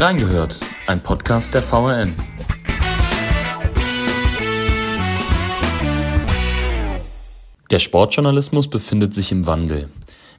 Reingehört, 0.00 0.60
ein 0.86 1.00
Podcast 1.00 1.54
der 1.54 1.60
VRN. 1.60 2.14
Der 7.72 7.80
Sportjournalismus 7.80 8.70
befindet 8.70 9.12
sich 9.12 9.32
im 9.32 9.48
Wandel. 9.48 9.88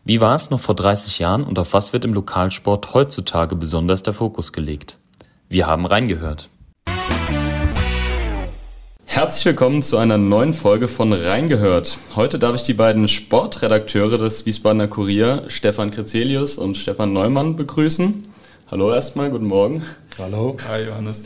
Wie 0.06 0.22
war 0.22 0.34
es 0.34 0.50
noch 0.50 0.62
vor 0.62 0.76
30 0.76 1.20
Jahren 1.20 1.44
und 1.44 1.60
auf 1.60 1.74
was 1.74 1.92
wird 1.92 2.06
im 2.06 2.14
Lokalsport 2.14 2.94
heutzutage 2.94 3.58
besonders 3.58 4.02
der 4.02 4.14
Fokus 4.14 4.54
gelegt? 4.54 4.98
Wir 5.50 5.68
haben 5.68 5.86
reingehört. 5.86 6.50
Herzlich 9.04 9.44
willkommen 9.44 9.84
zu 9.84 9.98
einer 9.98 10.18
neuen 10.18 10.54
Folge 10.54 10.88
von 10.88 11.12
Reingehört. 11.12 11.98
Heute 12.16 12.40
darf 12.40 12.56
ich 12.56 12.64
die 12.64 12.76
beiden 12.76 13.10
Sportredakteure 13.10 14.18
des 14.18 14.46
Wiesbadener 14.46 14.88
Kurier, 14.88 15.44
Stefan 15.50 15.92
Krezelius 15.92 16.58
und 16.58 16.78
Stefan 16.78 17.12
Neumann, 17.12 17.58
begrüßen. 17.58 18.24
Hallo 18.72 18.94
erstmal, 18.94 19.32
guten 19.32 19.48
Morgen. 19.48 19.82
Hallo. 20.20 20.56
Hi 20.68 20.84
Johannes. 20.84 21.26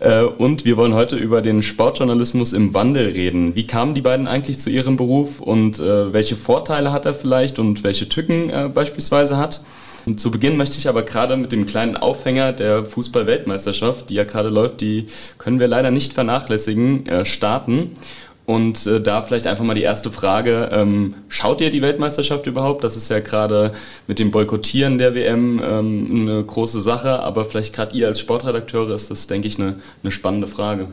Äh, 0.00 0.20
und 0.24 0.66
wir 0.66 0.76
wollen 0.76 0.92
heute 0.92 1.16
über 1.16 1.40
den 1.40 1.62
Sportjournalismus 1.62 2.52
im 2.52 2.74
Wandel 2.74 3.08
reden. 3.08 3.54
Wie 3.54 3.66
kamen 3.66 3.94
die 3.94 4.02
beiden 4.02 4.26
eigentlich 4.26 4.58
zu 4.58 4.68
ihrem 4.68 4.98
Beruf 4.98 5.40
und 5.40 5.78
äh, 5.78 6.12
welche 6.12 6.36
Vorteile 6.36 6.92
hat 6.92 7.06
er 7.06 7.14
vielleicht 7.14 7.58
und 7.58 7.84
welche 7.84 8.10
Tücken 8.10 8.50
er 8.50 8.68
beispielsweise 8.68 9.38
hat? 9.38 9.64
Und 10.04 10.20
zu 10.20 10.30
Beginn 10.30 10.58
möchte 10.58 10.76
ich 10.76 10.86
aber 10.86 11.04
gerade 11.04 11.38
mit 11.38 11.52
dem 11.52 11.64
kleinen 11.64 11.96
Aufhänger 11.96 12.52
der 12.52 12.84
Fußball-Weltmeisterschaft, 12.84 14.10
die 14.10 14.14
ja 14.14 14.24
gerade 14.24 14.50
läuft, 14.50 14.82
die 14.82 15.06
können 15.38 15.60
wir 15.60 15.68
leider 15.68 15.90
nicht 15.90 16.12
vernachlässigen, 16.12 17.06
äh, 17.06 17.24
starten. 17.24 17.92
Und 18.46 18.86
äh, 18.86 19.00
da 19.00 19.22
vielleicht 19.22 19.46
einfach 19.46 19.64
mal 19.64 19.74
die 19.74 19.82
erste 19.82 20.10
Frage. 20.10 20.68
Ähm, 20.70 21.14
schaut 21.28 21.62
ihr 21.62 21.70
die 21.70 21.80
Weltmeisterschaft 21.80 22.46
überhaupt? 22.46 22.84
Das 22.84 22.94
ist 22.94 23.08
ja 23.08 23.20
gerade 23.20 23.72
mit 24.06 24.18
dem 24.18 24.30
Boykottieren 24.30 24.98
der 24.98 25.14
WM 25.14 25.60
ähm, 25.64 26.08
eine 26.10 26.44
große 26.44 26.80
Sache, 26.80 27.20
aber 27.20 27.46
vielleicht 27.46 27.74
gerade 27.74 27.96
ihr 27.96 28.06
als 28.06 28.20
Sportredakteure 28.20 28.94
ist 28.94 29.10
das, 29.10 29.26
denke 29.26 29.48
ich, 29.48 29.58
eine, 29.58 29.76
eine 30.02 30.12
spannende 30.12 30.46
Frage. 30.46 30.88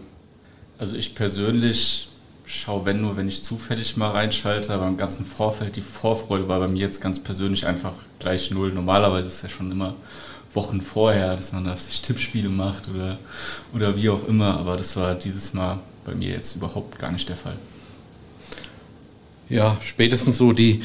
Also 0.78 0.96
ich 0.96 1.14
persönlich 1.14 2.08
schaue, 2.46 2.86
wenn 2.86 3.02
nur, 3.02 3.18
wenn 3.18 3.28
ich 3.28 3.44
zufällig 3.44 3.98
mal 3.98 4.12
reinschalte, 4.12 4.74
aber 4.74 4.88
im 4.88 4.98
ganzen 4.98 5.26
Vorfeld, 5.26 5.76
die 5.76 5.82
Vorfreude 5.82 6.48
war 6.48 6.60
bei 6.60 6.68
mir 6.68 6.80
jetzt 6.80 7.02
ganz 7.02 7.20
persönlich 7.20 7.66
einfach 7.66 7.94
gleich 8.20 8.52
null. 8.52 8.72
Normalerweise 8.72 9.28
ist 9.28 9.36
es 9.36 9.42
ja 9.44 9.50
schon 9.50 9.72
immer 9.72 9.96
Wochen 10.54 10.82
vorher, 10.82 11.36
dass 11.36 11.52
man 11.52 11.66
da 11.66 11.76
sich 11.78 12.02
Tippspiele 12.02 12.50
macht 12.50 12.90
oder, 12.94 13.18
oder 13.74 13.96
wie 13.96 14.10
auch 14.10 14.28
immer, 14.28 14.58
aber 14.58 14.76
das 14.78 14.96
war 14.96 15.16
dieses 15.16 15.54
Mal 15.54 15.80
bei 16.06 16.14
mir 16.14 16.30
jetzt 16.30 16.56
überhaupt 16.56 17.00
gar 17.00 17.12
nicht 17.12 17.30
der 17.30 17.36
Fall. 17.36 17.56
Ja, 19.50 19.78
spätestens 19.84 20.38
so 20.38 20.54
die, 20.54 20.82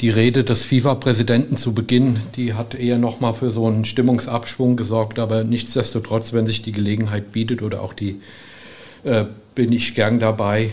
die 0.00 0.10
Rede 0.10 0.44
des 0.44 0.64
FIFA-Präsidenten 0.64 1.56
zu 1.56 1.74
Beginn, 1.74 2.20
die 2.36 2.54
hat 2.54 2.74
eher 2.74 2.98
nochmal 2.98 3.34
für 3.34 3.50
so 3.50 3.66
einen 3.66 3.84
Stimmungsabschwung 3.84 4.76
gesorgt, 4.76 5.18
aber 5.18 5.44
nichtsdestotrotz, 5.44 6.32
wenn 6.32 6.46
sich 6.46 6.62
die 6.62 6.72
Gelegenheit 6.72 7.32
bietet 7.32 7.62
oder 7.62 7.82
auch 7.82 7.92
die, 7.92 8.20
äh, 9.04 9.24
bin 9.54 9.72
ich 9.72 9.94
gern 9.94 10.20
dabei 10.20 10.72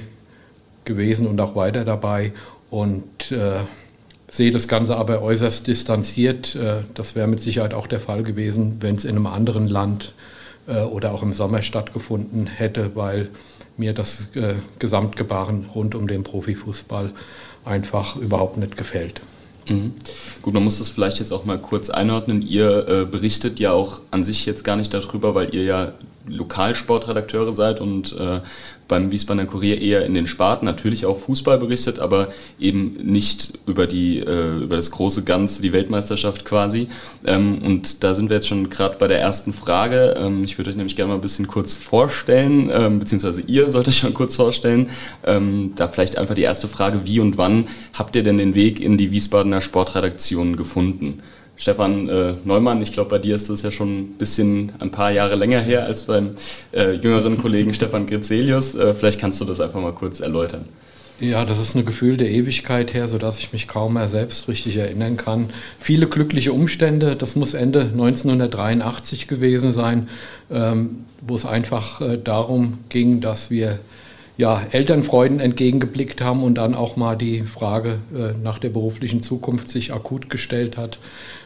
gewesen 0.85 1.27
und 1.27 1.41
auch 1.41 1.55
weiter 1.55 1.83
dabei 1.83 2.33
und 2.69 3.31
äh, 3.31 3.61
sehe 4.29 4.51
das 4.51 4.67
Ganze 4.67 4.95
aber 4.95 5.21
äußerst 5.21 5.67
distanziert. 5.67 6.55
Äh, 6.55 6.83
das 6.93 7.15
wäre 7.15 7.27
mit 7.27 7.41
Sicherheit 7.41 7.73
auch 7.73 7.87
der 7.87 7.99
Fall 7.99 8.23
gewesen, 8.23 8.77
wenn 8.79 8.95
es 8.95 9.05
in 9.05 9.15
einem 9.15 9.27
anderen 9.27 9.67
Land 9.67 10.13
äh, 10.67 10.81
oder 10.81 11.13
auch 11.13 11.23
im 11.23 11.33
Sommer 11.33 11.63
stattgefunden 11.63 12.47
hätte, 12.47 12.95
weil 12.95 13.29
mir 13.77 13.93
das 13.93 14.29
äh, 14.35 14.55
Gesamtgebaren 14.79 15.65
rund 15.73 15.95
um 15.95 16.07
den 16.07 16.23
Profifußball 16.23 17.11
einfach 17.65 18.15
überhaupt 18.15 18.57
nicht 18.57 18.77
gefällt. 18.77 19.21
Mhm. 19.67 19.93
Gut, 20.41 20.53
man 20.53 20.63
muss 20.63 20.77
das 20.77 20.89
vielleicht 20.89 21.19
jetzt 21.19 21.31
auch 21.31 21.45
mal 21.45 21.57
kurz 21.57 21.89
einordnen. 21.89 22.41
Ihr 22.41 22.87
äh, 22.87 23.05
berichtet 23.05 23.59
ja 23.59 23.71
auch 23.71 24.01
an 24.11 24.23
sich 24.23 24.45
jetzt 24.45 24.63
gar 24.63 24.75
nicht 24.75 24.93
darüber, 24.93 25.35
weil 25.35 25.53
ihr 25.53 25.63
ja 25.63 25.93
Lokalsportredakteure 26.27 27.53
seid 27.53 27.81
und 27.81 28.17
äh, 28.19 28.41
beim 28.87 29.11
Wiesbadener 29.11 29.47
Kurier 29.47 29.81
eher 29.81 30.05
in 30.05 30.13
den 30.13 30.27
Sparten 30.27 30.65
natürlich 30.65 31.05
auch 31.05 31.17
Fußball 31.17 31.57
berichtet, 31.57 31.99
aber 31.99 32.27
eben 32.59 32.93
nicht 33.03 33.53
über, 33.65 33.87
die, 33.87 34.19
äh, 34.19 34.57
über 34.59 34.75
das 34.75 34.91
große 34.91 35.23
Ganze, 35.23 35.61
die 35.61 35.73
Weltmeisterschaft 35.73 36.45
quasi. 36.45 36.87
Ähm, 37.25 37.53
und 37.63 38.03
da 38.03 38.13
sind 38.13 38.29
wir 38.29 38.37
jetzt 38.37 38.47
schon 38.47 38.69
gerade 38.69 38.97
bei 38.97 39.07
der 39.07 39.19
ersten 39.19 39.53
Frage. 39.53 40.15
Ähm, 40.17 40.43
ich 40.43 40.57
würde 40.57 40.69
euch 40.69 40.75
nämlich 40.75 40.95
gerne 40.95 41.09
mal 41.09 41.15
ein 41.15 41.21
bisschen 41.21 41.47
kurz 41.47 41.73
vorstellen, 41.73 42.69
ähm, 42.71 42.99
beziehungsweise 42.99 43.41
ihr 43.41 43.71
sollt 43.71 43.87
euch 43.87 44.03
mal 44.03 44.11
kurz 44.11 44.35
vorstellen. 44.35 44.89
Ähm, 45.23 45.73
da 45.75 45.87
vielleicht 45.87 46.17
einfach 46.17 46.35
die 46.35 46.43
erste 46.43 46.67
Frage, 46.67 47.01
wie 47.05 47.19
und 47.19 47.37
wann 47.37 47.67
habt 47.93 48.15
ihr 48.15 48.23
denn 48.23 48.37
den 48.37 48.55
Weg 48.55 48.79
in 48.79 48.97
die 48.97 49.11
Wiesbadener 49.11 49.61
Sportredaktion 49.61 50.57
gefunden? 50.57 51.21
Stefan 51.57 52.09
äh, 52.09 52.33
Neumann, 52.43 52.81
ich 52.81 52.91
glaube, 52.91 53.09
bei 53.09 53.19
dir 53.19 53.35
ist 53.35 53.49
das 53.49 53.61
ja 53.63 53.71
schon 53.71 53.99
ein 53.99 54.17
bisschen 54.17 54.73
ein 54.79 54.91
paar 54.91 55.11
Jahre 55.11 55.35
länger 55.35 55.61
her 55.61 55.85
als 55.85 56.03
beim 56.03 56.31
äh, 56.73 56.93
jüngeren 56.93 57.37
Kollegen 57.37 57.73
Stefan 57.73 58.05
Grizelius. 58.05 58.75
Äh, 58.75 58.93
vielleicht 58.93 59.19
kannst 59.19 59.39
du 59.39 59.45
das 59.45 59.61
einfach 59.61 59.79
mal 59.79 59.93
kurz 59.93 60.19
erläutern. 60.19 60.65
Ja, 61.21 61.45
das 61.45 61.59
ist 61.59 61.75
eine 61.75 61.85
gefühlte 61.85 62.27
Ewigkeit 62.27 62.93
her, 62.93 63.07
sodass 63.07 63.39
ich 63.39 63.53
mich 63.53 63.69
kaum 63.69 63.93
mehr 63.93 64.09
selbst 64.09 64.49
richtig 64.49 64.75
erinnern 64.75 65.15
kann. 65.15 65.49
Viele 65.79 66.07
glückliche 66.07 66.51
Umstände, 66.51 67.15
das 67.15 67.37
muss 67.37 67.53
Ende 67.53 67.83
1983 67.83 69.29
gewesen 69.29 69.71
sein, 69.71 70.09
ähm, 70.51 71.05
wo 71.25 71.37
es 71.37 71.45
einfach 71.45 72.01
äh, 72.01 72.17
darum 72.21 72.79
ging, 72.89 73.21
dass 73.21 73.49
wir 73.49 73.79
ja, 74.37 74.63
Elternfreuden 74.71 75.39
entgegengeblickt 75.39 76.19
haben 76.19 76.43
und 76.43 76.55
dann 76.55 76.75
auch 76.75 76.97
mal 76.97 77.15
die 77.15 77.43
Frage 77.43 77.99
äh, 78.13 78.33
nach 78.43 78.57
der 78.57 78.69
beruflichen 78.69 79.23
Zukunft 79.23 79.69
sich 79.69 79.93
akut 79.93 80.29
gestellt 80.29 80.75
hat. 80.75 80.99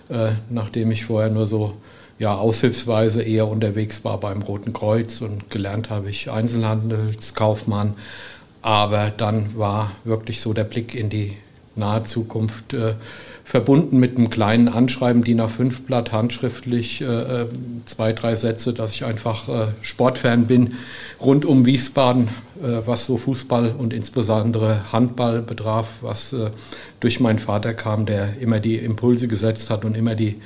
Äh, 0.09 0.31
nachdem 0.49 0.91
ich 0.91 1.05
vorher 1.05 1.29
nur 1.29 1.45
so 1.45 1.75
ja, 2.17 2.35
aushilfsweise 2.35 3.23
eher 3.23 3.47
unterwegs 3.47 4.03
war 4.03 4.19
beim 4.19 4.41
Roten 4.41 4.73
Kreuz 4.73 5.21
und 5.21 5.49
gelernt 5.49 5.89
habe 5.89 6.09
ich 6.09 6.29
Einzelhandelskaufmann. 6.29 7.93
Aber 8.61 9.11
dann 9.15 9.57
war 9.57 9.91
wirklich 10.03 10.41
so 10.41 10.53
der 10.53 10.65
Blick 10.65 10.93
in 10.93 11.09
die 11.09 11.37
nahe 11.75 12.03
Zukunft 12.03 12.73
äh, 12.73 12.95
verbunden 13.45 13.97
mit 13.99 14.17
einem 14.17 14.29
kleinen 14.29 14.67
Anschreiben, 14.67 15.23
DIN 15.23 15.41
A5 15.41 15.83
Blatt, 15.87 16.11
handschriftlich, 16.11 17.01
äh, 17.01 17.05
äh, 17.05 17.45
zwei, 17.85 18.13
drei 18.13 18.35
Sätze, 18.35 18.73
dass 18.73 18.91
ich 18.91 19.05
einfach 19.05 19.47
äh, 19.47 19.67
Sportfan 19.81 20.45
bin, 20.45 20.73
rund 21.21 21.45
um 21.45 21.65
Wiesbaden, 21.65 22.27
was 22.85 23.05
so 23.05 23.17
Fußball 23.17 23.75
und 23.77 23.93
insbesondere 23.93 24.91
Handball 24.91 25.41
betraf, 25.41 25.87
was 26.01 26.33
äh, 26.33 26.51
durch 26.99 27.19
meinen 27.19 27.39
Vater 27.39 27.73
kam, 27.73 28.05
der 28.05 28.39
immer 28.39 28.59
die 28.59 28.75
Impulse 28.75 29.27
gesetzt 29.27 29.69
hat 29.69 29.85
und 29.85 29.95
immer 29.95 30.15
die 30.15 30.41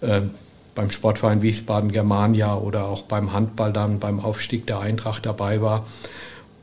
äh, 0.00 0.22
beim 0.74 0.90
Sportverein 0.90 1.42
Wiesbaden 1.42 1.90
Germania 1.90 2.56
oder 2.56 2.86
auch 2.86 3.02
beim 3.02 3.32
Handball 3.32 3.72
dann 3.72 3.98
beim 3.98 4.20
Aufstieg 4.20 4.66
der 4.66 4.78
Eintracht 4.80 5.26
dabei 5.26 5.60
war. 5.60 5.86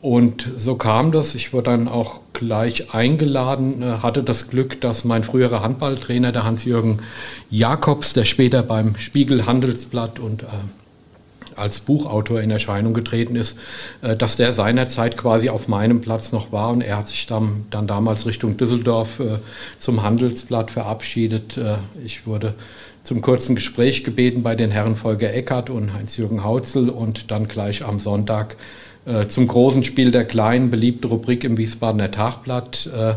Und 0.02 0.48
so 0.56 0.76
kam 0.76 1.12
das. 1.12 1.34
Ich 1.34 1.52
wurde 1.52 1.72
dann 1.72 1.88
auch 1.88 2.20
gleich 2.34 2.94
eingeladen, 2.94 3.82
äh, 3.82 3.86
hatte 4.04 4.24
das 4.24 4.50
Glück, 4.50 4.80
dass 4.80 5.04
mein 5.04 5.24
früherer 5.24 5.62
Handballtrainer, 5.62 6.32
der 6.32 6.44
Hans-Jürgen 6.44 7.00
Jakobs, 7.50 8.14
der 8.14 8.26
später 8.26 8.64
beim 8.64 8.96
Spiegel 8.98 9.46
Handelsblatt 9.46 10.20
und 10.20 10.44
äh, 10.44 10.46
als 11.56 11.80
Buchautor 11.80 12.42
in 12.42 12.52
Erscheinung 12.52 12.94
getreten 12.94 13.36
ist, 13.36 13.58
äh, 14.02 14.16
dass 14.16 14.38
der 14.38 14.54
seinerzeit 14.54 15.18
quasi 15.18 15.50
auf 15.50 15.68
meinem 15.68 16.02
Platz 16.02 16.32
noch 16.32 16.52
war 16.52 16.72
und 16.72 16.82
er 16.82 16.98
hat 16.98 17.08
sich 17.08 17.28
dann, 17.28 17.66
dann 17.70 17.88
damals 17.88 18.26
Richtung 18.26 18.58
Düsseldorf 18.58 19.22
zum 19.80 20.04
Handelsblatt 20.04 20.72
verabschiedet. 20.72 21.60
Ich 22.04 22.26
wurde 22.26 22.54
zum 23.04 23.22
kurzen 23.22 23.56
Gespräch 23.56 24.04
gebeten 24.04 24.44
bei 24.44 24.56
den 24.56 24.72
Herren 24.72 24.96
Volker 24.96 25.34
Eckert 25.34 25.70
und 25.70 25.94
Heinz-Jürgen 25.94 26.44
Hautzel 26.44 26.90
und 26.90 27.32
dann 27.32 27.48
gleich 27.48 27.86
am 27.86 28.00
Sonntag 28.00 28.58
äh, 29.06 29.28
zum 29.28 29.48
großen 29.48 29.84
Spiel 29.84 30.12
der 30.12 30.26
Kleinen, 30.26 30.72
beliebte 30.72 31.08
Rubrik 31.08 31.44
im 31.44 31.58
Wiesbadener 31.58 32.10
Tagblatt 32.10 32.90
äh, 32.92 33.14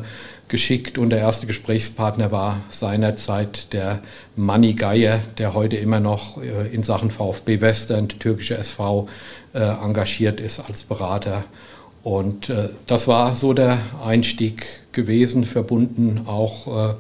geschickt 0.49 0.99
und 0.99 1.11
der 1.11 1.19
erste 1.19 1.47
Gesprächspartner 1.47 2.33
war 2.33 2.61
seinerzeit 2.71 3.73
der 3.73 4.01
Manni 4.37 4.75
Geier, 4.75 5.21
der 5.39 5.55
heute 5.55 5.77
immer 5.77 6.01
noch 6.01 6.43
äh, 6.43 6.69
in 6.69 6.83
Sachen 6.83 7.11
VfB 7.11 7.61
Western, 7.61 8.09
türkische 8.09 8.57
SV, 8.57 9.09
äh, 9.55 9.59
engagiert 9.59 10.41
ist 10.41 10.61
als 10.61 10.83
Berater. 10.83 11.45
Und 12.03 12.49
äh, 12.49 12.71
das 12.87 13.09
war 13.09 13.35
so 13.35 13.53
der 13.53 13.79
Einstieg 14.05 14.67
gewesen, 14.93 15.45
verbunden 15.45 16.23
auch 16.27 16.97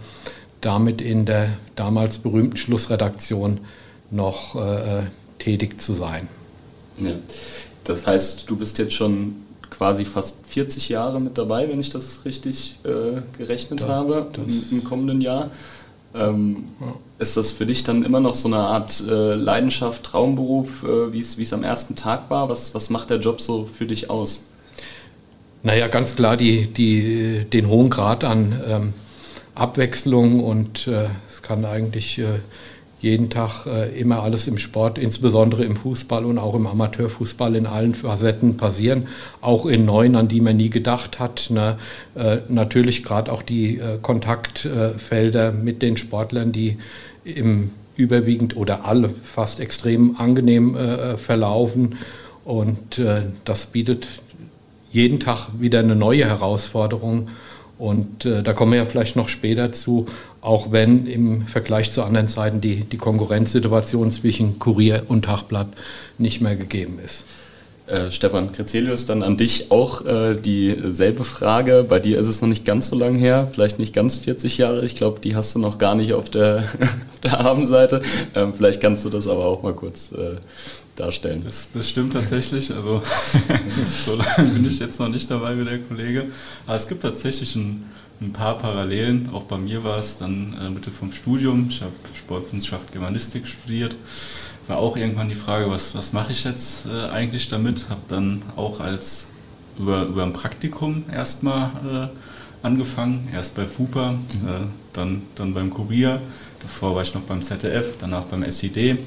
damit 0.60 1.00
in 1.00 1.24
der 1.24 1.56
damals 1.74 2.18
berühmten 2.18 2.56
Schlussredaktion 2.56 3.60
noch 4.10 4.56
tätig 5.40 5.80
zu 5.80 5.94
sein. 5.94 6.28
Ja. 7.00 7.12
Das 7.82 8.06
heißt, 8.06 8.48
du 8.48 8.56
bist 8.56 8.78
jetzt 8.78 8.92
schon 8.92 9.34
quasi 9.78 10.04
fast 10.04 10.44
40 10.46 10.88
Jahre 10.88 11.20
mit 11.20 11.38
dabei, 11.38 11.68
wenn 11.68 11.78
ich 11.78 11.90
das 11.90 12.24
richtig 12.24 12.78
äh, 12.84 13.20
gerechnet 13.38 13.82
da, 13.82 13.88
habe, 13.88 14.26
im, 14.36 14.64
im, 14.72 14.84
kommenden 14.84 15.20
Jahr. 15.20 15.50
Ähm, 16.14 16.64
ja. 16.80 16.94
Ist 17.20 17.36
das 17.36 17.52
für 17.52 17.64
dich 17.64 17.84
dann 17.84 18.02
immer 18.02 18.18
noch 18.18 18.34
so 18.34 18.48
eine 18.48 18.58
Art 18.58 19.04
äh, 19.08 19.34
Leidenschaft, 19.34 20.02
Traumberuf, 20.02 20.82
äh, 20.82 21.12
wie 21.12 21.20
es 21.20 21.52
am 21.52 21.62
ersten 21.62 21.94
Tag 21.94 22.28
war? 22.28 22.48
Was, 22.48 22.74
was 22.74 22.90
macht 22.90 23.10
der 23.10 23.20
Job 23.20 23.40
so 23.40 23.68
für 23.72 23.86
dich 23.86 24.10
aus? 24.10 24.42
Naja, 25.62 25.86
ganz 25.86 26.16
klar 26.16 26.36
die, 26.36 26.66
die, 26.66 27.44
den 27.44 27.68
hohen 27.68 27.88
Grad 27.88 28.24
an 28.24 28.60
ähm, 28.66 28.92
Abwechslung 29.54 30.42
und 30.42 30.88
äh, 30.88 31.06
es 31.28 31.42
kann 31.42 31.64
eigentlich 31.64 32.18
äh, 32.18 32.40
jeden 33.00 33.30
Tag 33.30 33.66
äh, 33.66 33.98
immer 33.98 34.22
alles 34.22 34.48
im 34.48 34.58
Sport, 34.58 34.98
insbesondere 34.98 35.64
im 35.64 35.76
Fußball 35.76 36.24
und 36.24 36.38
auch 36.38 36.54
im 36.54 36.66
Amateurfußball 36.66 37.54
in 37.54 37.66
allen 37.66 37.94
Facetten 37.94 38.56
passieren, 38.56 39.06
auch 39.40 39.66
in 39.66 39.84
neuen, 39.84 40.16
an 40.16 40.28
die 40.28 40.40
man 40.40 40.56
nie 40.56 40.70
gedacht 40.70 41.18
hat. 41.18 41.50
Ne? 41.50 41.78
Äh, 42.14 42.38
natürlich 42.48 43.04
gerade 43.04 43.32
auch 43.32 43.42
die 43.42 43.78
äh, 43.78 43.98
Kontaktfelder 44.02 45.52
mit 45.52 45.82
den 45.82 45.96
Sportlern, 45.96 46.52
die 46.52 46.78
im 47.24 47.70
überwiegend 47.98 48.56
oder 48.56 48.84
alle 48.84 49.10
fast 49.24 49.60
extrem 49.60 50.16
angenehm 50.16 50.76
äh, 50.76 51.18
verlaufen. 51.18 51.96
Und 52.44 52.98
äh, 52.98 53.22
das 53.44 53.66
bietet 53.66 54.06
jeden 54.90 55.20
Tag 55.20 55.48
wieder 55.58 55.80
eine 55.80 55.96
neue 55.96 56.24
Herausforderung. 56.24 57.28
Und 57.76 58.24
äh, 58.24 58.42
da 58.42 58.52
kommen 58.52 58.72
wir 58.72 58.78
ja 58.78 58.84
vielleicht 58.86 59.16
noch 59.16 59.28
später 59.28 59.72
zu, 59.72 60.06
auch 60.48 60.72
wenn 60.72 61.06
im 61.06 61.46
Vergleich 61.46 61.90
zu 61.90 62.02
anderen 62.02 62.26
Zeiten 62.26 62.62
die, 62.62 62.80
die 62.80 62.96
Konkurrenzsituation 62.96 64.10
zwischen 64.10 64.58
Kurier 64.58 65.02
und 65.08 65.26
Tagblatt 65.26 65.68
nicht 66.16 66.40
mehr 66.40 66.56
gegeben 66.56 66.98
ist. 67.04 67.26
Äh, 67.86 68.10
Stefan 68.10 68.52
Krezelius, 68.52 69.04
dann 69.04 69.22
an 69.22 69.36
dich 69.36 69.70
auch 69.70 70.06
äh, 70.06 70.34
dieselbe 70.34 71.24
Frage. 71.24 71.84
Bei 71.86 71.98
dir 71.98 72.18
ist 72.18 72.28
es 72.28 72.40
noch 72.40 72.48
nicht 72.48 72.64
ganz 72.64 72.88
so 72.88 72.98
lange 72.98 73.18
her, 73.18 73.46
vielleicht 73.46 73.78
nicht 73.78 73.94
ganz 73.94 74.16
40 74.16 74.56
Jahre. 74.56 74.84
Ich 74.86 74.96
glaube, 74.96 75.20
die 75.20 75.36
hast 75.36 75.54
du 75.54 75.58
noch 75.58 75.76
gar 75.76 75.94
nicht 75.94 76.14
auf 76.14 76.30
der, 76.30 76.64
auf 76.80 77.20
der 77.22 77.40
Abendseite. 77.40 78.00
Ähm, 78.34 78.54
vielleicht 78.54 78.80
kannst 78.80 79.04
du 79.04 79.10
das 79.10 79.28
aber 79.28 79.44
auch 79.44 79.62
mal 79.62 79.74
kurz 79.74 80.12
äh, 80.12 80.36
darstellen. 81.00 81.42
Das, 81.44 81.70
das, 81.72 81.88
stimmt 81.88 82.12
tatsächlich. 82.12 82.72
Also 82.72 83.02
so 83.88 84.16
lange 84.16 84.50
bin 84.50 84.66
ich 84.66 84.78
jetzt 84.78 84.98
noch 85.00 85.08
nicht 85.08 85.30
dabei 85.30 85.58
wie 85.58 85.64
der 85.64 85.78
Kollege. 85.78 86.26
Aber 86.66 86.76
es 86.76 86.88
gibt 86.88 87.02
tatsächlich 87.02 87.54
ein, 87.56 87.84
ein 88.20 88.32
paar 88.32 88.58
Parallelen. 88.58 89.30
Auch 89.32 89.44
bei 89.44 89.58
mir 89.58 89.84
war 89.84 89.98
es 89.98 90.18
dann 90.18 90.56
äh, 90.60 90.70
Mitte 90.70 90.90
vom 90.90 91.12
Studium. 91.12 91.66
Ich 91.70 91.80
habe 91.80 91.92
Sportwissenschaft 92.14 92.92
Germanistik 92.92 93.46
studiert 93.46 93.96
war 94.68 94.78
auch 94.78 94.96
irgendwann 94.96 95.28
die 95.28 95.34
Frage, 95.34 95.70
was, 95.70 95.94
was 95.94 96.12
mache 96.12 96.32
ich 96.32 96.44
jetzt 96.44 96.86
äh, 96.86 97.08
eigentlich 97.08 97.48
damit? 97.48 97.88
Habe 97.88 98.02
dann 98.08 98.42
auch 98.54 98.80
als 98.80 99.28
über, 99.78 100.02
über 100.02 100.22
ein 100.22 100.32
Praktikum 100.32 101.04
erstmal 101.12 101.70
äh, 101.90 102.66
angefangen, 102.66 103.28
erst 103.32 103.56
bei 103.56 103.66
FUPA, 103.66 104.12
mhm. 104.12 104.18
äh, 104.48 104.52
dann, 104.92 105.22
dann 105.36 105.54
beim 105.54 105.70
Kurier, 105.70 106.20
davor 106.60 106.94
war 106.94 107.02
ich 107.02 107.14
noch 107.14 107.22
beim 107.22 107.42
ZDF, 107.42 107.96
danach 108.00 108.24
beim 108.24 108.48
SID 108.50 108.98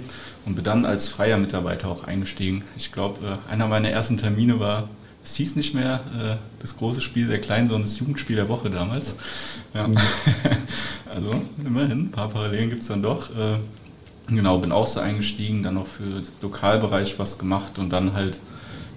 und 0.46 0.56
bin 0.56 0.64
dann 0.64 0.86
als 0.86 1.08
freier 1.08 1.38
Mitarbeiter 1.38 1.88
auch 1.88 2.06
eingestiegen. 2.06 2.64
Ich 2.78 2.92
glaube, 2.92 3.40
äh, 3.50 3.52
einer 3.52 3.68
meiner 3.68 3.90
ersten 3.90 4.18
Termine 4.18 4.60
war 4.60 4.90
es 5.24 5.36
hieß 5.36 5.56
nicht 5.56 5.76
mehr 5.76 6.02
äh, 6.20 6.36
das 6.62 6.78
große 6.78 7.02
Spiel 7.02 7.28
der 7.28 7.40
Kleinen, 7.40 7.68
sondern 7.68 7.84
das 7.84 8.00
Jugendspiel 8.00 8.36
der 8.36 8.50
Woche 8.50 8.72
damals. 8.72 9.18
Ja. 9.74 9.88
Mhm. 9.88 9.98
also 11.14 11.36
immerhin, 11.64 12.06
ein 12.06 12.12
paar 12.12 12.30
Parallelen 12.30 12.70
gibt 12.70 12.82
es 12.82 12.88
dann 12.88 13.04
doch. 13.04 13.30
Äh, 13.30 13.58
Genau, 14.28 14.60
bin 14.60 14.72
auch 14.72 14.88
so 14.88 15.02
eingestiegen, 15.02 15.62
dann 15.62 15.74
noch 15.74 15.88
für 15.88 16.04
den 16.04 16.28
Lokalbereich 16.42 17.20
was 17.20 17.38
gemacht 17.38 17.78
und 17.78 17.90
dann 17.90 18.14
halt 18.14 18.40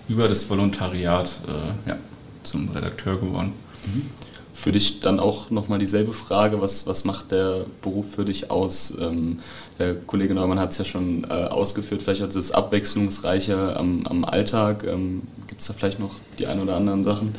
über 0.06 0.28
das 0.28 0.48
Volontariat 0.48 1.40
ja, 1.86 1.96
zum 2.44 2.68
Redakteur 2.68 3.18
geworden. 3.18 3.52
Mhm. 3.84 4.10
Für 4.54 4.72
dich 4.72 5.00
dann 5.00 5.20
auch 5.20 5.50
nochmal 5.50 5.78
dieselbe 5.78 6.12
Frage, 6.12 6.60
was, 6.60 6.86
was 6.86 7.04
macht 7.04 7.32
der 7.32 7.66
Beruf 7.82 8.14
für 8.14 8.24
dich 8.24 8.50
aus? 8.50 8.96
Ähm, 8.98 9.40
der 9.78 9.94
Kollege 9.94 10.34
Neumann 10.34 10.60
hat 10.60 10.72
es 10.72 10.78
ja 10.78 10.84
schon 10.84 11.24
äh, 11.24 11.32
ausgeführt, 11.32 12.02
vielleicht 12.02 12.22
als 12.22 12.34
das 12.34 12.52
Abwechslungsreiche 12.52 13.76
am, 13.76 14.06
am 14.06 14.24
Alltag. 14.24 14.84
Ähm, 14.84 15.22
Gibt 15.48 15.60
es 15.60 15.66
da 15.66 15.74
vielleicht 15.74 15.98
noch 15.98 16.14
die 16.38 16.46
ein 16.46 16.60
oder 16.60 16.76
anderen 16.76 17.04
Sachen? 17.04 17.34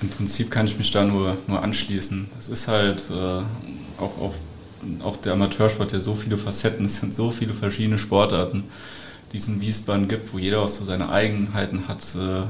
Im 0.00 0.08
Prinzip 0.08 0.50
kann 0.50 0.66
ich 0.66 0.78
mich 0.78 0.92
da 0.92 1.04
nur, 1.04 1.36
nur 1.48 1.62
anschließen. 1.62 2.30
Es 2.38 2.48
ist 2.48 2.68
halt 2.68 3.02
äh, 3.10 4.00
auch, 4.00 4.18
auch 4.20 4.34
auch 5.02 5.16
der 5.16 5.32
Amateursport 5.32 5.92
ja 5.92 6.00
so 6.00 6.14
viele 6.14 6.38
Facetten, 6.38 6.86
es 6.86 7.00
sind 7.00 7.14
so 7.14 7.30
viele 7.30 7.54
verschiedene 7.54 7.98
Sportarten, 7.98 8.64
die 9.32 9.38
es 9.38 9.48
in 9.48 9.60
Wiesbaden 9.60 10.08
gibt, 10.08 10.32
wo 10.32 10.38
jeder 10.38 10.60
auch 10.60 10.68
so 10.68 10.84
seine 10.84 11.10
Eigenheiten 11.10 11.88
hat, 11.88 12.00
äh, 12.14 12.42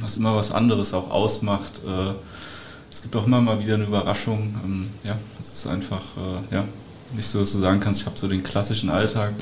was 0.00 0.16
immer 0.16 0.36
was 0.36 0.52
anderes 0.52 0.94
auch 0.94 1.10
ausmacht. 1.10 1.80
Äh, 1.86 2.12
es 2.94 3.02
gibt 3.02 3.16
auch 3.16 3.26
immer 3.26 3.40
mal 3.40 3.58
wieder 3.58 3.74
eine 3.74 3.84
Überraschung. 3.84 4.54
Ähm, 4.64 4.90
ja, 5.02 5.18
es 5.40 5.52
ist 5.52 5.66
einfach 5.66 6.02
äh, 6.16 6.54
ja, 6.54 6.64
nicht 7.12 7.28
so, 7.28 7.40
dass 7.40 7.52
du 7.52 7.58
sagen 7.58 7.80
kannst, 7.80 8.00
ich 8.00 8.06
habe 8.06 8.16
so 8.16 8.28
den 8.28 8.44
klassischen 8.44 8.88
Alltag. 8.88 9.34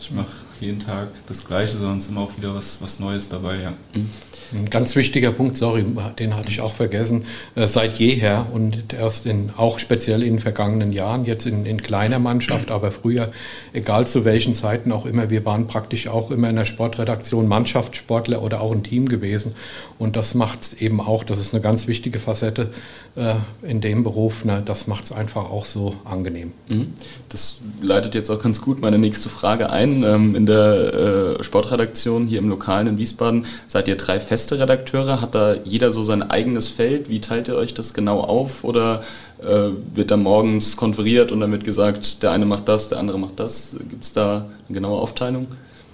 Ich 0.00 0.10
mache 0.10 0.26
jeden 0.60 0.80
Tag 0.80 1.08
das 1.26 1.44
Gleiche, 1.44 1.76
sondern 1.76 1.98
es 1.98 2.04
ist 2.04 2.10
immer 2.10 2.22
auch 2.22 2.36
wieder 2.36 2.54
was, 2.54 2.80
was 2.80 3.00
Neues 3.00 3.28
dabei. 3.28 3.60
Ja. 3.60 3.72
Mhm. 3.94 4.10
Ein 4.52 4.70
ganz 4.70 4.96
wichtiger 4.96 5.30
Punkt, 5.30 5.58
sorry, 5.58 5.84
den 6.18 6.34
hatte 6.34 6.48
ich 6.48 6.62
auch 6.62 6.72
vergessen, 6.72 7.24
äh, 7.54 7.68
seit 7.68 7.94
jeher 7.94 8.46
und 8.50 8.94
erst 8.94 9.26
in, 9.26 9.50
auch 9.56 9.78
speziell 9.78 10.22
in 10.22 10.34
den 10.34 10.38
vergangenen 10.38 10.92
Jahren, 10.92 11.26
jetzt 11.26 11.46
in, 11.46 11.66
in 11.66 11.82
kleiner 11.82 12.18
Mannschaft, 12.18 12.70
aber 12.70 12.90
früher, 12.90 13.30
egal 13.74 14.06
zu 14.06 14.24
welchen 14.24 14.54
Zeiten 14.54 14.90
auch 14.90 15.04
immer, 15.04 15.28
wir 15.28 15.44
waren 15.44 15.66
praktisch 15.66 16.08
auch 16.08 16.30
immer 16.30 16.48
in 16.48 16.56
der 16.56 16.64
Sportredaktion 16.64 17.46
Mannschaftssportler 17.46 18.40
oder 18.40 18.62
auch 18.62 18.72
ein 18.72 18.82
Team 18.82 19.06
gewesen 19.06 19.54
und 19.98 20.16
das 20.16 20.34
macht 20.34 20.62
es 20.62 20.74
eben 20.74 21.00
auch, 21.00 21.24
das 21.24 21.40
ist 21.40 21.52
eine 21.52 21.60
ganz 21.60 21.86
wichtige 21.86 22.18
Facette 22.18 22.70
äh, 23.16 23.34
in 23.62 23.82
dem 23.82 24.02
Beruf, 24.02 24.46
ne, 24.46 24.62
das 24.64 24.86
macht 24.86 25.04
es 25.04 25.12
einfach 25.12 25.50
auch 25.50 25.66
so 25.66 25.96
angenehm. 26.04 26.52
Mhm. 26.68 26.94
Das 27.28 27.60
leitet 27.82 28.14
jetzt 28.14 28.30
auch 28.30 28.42
ganz 28.42 28.62
gut 28.62 28.80
meine 28.80 28.98
nächste 28.98 29.28
Frage 29.28 29.70
ein. 29.70 30.02
Ähm, 30.04 30.34
in 30.34 30.46
der 30.48 31.38
äh, 31.38 31.44
Sportredaktion 31.44 32.26
hier 32.26 32.38
im 32.38 32.48
Lokalen 32.48 32.88
in 32.88 32.98
Wiesbaden 32.98 33.46
seid 33.68 33.86
ihr 33.86 33.96
drei 33.96 34.18
fest 34.18 34.38
feste 34.38 34.60
Redakteure? 34.60 35.20
Hat 35.20 35.34
da 35.34 35.54
jeder 35.64 35.90
so 35.90 36.02
sein 36.02 36.22
eigenes 36.22 36.68
Feld? 36.68 37.08
Wie 37.08 37.20
teilt 37.20 37.48
ihr 37.48 37.56
euch 37.56 37.74
das 37.74 37.92
genau 37.92 38.20
auf? 38.20 38.64
Oder 38.64 39.02
äh, 39.40 39.70
wird 39.94 40.10
da 40.10 40.16
morgens 40.16 40.76
konferiert 40.76 41.32
und 41.32 41.40
wird 41.50 41.64
gesagt, 41.64 42.22
der 42.22 42.30
eine 42.30 42.46
macht 42.46 42.68
das, 42.68 42.88
der 42.88 42.98
andere 42.98 43.18
macht 43.18 43.40
das? 43.40 43.76
Gibt 43.90 44.04
es 44.04 44.12
da 44.12 44.46
eine 44.68 44.74
genaue 44.74 45.00
Aufteilung? 45.00 45.48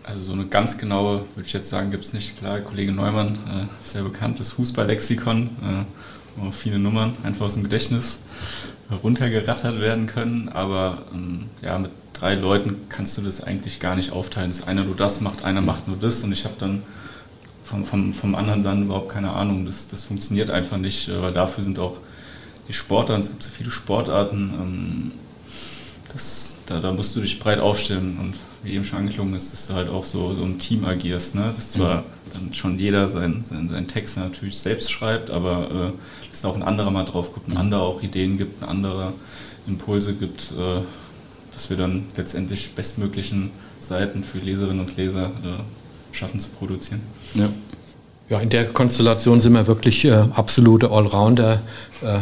Also 0.04 0.20
so 0.20 0.32
eine 0.34 0.44
ganz 0.44 0.76
genaue, 0.76 1.22
würde 1.34 1.46
ich 1.46 1.52
jetzt 1.54 1.70
sagen, 1.70 1.90
gibt 1.90 2.04
es 2.04 2.12
nicht. 2.12 2.38
Klar, 2.38 2.60
Kollege 2.60 2.92
Neumann, 2.92 3.38
äh, 3.48 3.66
sehr 3.82 4.02
bekanntes 4.02 4.50
Fußballlexikon, 4.52 5.46
äh, 5.46 5.84
wo 6.36 6.50
viele 6.50 6.78
Nummern 6.78 7.14
einfach 7.22 7.46
aus 7.46 7.54
dem 7.54 7.62
Gedächtnis 7.62 8.18
runtergerattert 9.02 9.80
werden 9.80 10.06
können. 10.06 10.50
Aber 10.50 10.98
ähm, 11.14 11.44
ja, 11.62 11.78
mit 11.78 11.90
drei 12.14 12.34
Leuten 12.34 12.76
kannst 12.88 13.18
du 13.18 13.22
das 13.22 13.42
eigentlich 13.42 13.80
gar 13.80 13.96
nicht 13.96 14.12
aufteilen. 14.12 14.50
Das 14.50 14.66
einer 14.66 14.84
nur 14.84 14.96
das 14.96 15.20
macht, 15.20 15.44
einer 15.44 15.60
macht 15.60 15.86
nur 15.86 15.98
das 15.98 16.24
und 16.24 16.32
ich 16.32 16.44
habe 16.44 16.54
dann 16.58 16.82
vom, 17.64 17.84
vom, 17.84 18.14
vom 18.14 18.34
anderen 18.34 18.62
dann 18.62 18.84
überhaupt 18.84 19.10
keine 19.10 19.30
Ahnung. 19.30 19.66
Das, 19.66 19.88
das 19.88 20.04
funktioniert 20.04 20.50
einfach 20.50 20.78
nicht, 20.78 21.08
äh, 21.08 21.20
weil 21.20 21.32
dafür 21.32 21.62
sind 21.64 21.78
auch 21.78 21.98
die 22.68 22.72
Sportarten, 22.72 23.22
es 23.22 23.28
gibt 23.28 23.42
so 23.42 23.50
viele 23.50 23.70
Sportarten, 23.70 24.54
ähm, 24.58 25.12
das, 26.12 26.56
da, 26.66 26.80
da 26.80 26.92
musst 26.92 27.14
du 27.16 27.20
dich 27.20 27.38
breit 27.38 27.58
aufstellen 27.58 28.18
und 28.20 28.34
wie 28.62 28.74
eben 28.74 28.84
schon 28.84 29.00
angeklungen 29.00 29.34
ist, 29.34 29.52
dass 29.52 29.66
du 29.66 29.74
halt 29.74 29.90
auch 29.90 30.04
so, 30.04 30.34
so 30.34 30.42
im 30.42 30.58
Team 30.58 30.84
agierst. 30.84 31.34
Ne? 31.34 31.52
Dass 31.54 31.72
zwar 31.72 31.96
mhm. 31.96 32.04
dann 32.32 32.54
schon 32.54 32.78
jeder 32.78 33.08
seinen 33.08 33.44
sein, 33.44 33.68
sein 33.70 33.88
Text 33.88 34.16
natürlich 34.16 34.58
selbst 34.58 34.90
schreibt, 34.90 35.30
aber 35.30 35.92
äh, 35.92 36.30
dass 36.30 36.42
da 36.42 36.48
auch 36.48 36.56
ein 36.56 36.62
anderer 36.62 36.90
mal 36.90 37.04
drauf 37.04 37.34
guckt, 37.34 37.48
ein 37.48 37.52
mhm. 37.52 37.58
anderer 37.58 37.82
auch 37.82 38.02
Ideen 38.02 38.38
gibt, 38.38 38.62
ein 38.62 38.68
anderer 38.68 39.12
Impulse 39.66 40.14
gibt, 40.14 40.52
äh, 40.52 40.80
dass 41.54 41.70
wir 41.70 41.76
dann 41.76 42.04
letztendlich 42.16 42.72
bestmöglichen 42.74 43.50
Seiten 43.80 44.24
für 44.24 44.38
Leserinnen 44.38 44.80
und 44.80 44.96
Leser 44.96 45.26
äh, 45.26 46.16
schaffen 46.16 46.40
zu 46.40 46.50
produzieren. 46.50 47.00
Ja. 47.34 47.48
Ja, 48.30 48.40
in 48.40 48.48
der 48.48 48.64
Konstellation 48.64 49.42
sind 49.42 49.52
wir 49.52 49.66
wirklich 49.66 50.04
äh, 50.06 50.12
absolute 50.12 50.90
Allrounder. 50.90 51.60
Äh, 52.02 52.20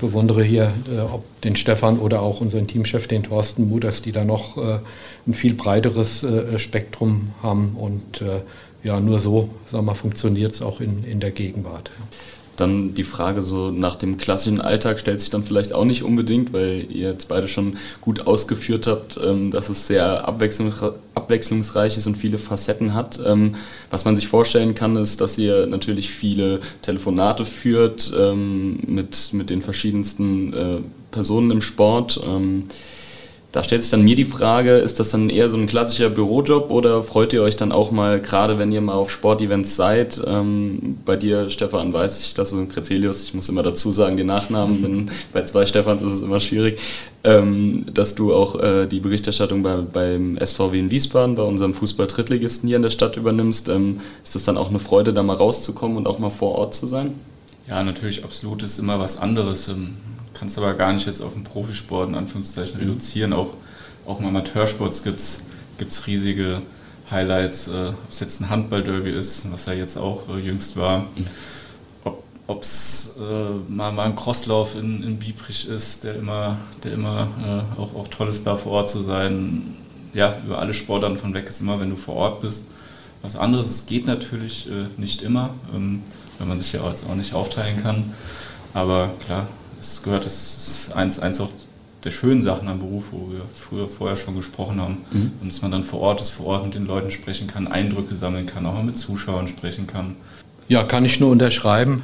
bewundere 0.00 0.44
hier 0.44 0.72
äh, 0.92 1.00
ob 1.00 1.24
den 1.42 1.56
Stefan 1.56 1.98
oder 1.98 2.20
auch 2.22 2.40
unseren 2.40 2.66
Teamchef, 2.66 3.06
den 3.06 3.22
Thorsten 3.22 3.68
Muders, 3.68 4.02
die 4.02 4.12
da 4.12 4.24
noch 4.24 4.56
äh, 4.56 4.78
ein 5.26 5.34
viel 5.34 5.54
breiteres 5.54 6.22
äh, 6.22 6.58
Spektrum 6.58 7.30
haben. 7.42 7.76
Und 7.76 8.20
äh, 8.20 8.40
ja, 8.82 9.00
nur 9.00 9.18
so 9.18 9.48
funktioniert 9.94 10.52
es 10.52 10.62
auch 10.62 10.80
in, 10.80 11.04
in 11.04 11.20
der 11.20 11.30
Gegenwart. 11.30 11.90
Dann 12.56 12.94
die 12.94 13.04
Frage 13.04 13.42
so 13.42 13.70
nach 13.70 13.96
dem 13.96 14.16
klassischen 14.16 14.60
Alltag 14.60 15.00
stellt 15.00 15.20
sich 15.20 15.30
dann 15.30 15.42
vielleicht 15.42 15.72
auch 15.72 15.84
nicht 15.84 16.02
unbedingt, 16.02 16.52
weil 16.52 16.86
ihr 16.90 17.10
jetzt 17.10 17.28
beide 17.28 17.48
schon 17.48 17.76
gut 18.00 18.26
ausgeführt 18.26 18.86
habt, 18.86 19.18
ähm, 19.22 19.50
dass 19.50 19.68
es 19.68 19.86
sehr 19.86 20.28
abwechslungsreich 20.28 21.96
ist 21.96 22.06
und 22.06 22.16
viele 22.16 22.38
Facetten 22.38 22.94
hat. 22.94 23.20
Ähm, 23.24 23.56
was 23.90 24.04
man 24.04 24.16
sich 24.16 24.28
vorstellen 24.28 24.74
kann, 24.74 24.96
ist, 24.96 25.20
dass 25.20 25.38
ihr 25.38 25.66
natürlich 25.66 26.10
viele 26.10 26.60
Telefonate 26.82 27.44
führt 27.44 28.12
ähm, 28.16 28.80
mit, 28.86 29.32
mit 29.32 29.50
den 29.50 29.62
verschiedensten 29.62 30.52
äh, 30.52 30.78
Personen 31.10 31.50
im 31.50 31.62
Sport. 31.62 32.20
Da 33.54 33.62
stellt 33.62 33.82
sich 33.82 33.90
dann 33.92 34.02
mir 34.02 34.16
die 34.16 34.24
Frage, 34.24 34.78
ist 34.78 34.98
das 34.98 35.10
dann 35.10 35.30
eher 35.30 35.48
so 35.48 35.56
ein 35.56 35.68
klassischer 35.68 36.10
Bürojob 36.10 36.72
oder 36.72 37.04
freut 37.04 37.32
ihr 37.32 37.40
euch 37.40 37.54
dann 37.54 37.70
auch 37.70 37.92
mal, 37.92 38.20
gerade 38.20 38.58
wenn 38.58 38.72
ihr 38.72 38.80
mal 38.80 38.94
auf 38.94 39.12
Sportevents 39.12 39.76
seid, 39.76 40.20
ähm, 40.26 40.98
bei 41.04 41.14
dir, 41.14 41.48
Stefan, 41.50 41.92
weiß 41.92 42.18
ich, 42.18 42.34
dass 42.34 42.50
du 42.50 42.58
ein 42.58 42.68
Krezelius, 42.68 43.22
ich 43.22 43.32
muss 43.32 43.48
immer 43.48 43.62
dazu 43.62 43.92
sagen, 43.92 44.16
den 44.16 44.26
Nachnamen, 44.26 44.82
denn 44.82 45.10
bei 45.32 45.44
zwei 45.44 45.66
Stefans 45.66 46.02
ist 46.02 46.10
es 46.10 46.22
immer 46.22 46.40
schwierig, 46.40 46.80
ähm, 47.22 47.86
dass 47.94 48.16
du 48.16 48.34
auch 48.34 48.60
äh, 48.60 48.86
die 48.88 48.98
Berichterstattung 48.98 49.62
bei, 49.62 49.76
beim 49.76 50.36
SVW 50.44 50.76
in 50.76 50.90
Wiesbaden, 50.90 51.36
bei 51.36 51.44
unserem 51.44 51.74
Fußball-Drittligisten 51.74 52.66
hier 52.66 52.78
in 52.78 52.82
der 52.82 52.90
Stadt 52.90 53.16
übernimmst. 53.16 53.68
Ähm, 53.68 54.00
ist 54.24 54.34
das 54.34 54.42
dann 54.42 54.56
auch 54.56 54.70
eine 54.70 54.80
Freude, 54.80 55.12
da 55.12 55.22
mal 55.22 55.36
rauszukommen 55.36 55.96
und 55.96 56.08
auch 56.08 56.18
mal 56.18 56.30
vor 56.30 56.56
Ort 56.56 56.74
zu 56.74 56.88
sein? 56.88 57.14
Ja, 57.68 57.84
natürlich, 57.84 58.24
absolut, 58.24 58.64
ist 58.64 58.80
immer 58.80 58.98
was 58.98 59.16
anderes. 59.16 59.70
Kannst 60.34 60.58
aber 60.58 60.74
gar 60.74 60.92
nicht 60.92 61.06
jetzt 61.06 61.22
auf 61.22 61.32
den 61.34 61.44
Profisport 61.44 62.08
in 62.08 62.14
Anführungszeichen 62.14 62.76
mhm. 62.76 62.88
reduzieren. 62.88 63.32
Auch 63.32 63.54
auch 64.06 64.20
im 64.20 64.26
Amateursport 64.26 65.02
gibt 65.02 65.18
es 65.20 66.06
riesige 66.06 66.62
Highlights, 67.10 67.68
äh, 67.68 67.88
ob 67.88 68.10
es 68.10 68.20
jetzt 68.20 68.40
ein 68.40 68.50
Handballderby 68.50 69.10
ist, 69.10 69.50
was 69.50 69.66
ja 69.66 69.72
jetzt 69.72 69.96
auch 69.96 70.28
äh, 70.28 70.38
jüngst 70.38 70.76
war, 70.76 71.06
ob 72.46 72.62
es 72.62 73.14
äh, 73.18 73.72
mal, 73.72 73.92
mal 73.92 74.04
ein 74.04 74.16
Crosslauf 74.16 74.74
in, 74.74 75.02
in 75.02 75.18
Biebrich 75.18 75.68
ist, 75.68 76.04
der 76.04 76.16
immer, 76.16 76.58
der 76.82 76.92
immer 76.92 77.28
äh, 77.42 77.80
auch, 77.80 77.94
auch 77.94 78.08
toll 78.08 78.28
ist, 78.28 78.46
da 78.46 78.56
vor 78.56 78.72
Ort 78.72 78.90
zu 78.90 79.02
sein. 79.02 79.74
Ja, 80.12 80.36
über 80.44 80.58
alle 80.58 80.74
Sportarten 80.74 81.16
von 81.16 81.34
weg 81.34 81.48
ist 81.48 81.60
immer, 81.60 81.80
wenn 81.80 81.90
du 81.90 81.96
vor 81.96 82.16
Ort 82.16 82.40
bist. 82.40 82.66
Was 83.22 83.36
anderes, 83.36 83.70
es 83.70 83.86
geht 83.86 84.06
natürlich 84.06 84.68
äh, 84.68 84.86
nicht 84.98 85.22
immer, 85.22 85.50
ähm, 85.74 86.02
wenn 86.38 86.48
man 86.48 86.58
sich 86.58 86.72
ja 86.74 86.86
jetzt 86.86 87.06
auch 87.08 87.14
nicht 87.14 87.32
aufteilen 87.32 87.82
kann. 87.82 88.12
Aber 88.74 89.10
klar, 89.24 89.46
es 89.84 90.02
gehört, 90.02 90.26
es 90.26 90.86
ist 90.86 90.92
eins, 90.94 91.18
eins 91.18 91.40
auch 91.40 91.50
der 92.04 92.10
schönen 92.10 92.42
Sachen 92.42 92.68
am 92.68 92.78
Beruf, 92.80 93.04
wo 93.12 93.30
wir 93.32 93.42
früher 93.54 93.88
vorher 93.88 94.16
schon 94.16 94.36
gesprochen 94.36 94.80
haben. 94.80 94.98
Mhm. 95.10 95.32
Und 95.40 95.52
dass 95.52 95.62
man 95.62 95.70
dann 95.70 95.84
vor 95.84 96.00
Ort 96.00 96.20
ist, 96.20 96.30
vor 96.30 96.46
Ort 96.46 96.64
mit 96.64 96.74
den 96.74 96.86
Leuten 96.86 97.10
sprechen 97.10 97.46
kann, 97.46 97.66
Eindrücke 97.66 98.14
sammeln 98.14 98.46
kann, 98.46 98.66
auch 98.66 98.74
mal 98.74 98.84
mit 98.84 98.96
Zuschauern 98.96 99.48
sprechen 99.48 99.86
kann. 99.86 100.16
Ja, 100.68 100.82
kann 100.82 101.04
ich 101.04 101.20
nur 101.20 101.30
unterschreiben. 101.30 102.02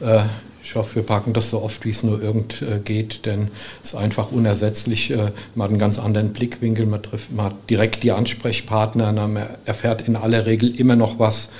Äh, 0.00 0.22
ich 0.64 0.74
hoffe, 0.74 0.96
wir 0.96 1.02
packen 1.02 1.32
das 1.32 1.50
so 1.50 1.60
oft, 1.60 1.84
wie 1.84 1.90
es 1.90 2.02
nur 2.02 2.22
irgend 2.22 2.62
äh, 2.62 2.78
geht, 2.78 3.26
denn 3.26 3.48
es 3.82 3.90
ist 3.90 3.94
einfach 3.94 4.32
unersetzlich. 4.32 5.10
Äh, 5.10 5.32
man 5.54 5.64
hat 5.64 5.70
einen 5.70 5.78
ganz 5.78 5.98
anderen 5.98 6.32
Blickwinkel, 6.32 6.86
man, 6.86 7.02
trifft, 7.02 7.32
man 7.32 7.46
hat 7.46 7.54
direkt 7.68 8.02
die 8.04 8.12
Ansprechpartner, 8.12 9.12
man 9.12 9.46
erfährt 9.64 10.06
in 10.08 10.16
aller 10.16 10.46
Regel 10.46 10.74
immer 10.78 10.96
noch 10.96 11.18
was 11.18 11.50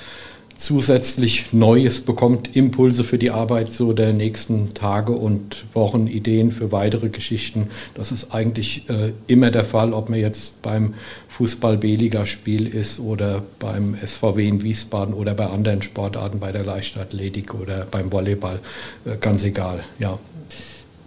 zusätzlich 0.55 1.51
Neues 1.51 2.01
bekommt, 2.01 2.55
Impulse 2.55 3.03
für 3.03 3.17
die 3.17 3.31
Arbeit 3.31 3.71
so 3.71 3.93
der 3.93 4.13
nächsten 4.13 4.73
Tage 4.73 5.13
und 5.13 5.65
Wochen, 5.73 6.07
Ideen 6.07 6.51
für 6.51 6.71
weitere 6.71 7.09
Geschichten. 7.09 7.69
Das 7.95 8.11
ist 8.11 8.33
eigentlich 8.33 8.89
äh, 8.89 9.11
immer 9.27 9.51
der 9.51 9.65
Fall, 9.65 9.93
ob 9.93 10.09
man 10.09 10.19
jetzt 10.19 10.61
beim 10.61 10.93
Fußball-B-Liga-Spiel 11.29 12.67
ist 12.67 12.99
oder 12.99 13.41
beim 13.59 13.95
SVW 13.95 14.47
in 14.47 14.63
Wiesbaden 14.63 15.13
oder 15.13 15.33
bei 15.33 15.47
anderen 15.47 15.81
Sportarten, 15.81 16.39
bei 16.39 16.51
der 16.51 16.63
Leichtathletik 16.63 17.55
oder 17.55 17.87
beim 17.89 18.11
Volleyball. 18.11 18.59
Äh, 19.05 19.17
ganz 19.19 19.43
egal, 19.43 19.83
ja. 19.99 20.19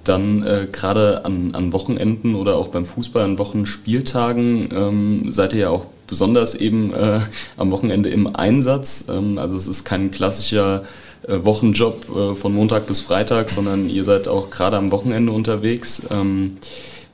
Dann 0.05 0.45
äh, 0.45 0.67
gerade 0.71 1.25
an, 1.25 1.55
an 1.55 1.73
Wochenenden 1.73 2.37
oder 2.37 2.57
auch 2.57 2.69
beim 2.69 2.85
Fußball 2.85 3.25
an 3.25 3.39
Wochenspieltagen 3.39 4.69
ähm, 4.73 5.33
seid 5.33 5.53
ihr 5.53 5.61
ja 5.61 5.71
auch 5.71 5.87
besonders 6.07 6.55
eben 6.55 6.93
äh, 6.93 7.21
am 7.57 7.71
Wochenende 7.71 8.09
im 8.11 8.35
Einsatz. 8.35 9.07
Ähm, 9.09 9.39
also 9.39 9.57
es 9.57 9.69
ist 9.69 9.85
kein 9.85 10.11
klassischer 10.11 10.85
äh, 11.27 11.39
Wochenjob 11.45 12.09
äh, 12.09 12.35
von 12.35 12.55
Montag 12.55 12.87
bis 12.87 13.01
Freitag, 13.01 13.51
sondern 13.51 13.89
ihr 13.89 14.05
seid 14.05 14.29
auch 14.29 14.51
gerade 14.51 14.77
am 14.77 14.93
Wochenende 14.93 15.33
unterwegs. 15.33 16.03
Ähm, 16.11 16.57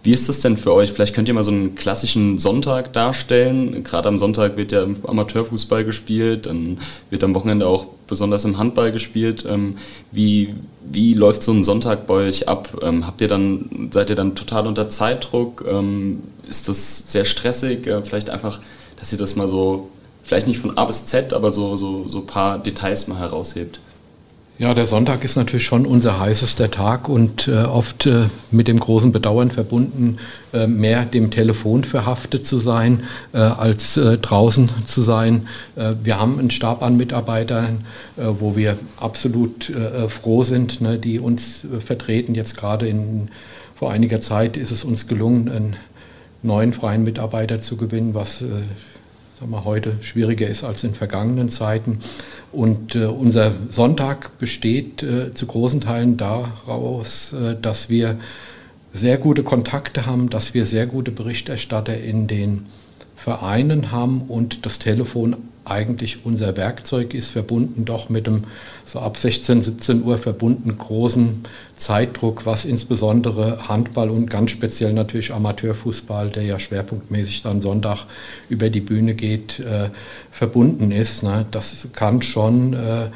wie 0.05 0.13
ist 0.13 0.29
das 0.29 0.41
denn 0.41 0.57
für 0.57 0.73
euch? 0.73 0.91
Vielleicht 0.91 1.15
könnt 1.15 1.29
ihr 1.29 1.35
mal 1.35 1.45
so 1.45 1.53
einen 1.53 1.77
klassischen 1.77 2.39
Sonntag 2.39 2.93
darstellen. 2.93 3.85
Gerade 3.85 4.09
am 4.09 4.19
Sonntag 4.19 4.57
wird 4.57 4.73
ja 4.73 4.85
Amateurfußball 5.05 5.85
gespielt, 5.85 6.47
dann 6.47 6.79
wird 7.11 7.23
am 7.23 7.37
Wochenende 7.37 7.69
auch 7.69 7.87
besonders 8.09 8.45
im 8.45 8.59
Handball 8.59 8.91
gespielt. 8.91 9.45
Ähm, 9.49 9.77
wie, 10.11 10.55
wie 10.91 11.15
läuft 11.15 11.45
so 11.45 11.53
ein 11.53 11.63
Sonntag 11.63 12.09
bei 12.09 12.15
euch 12.15 12.49
ab? 12.49 12.81
Ähm, 12.83 13.07
habt 13.07 13.21
ihr 13.21 13.29
dann, 13.29 13.91
seid 13.93 14.11
ihr 14.11 14.17
dann 14.17 14.35
total 14.35 14.67
unter 14.67 14.89
Zeitdruck? 14.89 15.65
Ähm, 15.71 16.25
ist 16.51 16.69
das 16.69 17.05
sehr 17.07 17.25
stressig? 17.25 17.87
Äh, 17.87 18.03
vielleicht 18.03 18.29
einfach, 18.29 18.61
dass 19.03 19.11
ihr 19.11 19.19
das 19.19 19.35
mal 19.35 19.49
so, 19.49 19.89
vielleicht 20.23 20.47
nicht 20.47 20.61
von 20.61 20.79
A 20.79 20.85
bis 20.85 21.07
Z, 21.07 21.33
aber 21.33 21.51
so, 21.51 21.75
so, 21.75 22.09
so 22.09 22.19
ein 22.19 22.27
paar 22.27 22.61
Details 22.61 23.09
mal 23.09 23.19
heraushebt. 23.19 23.81
Ja, 24.61 24.75
der 24.75 24.87
Sonntag 24.87 25.25
ist 25.25 25.35
natürlich 25.35 25.65
schon 25.65 25.87
unser 25.87 26.21
heißester 26.21 26.71
Tag 26.71 27.09
und 27.09 27.49
äh, 27.49 27.65
oft 27.65 28.07
äh, 28.07 28.27
mit 28.53 28.69
dem 28.69 28.79
großen 28.79 29.11
Bedauern 29.11 29.51
verbunden, 29.51 30.19
äh, 30.53 30.69
mehr 30.69 31.05
dem 31.05 31.33
Telefon 31.33 31.83
verhaftet 31.83 32.47
zu 32.47 32.59
sein, 32.59 33.03
äh, 33.33 33.39
als 33.39 33.97
äh, 33.97 34.19
draußen 34.19 34.71
zu 34.87 35.03
sein. 35.03 35.49
Äh, 35.75 35.95
wir 36.05 36.21
haben 36.21 36.39
einen 36.39 36.53
Stab 36.53 36.81
an 36.85 36.97
Mitarbeitern, 36.97 37.85
wo 38.17 38.55
wir 38.55 38.79
absolut 38.99 39.73
froh 40.09 40.45
sind, 40.45 40.81
ne, 40.81 40.97
die 40.99 41.19
uns 41.19 41.67
vertreten. 41.85 42.37
Jetzt 42.37 42.57
gerade 42.57 42.87
in, 42.87 43.31
vor 43.75 43.91
einiger 43.91 44.21
Zeit 44.21 44.57
ist 44.57 44.71
es 44.71 44.85
uns 44.85 45.09
gelungen, 45.09 45.49
einen 45.49 45.77
neuen 46.45 46.73
freien 46.73 47.03
Mitarbeiter 47.03 47.61
zu 47.61 47.77
gewinnen, 47.77 48.15
was 48.15 48.45
sagen 49.43 49.51
wir, 49.51 49.65
heute 49.65 49.97
schwieriger 50.03 50.47
ist 50.47 50.63
als 50.63 50.85
in 50.85 50.95
vergangenen 50.95 51.51
Zeiten. 51.51 51.99
Und 52.53 52.95
äh, 52.95 53.07
unser 53.07 53.51
Sonntag 53.71 54.39
besteht 54.39 55.03
äh, 55.03 55.35
zu 55.35 55.47
großen 55.47 55.81
Teilen 55.81 56.17
daraus, 56.17 57.33
äh, 57.33 57.57
dass 57.61 57.89
wir 57.89 58.21
sehr 58.93 59.19
gute 59.19 59.43
Kontakte 59.43 60.07
haben, 60.07 60.31
dass 60.31 60.55
wir 60.55 60.65
sehr 60.65 60.87
gute 60.87 61.11
Berichterstatter 61.11 61.99
in 61.99 62.29
den 62.29 62.67
Vereinen 63.17 63.91
haben 63.91 64.23
und 64.29 64.65
das 64.65 64.79
Telefon 64.79 65.35
eigentlich 65.65 66.25
unser 66.25 66.57
Werkzeug 66.57 67.15
ist, 67.15 67.31
verbunden 67.31 67.85
doch 67.85 68.09
mit 68.09 68.27
dem 68.27 68.45
so 68.85 68.99
ab 68.99 69.17
16, 69.17 69.63
17 69.63 70.03
Uhr 70.03 70.19
verbunden 70.19 70.77
großen 70.77 71.43
Zeitdruck, 71.77 72.47
was 72.47 72.65
insbesondere 72.65 73.69
Handball 73.69 74.11
und 74.11 74.29
ganz 74.29 74.51
speziell 74.51 74.93
natürlich 74.93 75.33
Amateurfußball, 75.33 76.31
der 76.31 76.43
ja 76.43 76.59
schwerpunktmäßig 76.59 77.43
dann 77.43 77.61
Sonntag 77.61 78.07
über 78.49 78.71
die 78.71 78.81
Bühne 78.81 79.15
geht, 79.15 79.61
äh, 79.61 79.91
verbunden 80.31 80.91
ist. 80.91 81.23
Ne? 81.23 81.47
Das 81.51 81.89
kann 81.93 82.23
schon 82.23 82.75
äh, 82.75 83.07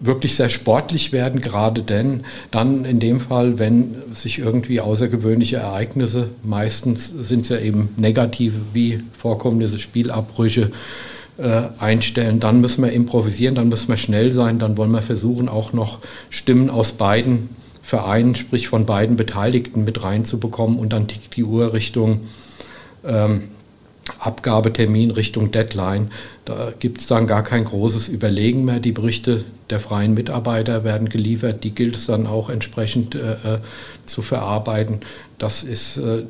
wirklich 0.00 0.36
sehr 0.36 0.48
sportlich 0.48 1.12
werden, 1.12 1.40
gerade 1.40 1.82
denn 1.82 2.24
dann 2.50 2.84
in 2.84 3.00
dem 3.00 3.20
Fall, 3.20 3.58
wenn 3.58 3.96
sich 4.14 4.38
irgendwie 4.38 4.80
außergewöhnliche 4.80 5.56
Ereignisse, 5.56 6.28
meistens 6.44 7.08
sind 7.08 7.40
es 7.40 7.48
ja 7.48 7.58
eben 7.58 7.88
negative 7.96 8.56
wie 8.72 9.02
vorkommende 9.18 9.68
Spielabbrüche, 9.78 10.70
einstellen. 11.38 12.40
Dann 12.40 12.60
müssen 12.60 12.82
wir 12.82 12.92
improvisieren, 12.92 13.54
dann 13.54 13.68
müssen 13.68 13.88
wir 13.88 13.96
schnell 13.96 14.32
sein, 14.32 14.58
dann 14.58 14.76
wollen 14.76 14.90
wir 14.90 15.02
versuchen, 15.02 15.48
auch 15.48 15.72
noch 15.72 16.00
Stimmen 16.30 16.68
aus 16.68 16.92
beiden 16.92 17.50
Vereinen, 17.88 18.34
sprich 18.34 18.68
von 18.68 18.84
beiden 18.84 19.16
Beteiligten 19.16 19.84
mit 19.84 20.02
reinzubekommen 20.02 20.78
und 20.78 20.92
dann 20.92 21.08
tickt 21.08 21.36
die 21.36 21.44
Uhr 21.44 21.72
Richtung 21.72 22.20
ähm, 23.02 23.44
Abgabetermin, 24.18 25.10
Richtung 25.10 25.50
Deadline. 25.50 26.10
Da 26.44 26.72
gibt 26.78 27.00
es 27.00 27.06
dann 27.06 27.26
gar 27.26 27.42
kein 27.42 27.64
großes 27.64 28.08
Überlegen 28.08 28.64
mehr. 28.64 28.80
Die 28.80 28.92
Berichte 28.92 29.44
der 29.70 29.80
freien 29.80 30.14
Mitarbeiter 30.14 30.84
werden 30.84 31.08
geliefert, 31.08 31.64
die 31.64 31.74
gilt 31.74 31.96
es 31.96 32.06
dann 32.06 32.26
auch 32.26 32.50
entsprechend 32.50 33.14
äh, 33.14 33.32
äh 33.32 33.58
zu 34.06 34.22
verarbeiten. 34.22 35.00
Das 35.38 35.62
ist 35.62 35.98
äh, 35.98 36.22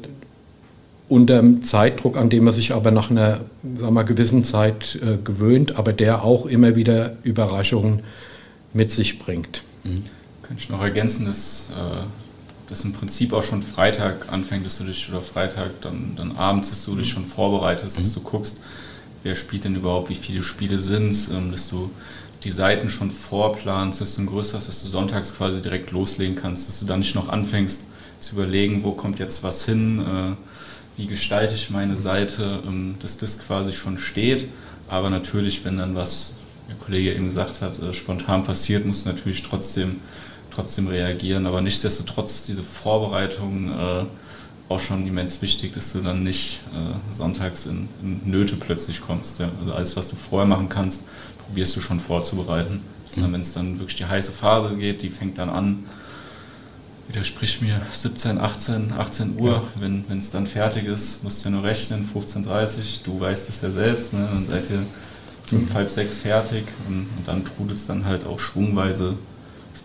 unter 1.09 1.39
dem 1.39 1.63
Zeitdruck, 1.63 2.17
an 2.17 2.29
dem 2.29 2.45
man 2.45 2.55
sich 2.55 2.73
aber 2.73 2.91
nach 2.91 3.11
einer 3.11 3.41
sagen 3.79 3.95
wir, 3.95 4.05
gewissen 4.05 4.45
Zeit 4.45 4.99
äh, 5.03 5.17
gewöhnt, 5.23 5.77
aber 5.77 5.93
der 5.93 6.23
auch 6.23 6.47
immer 6.47 6.77
wieder 6.77 7.17
Überraschungen 7.23 8.03
mit 8.75 8.91
sich 8.91 9.19
bringt. 9.19 9.63
Mhm. 9.85 10.05
Könnte 10.43 10.63
ich 10.63 10.69
noch 10.69 10.83
ergänzen, 10.83 11.27
dass 11.27 11.71
äh, 11.71 12.05
das 12.69 12.85
im 12.85 12.93
Prinzip 12.93 13.33
auch 13.33 13.43
schon 13.43 13.63
Freitag 13.63 14.31
anfängt, 14.33 14.67
dass 14.67 14.79
du 14.79 14.85
dich, 14.85 15.09
oder 15.11 15.23
Freitag, 15.23 15.81
dann, 15.81 16.13
dann 16.17 16.37
abends, 16.37 16.71
dass 16.71 16.85
du 16.85 16.95
dich 16.95 17.09
schon 17.09 17.25
vorbereitest, 17.25 17.99
mhm. 17.99 18.03
dass 18.03 18.15
du 18.15 18.21
guckst, 18.21 18.59
wer 19.23 19.35
spielt 19.35 19.65
denn 19.65 19.77
überhaupt, 19.77 20.11
wie 20.11 20.15
viele 20.15 20.43
Spiele 20.43 20.79
sind 20.79 21.11
es, 21.11 21.29
ähm, 21.29 21.51
dass 21.51 21.69
du 21.69 21.91
die 22.45 22.51
Seiten 22.51 22.89
schon 22.89 23.11
vorplanst, 23.11 24.01
dass 24.01 24.15
du 24.15 24.23
ein 24.23 24.27
größeres, 24.27 24.67
dass 24.67 24.83
du 24.83 24.89
sonntags 24.89 25.35
quasi 25.35 25.61
direkt 25.61 25.91
loslegen 25.91 26.37
kannst, 26.37 26.69
dass 26.69 26.79
du 26.79 26.87
dann 26.87 27.01
nicht 27.01 27.15
noch 27.15 27.29
anfängst 27.29 27.85
zu 28.21 28.35
überlegen, 28.35 28.85
wo 28.85 28.93
kommt 28.93 29.19
jetzt 29.19 29.43
was 29.43 29.65
hin, 29.65 30.01
äh, 30.01 30.48
wie 30.99 31.07
gestalte 31.07 31.55
ich 31.55 31.71
meine 31.71 31.97
Seite, 31.97 32.61
ähm, 32.67 32.97
dass 33.01 33.17
das 33.17 33.39
quasi 33.39 33.73
schon 33.73 33.99
steht. 33.99 34.49
Aber 34.89 35.09
natürlich, 35.09 35.65
wenn 35.65 35.79
dann 35.79 35.95
was, 35.95 36.35
der 36.69 36.75
Kollege 36.75 37.15
eben 37.15 37.27
gesagt 37.27 37.63
hat, 37.63 37.81
äh, 37.81 37.95
spontan 37.95 38.45
passiert, 38.45 38.85
muss 38.85 39.07
natürlich 39.07 39.45
trotzdem, 39.45 40.01
trotzdem 40.53 40.89
reagieren. 40.89 41.47
Aber 41.47 41.61
nichtsdestotrotz 41.61 42.35
ist 42.35 42.49
diese 42.49 42.65
Vorbereitung 42.65 43.71
äh, 43.71 44.05
auch 44.69 44.81
schon 44.81 45.07
immens 45.07 45.41
wichtig, 45.41 45.73
dass 45.73 45.95
du 45.95 46.01
dann 46.01 46.25
nicht 46.25 46.61
sonntags 47.17 47.65
in, 47.65 47.89
in 48.03 48.21
Nöte 48.31 48.57
plötzlich 48.57 49.01
kommst. 49.01 49.41
Also 49.41 49.73
alles, 49.73 49.97
was 49.97 50.11
du 50.11 50.17
vorher 50.17 50.47
machen 50.47 50.69
kannst, 50.69 51.05
probierst 51.47 51.75
du 51.75 51.81
schon 51.81 52.01
vorzubereiten. 52.01 52.83
Mhm. 53.17 53.33
Wenn 53.33 53.41
es 53.41 53.55
dann 53.55 53.79
wirklich 53.79 53.97
die 53.97 54.05
heiße 54.05 54.31
Phase 54.31 54.77
geht, 54.77 55.01
die 55.01 55.09
fängt 55.09 55.39
dann 55.39 55.49
an, 55.49 55.85
widersprich 57.09 57.61
mir 57.63 57.81
17, 57.93 58.39
18, 58.39 58.93
18 58.93 59.39
Uhr, 59.39 59.53
ja. 59.53 59.63
wenn 59.81 60.19
es 60.19 60.31
dann 60.31 60.47
fertig 60.47 60.85
ist, 60.85 61.25
musst 61.25 61.45
du 61.45 61.49
ja 61.49 61.55
nur 61.55 61.65
rechnen, 61.65 62.09
15.30 62.15 62.47
Uhr, 62.47 62.85
du 63.05 63.21
weißt 63.21 63.49
es 63.49 63.63
ja 63.63 63.71
selbst, 63.71 64.13
ne? 64.13 64.29
dann 64.31 64.47
seid 64.47 64.71
ihr 64.71 64.83
fünf, 65.47 65.71
mhm. 65.71 65.75
halb 65.75 65.91
sechs 65.91 66.19
fertig 66.19 66.65
und, 66.87 67.07
und 67.17 67.27
dann 67.27 67.45
tut 67.45 67.73
es 67.73 67.87
dann 67.87 68.05
halt 68.05 68.27
auch 68.27 68.39
schwungweise, 68.39 69.15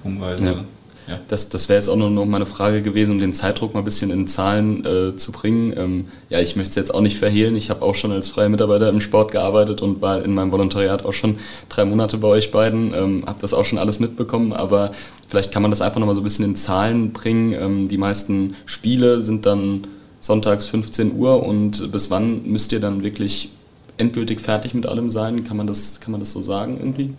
schwungweise 0.01 0.46
ja. 0.46 0.65
Ja. 1.08 1.20
Das, 1.28 1.50
das 1.50 1.70
wäre 1.70 1.78
jetzt 1.78 1.90
auch 1.90 1.96
noch 1.96 2.26
meine 2.26 2.46
Frage 2.46 2.82
gewesen, 2.82 3.12
um 3.12 3.20
den 3.20 3.34
Zeitdruck 3.34 3.74
mal 3.74 3.82
ein 3.82 3.86
bisschen 3.86 4.12
in 4.12 4.28
Zahlen 4.28 4.86
äh, 4.86 5.18
zu 5.18 5.32
bringen. 5.32 5.74
Ähm, 5.76 6.06
ja, 6.30 6.40
ich 6.40 6.56
möchte 6.56 6.72
es 6.72 6.76
jetzt 6.76 6.94
auch 6.94 7.02
nicht 7.02 7.18
verhehlen. 7.18 7.56
Ich 7.56 7.70
habe 7.70 7.82
auch 7.82 7.96
schon 7.96 8.12
als 8.12 8.30
freier 8.30 8.50
Mitarbeiter 8.50 8.90
im 8.90 9.02
Sport 9.02 9.32
gearbeitet 9.32 9.82
und 9.82 10.02
war 10.02 10.24
in 10.24 10.34
meinem 10.34 10.52
Volontariat 10.52 11.06
auch 11.06 11.14
schon 11.14 11.38
drei 11.70 11.86
Monate 11.86 12.18
bei 12.18 12.28
euch 12.28 12.52
beiden. 12.52 12.94
Ähm, 12.94 13.24
habe 13.26 13.40
das 13.42 13.54
auch 13.54 13.66
schon 13.66 13.80
alles 13.80 14.00
mitbekommen, 14.00 14.54
aber 14.54 14.92
vielleicht 15.28 15.52
kann 15.52 15.62
man 15.62 15.72
das 15.72 15.82
einfach 15.82 16.00
noch 16.00 16.08
mal 16.08 16.16
so 16.16 16.22
ein 16.22 16.26
bisschen 16.26 16.46
in 16.46 16.56
Zahlen 16.56 17.12
bringen. 17.12 17.54
Ähm, 17.54 17.88
die 17.88 17.98
meisten 17.98 18.56
Spiele 18.66 19.22
sind 19.22 19.46
dann 19.46 19.88
sonntags 20.22 20.66
15 20.68 21.18
Uhr 21.18 21.44
und 21.44 21.92
bis 21.92 22.10
wann 22.10 22.44
müsst 22.46 22.72
ihr 22.72 22.80
dann 22.80 23.04
wirklich 23.04 23.50
endgültig 23.98 24.40
fertig 24.40 24.74
mit 24.74 24.86
allem 24.86 25.10
sein? 25.10 25.44
Kann 25.44 25.58
man 25.58 25.68
das, 25.68 26.00
kann 26.00 26.12
man 26.12 26.20
das 26.20 26.32
so 26.32 26.42
sagen 26.42 26.78
irgendwie? 26.80 27.14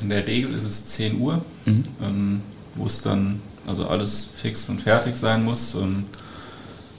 In 0.00 0.08
der 0.08 0.26
Regel 0.26 0.54
ist 0.54 0.64
es 0.64 0.86
10 0.86 1.20
Uhr, 1.20 1.40
mhm. 1.64 1.84
ähm, 2.02 2.40
wo 2.74 2.86
es 2.86 3.02
dann 3.02 3.40
also 3.66 3.86
alles 3.86 4.28
fix 4.34 4.68
und 4.68 4.82
fertig 4.82 5.16
sein 5.16 5.44
muss. 5.44 5.74
Und 5.74 6.06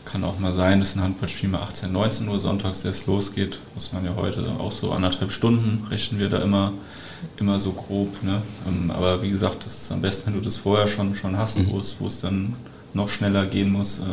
kann 0.06 0.24
auch 0.24 0.38
mal 0.38 0.54
sein, 0.54 0.80
dass 0.80 0.96
ein 0.96 1.02
Handballspiel 1.02 1.50
mal 1.50 1.64
18, 1.64 1.92
19 1.92 2.28
Uhr 2.28 2.40
sonntags 2.40 2.86
erst 2.86 3.08
losgeht, 3.08 3.60
muss 3.74 3.94
man 3.94 4.06
ja 4.06 4.14
heute 4.16 4.46
auch 4.60 4.72
so 4.72 4.92
anderthalb 4.92 5.32
Stunden 5.32 5.88
rechnen 5.90 6.20
wir 6.20 6.30
da 6.30 6.40
immer, 6.40 6.74
immer 7.38 7.60
so 7.60 7.72
grob. 7.72 8.22
Ne? 8.22 8.42
Ähm, 8.68 8.92
aber 8.92 9.24
wie 9.24 9.32
gesagt, 9.32 9.66
das 9.66 9.82
ist 9.82 9.92
am 9.92 10.02
besten, 10.02 10.28
wenn 10.28 10.34
du 10.36 10.42
das 10.42 10.58
vorher 10.58 10.88
schon, 10.88 11.16
schon 11.16 11.38
hast, 11.38 11.58
mhm. 11.58 11.72
wo 11.72 12.08
es 12.08 12.22
dann 12.22 12.56
noch 12.94 13.10
schneller 13.10 13.46
gehen 13.46 13.72
muss, 13.72 14.00
äh, 14.00 14.04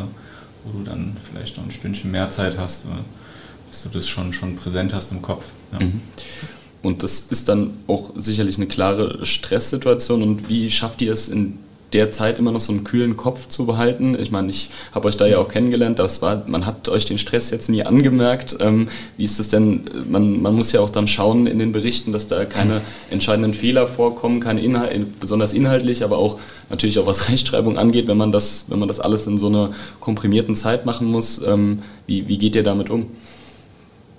wo 0.63 0.79
du 0.79 0.83
dann 0.83 1.17
vielleicht 1.29 1.57
noch 1.57 1.65
ein 1.65 1.71
Stündchen 1.71 2.09
mehr 2.09 2.31
Zeit 2.31 2.57
hast, 2.57 2.85
äh, 2.85 2.89
dass 3.69 3.83
du 3.83 3.89
das 3.89 4.07
schon, 4.07 4.33
schon 4.33 4.55
präsent 4.55 4.93
hast 4.93 5.11
im 5.11 5.21
Kopf. 5.21 5.45
Ja. 5.73 5.85
Mhm. 5.85 6.01
Und 6.81 7.03
das 7.03 7.27
ist 7.29 7.47
dann 7.49 7.71
auch 7.87 8.11
sicherlich 8.15 8.57
eine 8.57 8.67
klare 8.67 9.23
Stresssituation. 9.25 10.23
Und 10.23 10.49
wie 10.49 10.69
schafft 10.71 11.01
ihr 11.01 11.13
es 11.13 11.27
in 11.27 11.59
der 11.93 12.11
Zeit 12.11 12.39
immer 12.39 12.51
noch 12.51 12.59
so 12.59 12.71
einen 12.71 12.83
kühlen 12.83 13.17
Kopf 13.17 13.47
zu 13.49 13.65
behalten. 13.65 14.17
Ich 14.19 14.31
meine, 14.31 14.49
ich 14.49 14.69
habe 14.93 15.07
euch 15.07 15.17
da 15.17 15.27
ja 15.27 15.39
auch 15.39 15.49
kennengelernt, 15.49 15.99
das 15.99 16.21
war, 16.21 16.43
man 16.47 16.65
hat 16.65 16.87
euch 16.89 17.05
den 17.05 17.17
Stress 17.17 17.51
jetzt 17.51 17.69
nie 17.69 17.83
angemerkt. 17.83 18.55
Ähm, 18.59 18.87
wie 19.17 19.25
ist 19.25 19.39
das 19.39 19.49
denn? 19.49 19.81
Man, 20.09 20.41
man 20.41 20.55
muss 20.55 20.71
ja 20.71 20.79
auch 20.79 20.89
dann 20.89 21.07
schauen 21.07 21.47
in 21.47 21.59
den 21.59 21.71
Berichten, 21.71 22.11
dass 22.11 22.27
da 22.27 22.45
keine 22.45 22.81
entscheidenden 23.09 23.53
Fehler 23.53 23.87
vorkommen, 23.87 24.39
keine 24.39 24.61
Inhalt, 24.61 25.19
besonders 25.19 25.53
inhaltlich, 25.53 26.03
aber 26.03 26.17
auch 26.17 26.39
natürlich 26.69 26.97
auch 26.99 27.07
was 27.07 27.29
Rechtschreibung 27.29 27.77
angeht, 27.77 28.07
wenn 28.07 28.17
man 28.17 28.31
das, 28.31 28.65
wenn 28.69 28.79
man 28.79 28.87
das 28.87 28.99
alles 28.99 29.27
in 29.27 29.37
so 29.37 29.47
einer 29.47 29.71
komprimierten 29.99 30.55
Zeit 30.55 30.85
machen 30.85 31.07
muss. 31.07 31.41
Ähm, 31.45 31.79
wie, 32.07 32.27
wie 32.27 32.37
geht 32.37 32.55
ihr 32.55 32.63
damit 32.63 32.89
um? 32.89 33.07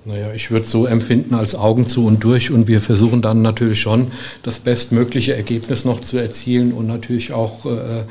Naja, 0.05 0.33
ich 0.35 0.51
würde 0.51 0.65
es 0.65 0.71
so 0.71 0.87
empfinden 0.87 1.35
als 1.35 1.55
Augen 1.55 1.87
zu 1.87 2.07
und 2.07 2.25
durch 2.25 2.51
und 2.51 2.67
wir 2.67 2.81
versuchen 2.81 3.23
dann 3.23 3.41
natürlich 3.41 3.81
schon 3.81 4.11
das 4.43 4.59
bestmögliche 4.59 5.37
Ergebnis 5.37 5.85
noch 5.85 6.01
zu 6.01 6.19
erzielen 6.19 6.73
und 6.73 6.89
natürlich 6.89 7.33
auch 7.33 7.65
äh, 7.67 8.03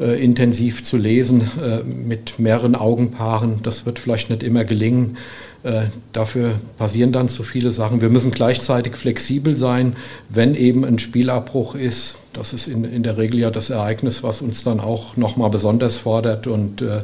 äh, 0.00 0.24
intensiv 0.24 0.82
zu 0.82 0.96
lesen 0.96 1.42
äh, 1.62 1.84
mit 1.84 2.40
mehreren 2.40 2.74
Augenpaaren. 2.74 3.60
Das 3.62 3.86
wird 3.86 4.00
vielleicht 4.00 4.30
nicht 4.30 4.42
immer 4.42 4.64
gelingen. 4.64 5.18
Äh, 5.62 5.82
dafür 6.12 6.54
passieren 6.78 7.12
dann 7.12 7.28
zu 7.28 7.44
viele 7.44 7.70
Sachen. 7.70 8.00
Wir 8.00 8.08
müssen 8.08 8.32
gleichzeitig 8.32 8.96
flexibel 8.96 9.54
sein, 9.54 9.94
wenn 10.30 10.56
eben 10.56 10.84
ein 10.84 10.98
Spielabbruch 10.98 11.76
ist. 11.76 12.16
Das 12.32 12.52
ist 12.52 12.66
in, 12.66 12.82
in 12.82 13.02
der 13.02 13.18
Regel 13.18 13.38
ja 13.38 13.50
das 13.50 13.70
Ereignis, 13.70 14.24
was 14.24 14.42
uns 14.42 14.64
dann 14.64 14.80
auch 14.80 15.16
nochmal 15.16 15.50
besonders 15.50 15.98
fordert 15.98 16.46
und 16.48 16.82
äh, 16.82 17.02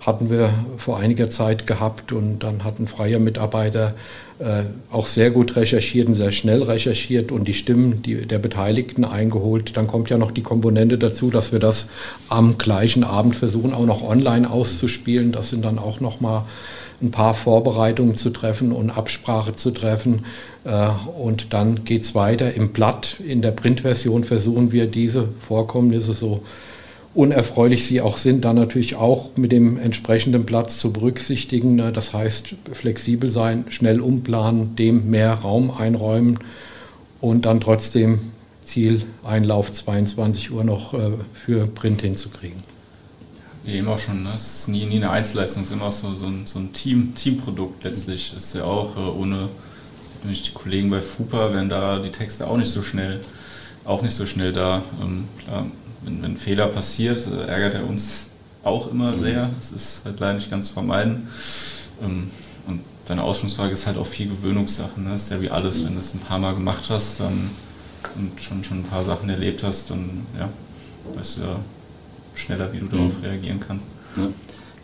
hatten 0.00 0.30
wir 0.30 0.50
vor 0.78 0.98
einiger 0.98 1.28
Zeit 1.28 1.66
gehabt 1.66 2.12
und 2.12 2.40
dann 2.40 2.64
hat 2.64 2.78
ein 2.78 2.88
freier 2.88 3.18
Mitarbeiter 3.18 3.94
äh, 4.38 4.62
auch 4.90 5.06
sehr 5.06 5.30
gut 5.30 5.56
recherchiert 5.56 6.08
und 6.08 6.14
sehr 6.14 6.32
schnell 6.32 6.62
recherchiert 6.62 7.30
und 7.30 7.46
die 7.46 7.52
Stimmen 7.52 8.00
die, 8.00 8.26
der 8.26 8.38
Beteiligten 8.38 9.04
eingeholt. 9.04 9.76
Dann 9.76 9.86
kommt 9.86 10.08
ja 10.08 10.16
noch 10.16 10.30
die 10.30 10.42
Komponente 10.42 10.96
dazu, 10.96 11.30
dass 11.30 11.52
wir 11.52 11.58
das 11.58 11.88
am 12.30 12.56
gleichen 12.56 13.04
Abend 13.04 13.36
versuchen, 13.36 13.74
auch 13.74 13.84
noch 13.84 14.02
online 14.02 14.50
auszuspielen. 14.50 15.32
Das 15.32 15.50
sind 15.50 15.64
dann 15.66 15.78
auch 15.78 16.00
nochmal 16.00 16.44
ein 17.02 17.10
paar 17.10 17.34
Vorbereitungen 17.34 18.16
zu 18.16 18.30
treffen 18.30 18.72
und 18.72 18.90
Absprache 18.90 19.54
zu 19.54 19.70
treffen. 19.70 20.24
Äh, 20.64 20.88
und 21.20 21.52
dann 21.52 21.84
geht 21.84 22.02
es 22.02 22.14
weiter. 22.14 22.54
Im 22.54 22.70
Blatt, 22.70 23.16
in 23.20 23.42
der 23.42 23.50
Printversion 23.50 24.24
versuchen 24.24 24.72
wir 24.72 24.86
diese 24.86 25.28
Vorkommnisse 25.46 26.14
so 26.14 26.42
unerfreulich 27.14 27.84
sie 27.86 28.00
auch 28.00 28.16
sind, 28.16 28.44
dann 28.44 28.56
natürlich 28.56 28.94
auch 28.94 29.36
mit 29.36 29.52
dem 29.52 29.78
entsprechenden 29.78 30.46
Platz 30.46 30.78
zu 30.78 30.92
berücksichtigen. 30.92 31.74
Ne? 31.74 31.92
Das 31.92 32.12
heißt, 32.12 32.54
flexibel 32.72 33.30
sein, 33.30 33.64
schnell 33.70 34.00
umplanen, 34.00 34.76
dem 34.76 35.10
mehr 35.10 35.34
Raum 35.34 35.70
einräumen 35.70 36.38
und 37.20 37.46
dann 37.46 37.60
trotzdem 37.60 38.20
Zieleinlauf 38.62 39.72
22 39.72 40.52
Uhr 40.52 40.62
noch 40.62 40.94
äh, 40.94 41.10
für 41.34 41.66
Print 41.66 42.02
hinzukriegen. 42.02 42.58
Wie 43.64 43.78
immer 43.78 43.98
schon, 43.98 44.22
ne? 44.22 44.30
es 44.36 44.60
ist 44.60 44.68
nie, 44.68 44.86
nie 44.86 44.96
eine 44.96 45.10
Einzelleistung, 45.10 45.64
es 45.64 45.70
ist 45.70 45.74
immer 45.74 45.86
auch 45.86 45.92
so, 45.92 46.14
so 46.14 46.26
ein, 46.26 46.46
so 46.46 46.60
ein 46.60 46.72
Team, 46.72 47.14
Teamprodukt 47.14 47.82
letztlich. 47.82 48.34
Ist 48.36 48.54
ja 48.54 48.64
auch 48.64 48.96
äh, 48.96 49.00
ohne 49.00 49.48
nicht 50.24 50.46
die 50.46 50.52
Kollegen 50.52 50.90
bei 50.90 51.00
FUPA 51.00 51.52
wären 51.52 51.68
da 51.68 51.98
die 51.98 52.10
Texte 52.10 52.46
auch 52.46 52.56
nicht 52.56 52.70
so 52.70 52.82
schnell, 52.82 53.20
auch 53.84 54.02
nicht 54.02 54.14
so 54.14 54.26
schnell 54.26 54.52
da. 54.52 54.82
Ähm, 55.02 55.24
klar, 55.44 55.66
wenn, 56.02 56.22
wenn 56.22 56.32
ein 56.32 56.36
Fehler 56.36 56.66
passiert, 56.68 57.26
äh, 57.26 57.46
ärgert 57.46 57.74
er 57.74 57.88
uns 57.88 58.26
auch 58.62 58.90
immer 58.90 59.12
mhm. 59.12 59.20
sehr. 59.20 59.50
Das 59.58 59.72
ist 59.72 60.02
halt 60.04 60.20
leider 60.20 60.34
nicht 60.34 60.50
ganz 60.50 60.68
vermeiden. 60.68 61.28
Ähm, 62.02 62.30
und 62.66 62.80
deine 63.06 63.22
Ausstellungsfrage 63.22 63.72
ist 63.72 63.86
halt 63.86 63.98
auch 63.98 64.06
viel 64.06 64.28
Gewöhnungssache. 64.28 65.00
Ne? 65.00 65.10
Das 65.10 65.24
ist 65.24 65.30
ja 65.30 65.40
wie 65.40 65.50
alles, 65.50 65.84
wenn 65.84 65.94
du 65.94 65.98
es 65.98 66.14
ein 66.14 66.20
paar 66.20 66.38
Mal 66.38 66.54
gemacht 66.54 66.84
hast 66.88 67.20
dann, 67.20 67.50
und 68.16 68.40
schon, 68.40 68.64
schon 68.64 68.80
ein 68.80 68.84
paar 68.84 69.04
Sachen 69.04 69.28
erlebt 69.28 69.62
hast, 69.62 69.90
dann 69.90 70.26
ja, 70.38 70.48
weißt 71.14 71.38
du 71.38 71.40
ja 71.42 71.56
schneller, 72.34 72.72
wie 72.72 72.78
du 72.78 72.86
darauf 72.86 73.18
mhm. 73.18 73.24
reagieren 73.24 73.60
kannst. 73.60 73.86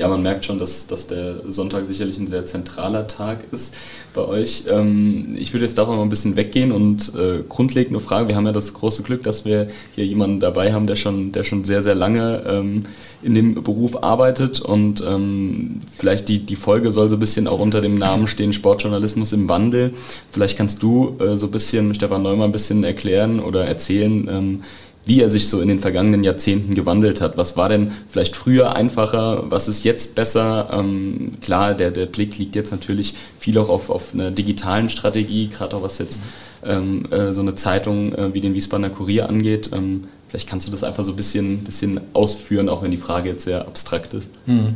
Man 0.09 0.23
merkt 0.23 0.45
schon, 0.45 0.59
dass, 0.59 0.87
dass 0.87 1.07
der 1.07 1.37
Sonntag 1.49 1.85
sicherlich 1.87 2.19
ein 2.19 2.27
sehr 2.27 2.47
zentraler 2.47 3.07
Tag 3.07 3.45
ist 3.53 3.75
bei 4.15 4.23
euch. 4.23 4.65
Ähm, 4.69 5.37
ich 5.37 5.53
würde 5.53 5.65
jetzt 5.65 5.79
davon 5.79 5.97
mal 5.97 6.03
ein 6.03 6.09
bisschen 6.09 6.37
weggehen 6.37 6.73
und 6.73 7.13
äh, 7.15 7.43
grundlegend 7.49 7.93
eine 7.93 8.01
Frage. 8.01 8.29
Wir 8.29 8.37
haben 8.37 8.47
ja 8.47 8.53
das 8.53 8.75
große 8.75 9.03
Glück, 9.03 9.23
dass 9.23 9.45
wir 9.45 9.69
hier 9.95 10.07
jemanden 10.07 10.41
dabei 10.41 10.73
haben, 10.73 10.87
der 10.87 10.97
schon, 10.97 11.33
der 11.33 11.45
schon 11.45 11.65
sehr, 11.65 11.83
sehr 11.83 11.95
lange 11.95 12.43
ähm, 12.47 12.87
in 13.23 13.35
dem 13.35 13.63
Beruf 13.63 14.03
arbeitet 14.03 14.61
und 14.61 15.05
ähm, 15.07 15.83
vielleicht 15.95 16.29
die, 16.29 16.41
die 16.41 16.57
Folge 16.57 16.93
soll 16.93 17.09
so 17.09 17.17
ein 17.17 17.21
bisschen 17.21 17.47
auch 17.47 17.59
unter 17.59 17.81
dem 17.81 17.95
Namen 17.95 18.27
stehen, 18.27 18.53
Sportjournalismus 18.53 19.33
im 19.33 19.49
Wandel. 19.49 19.93
Vielleicht 20.31 20.57
kannst 20.57 20.83
du 20.83 21.17
äh, 21.21 21.37
so 21.37 21.47
ein 21.47 21.53
bisschen, 21.53 21.95
Stefan 21.95 22.23
Neumann, 22.23 22.51
ein 22.51 22.53
bisschen 22.53 22.85
erklären 22.85 23.41
oder 23.41 23.65
erzählen, 23.65 24.29
ähm, 24.31 24.63
wie 25.07 25.23
er 25.23 25.31
sich 25.31 25.49
so 25.49 25.61
in 25.61 25.69
den 25.69 25.79
vergangenen 25.79 26.25
Jahrzehnten 26.25 26.75
gewandelt 26.75 27.21
hat. 27.21 27.37
Was 27.37 27.57
war 27.57 27.69
denn 27.69 27.93
vielleicht 28.09 28.35
früher 28.35 28.75
einfacher? 28.75 29.45
Was 29.49 29.69
ist 29.69 29.85
jetzt 29.85 30.17
besser? 30.17 30.69
Ähm, 30.73 31.35
klar, 31.41 31.75
der, 31.75 31.93
der 31.93 32.07
Blick 32.07 32.37
liegt 32.39 32.57
jetzt 32.57 32.73
natürlich 32.73 33.15
viel 33.39 33.57
auch 33.57 33.69
auf, 33.69 33.89
auf 33.89 34.13
einer 34.13 34.33
digitalen 34.33 34.91
Strategie, 34.91 35.47
gerade 35.47 35.77
auch 35.77 35.83
was 35.83 35.99
jetzt 35.99 36.23
ähm, 36.65 37.05
äh, 37.13 37.33
so 37.33 37.41
eine 37.41 37.55
Zeitung 37.55 38.15
äh, 38.15 38.35
wie 38.35 38.41
den 38.41 38.53
Wiesbadener 38.55 38.91
Kurier 38.91 39.29
angeht. 39.29 39.71
Ähm, 39.73 40.09
vielleicht 40.29 40.49
kannst 40.49 40.67
du 40.67 40.73
das 40.73 40.83
einfach 40.83 41.05
so 41.05 41.13
ein 41.13 41.17
bisschen, 41.17 41.59
bisschen 41.61 42.01
ausführen, 42.13 42.69
auch 42.69 42.83
wenn 42.83 42.91
die 42.91 42.97
Frage 42.97 43.31
jetzt 43.31 43.45
sehr 43.45 43.61
abstrakt 43.61 44.13
ist. 44.13 44.33
Hm. 44.47 44.75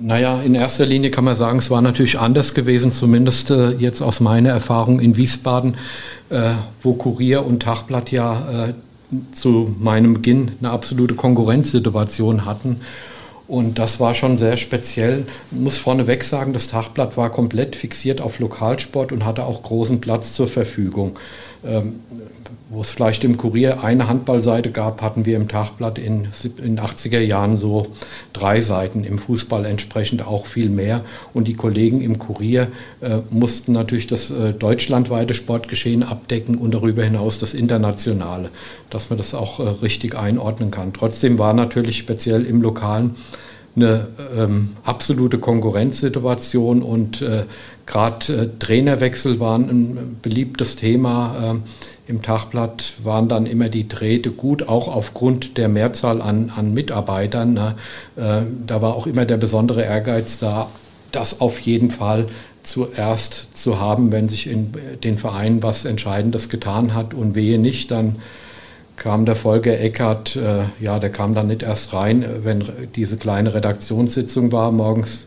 Naja, 0.00 0.40
in 0.42 0.56
erster 0.56 0.86
Linie 0.86 1.12
kann 1.12 1.22
man 1.22 1.36
sagen, 1.36 1.58
es 1.58 1.70
war 1.70 1.82
natürlich 1.82 2.18
anders 2.18 2.54
gewesen, 2.54 2.90
zumindest 2.90 3.52
äh, 3.52 3.70
jetzt 3.70 4.02
aus 4.02 4.18
meiner 4.18 4.48
Erfahrung 4.48 4.98
in 4.98 5.16
Wiesbaden, 5.16 5.76
äh, 6.30 6.54
wo 6.82 6.94
Kurier 6.94 7.46
und 7.46 7.62
Tagblatt 7.62 8.10
ja 8.10 8.66
äh, 8.68 8.74
zu 9.34 9.74
meinem 9.78 10.14
Beginn 10.14 10.52
eine 10.60 10.70
absolute 10.70 11.14
Konkurrenzsituation 11.14 12.44
hatten. 12.44 12.80
Und 13.48 13.78
das 13.78 14.00
war 14.00 14.14
schon 14.14 14.36
sehr 14.36 14.56
speziell. 14.56 15.26
Ich 15.50 15.58
muss 15.58 15.78
vorneweg 15.78 16.24
sagen, 16.24 16.52
das 16.52 16.68
Tagblatt 16.68 17.16
war 17.16 17.30
komplett 17.30 17.76
fixiert 17.76 18.20
auf 18.20 18.38
Lokalsport 18.38 19.12
und 19.12 19.24
hatte 19.24 19.44
auch 19.44 19.62
großen 19.62 20.00
Platz 20.00 20.32
zur 20.32 20.48
Verfügung. 20.48 21.18
Ähm, 21.64 21.96
wo 22.72 22.80
es 22.80 22.90
vielleicht 22.90 23.22
im 23.22 23.36
Kurier 23.36 23.84
eine 23.84 24.08
Handballseite 24.08 24.70
gab, 24.70 25.02
hatten 25.02 25.26
wir 25.26 25.36
im 25.36 25.46
Tagblatt 25.46 25.98
in 25.98 26.28
den 26.58 26.80
80er 26.80 27.20
Jahren 27.20 27.58
so 27.58 27.88
drei 28.32 28.62
Seiten, 28.62 29.04
im 29.04 29.18
Fußball 29.18 29.66
entsprechend 29.66 30.26
auch 30.26 30.46
viel 30.46 30.70
mehr. 30.70 31.02
Und 31.34 31.48
die 31.48 31.52
Kollegen 31.52 32.00
im 32.00 32.18
Kurier 32.18 32.68
äh, 33.02 33.18
mussten 33.28 33.72
natürlich 33.72 34.06
das 34.06 34.30
äh, 34.30 34.54
deutschlandweite 34.54 35.34
Sportgeschehen 35.34 36.02
abdecken 36.02 36.56
und 36.56 36.72
darüber 36.72 37.04
hinaus 37.04 37.38
das 37.38 37.52
internationale, 37.52 38.48
dass 38.88 39.10
man 39.10 39.18
das 39.18 39.34
auch 39.34 39.60
äh, 39.60 39.64
richtig 39.82 40.16
einordnen 40.16 40.70
kann. 40.70 40.94
Trotzdem 40.94 41.38
war 41.38 41.52
natürlich 41.52 41.98
speziell 41.98 42.46
im 42.46 42.62
Lokalen 42.62 43.16
eine 43.74 44.08
ähm, 44.36 44.70
absolute 44.84 45.38
Konkurrenzsituation 45.38 46.82
und 46.82 47.22
äh, 47.22 47.44
gerade 47.86 48.32
äh, 48.34 48.48
Trainerwechsel 48.58 49.40
waren 49.40 49.68
ein 49.68 50.18
beliebtes 50.22 50.76
Thema. 50.76 51.54
Äh, 51.54 52.10
Im 52.10 52.22
Tagblatt 52.22 52.94
waren 53.02 53.28
dann 53.28 53.46
immer 53.46 53.68
die 53.68 53.88
Drähte 53.88 54.30
gut, 54.30 54.68
auch 54.68 54.88
aufgrund 54.88 55.56
der 55.56 55.68
Mehrzahl 55.68 56.20
an, 56.20 56.52
an 56.54 56.74
Mitarbeitern. 56.74 57.54
Ne? 57.54 57.76
Äh, 58.16 58.42
da 58.66 58.82
war 58.82 58.94
auch 58.94 59.06
immer 59.06 59.24
der 59.24 59.36
besondere 59.36 59.82
Ehrgeiz 59.82 60.38
da, 60.38 60.68
das 61.12 61.40
auf 61.40 61.60
jeden 61.60 61.90
Fall 61.90 62.26
zuerst 62.62 63.56
zu 63.56 63.80
haben, 63.80 64.12
wenn 64.12 64.28
sich 64.28 64.48
in 64.48 64.72
den 65.02 65.18
Vereinen 65.18 65.62
was 65.62 65.84
Entscheidendes 65.84 66.48
getan 66.48 66.94
hat 66.94 67.12
und 67.12 67.34
wehe 67.34 67.58
nicht, 67.58 67.90
dann 67.90 68.16
kam 68.96 69.24
der 69.24 69.36
Volker 69.36 69.78
Eckert, 69.80 70.36
äh, 70.36 70.64
ja, 70.80 70.98
der 70.98 71.10
kam 71.10 71.34
dann 71.34 71.48
nicht 71.48 71.62
erst 71.62 71.92
rein, 71.92 72.24
wenn 72.44 72.64
diese 72.94 73.16
kleine 73.16 73.52
Redaktionssitzung 73.52 74.52
war 74.52 74.70
morgens, 74.70 75.26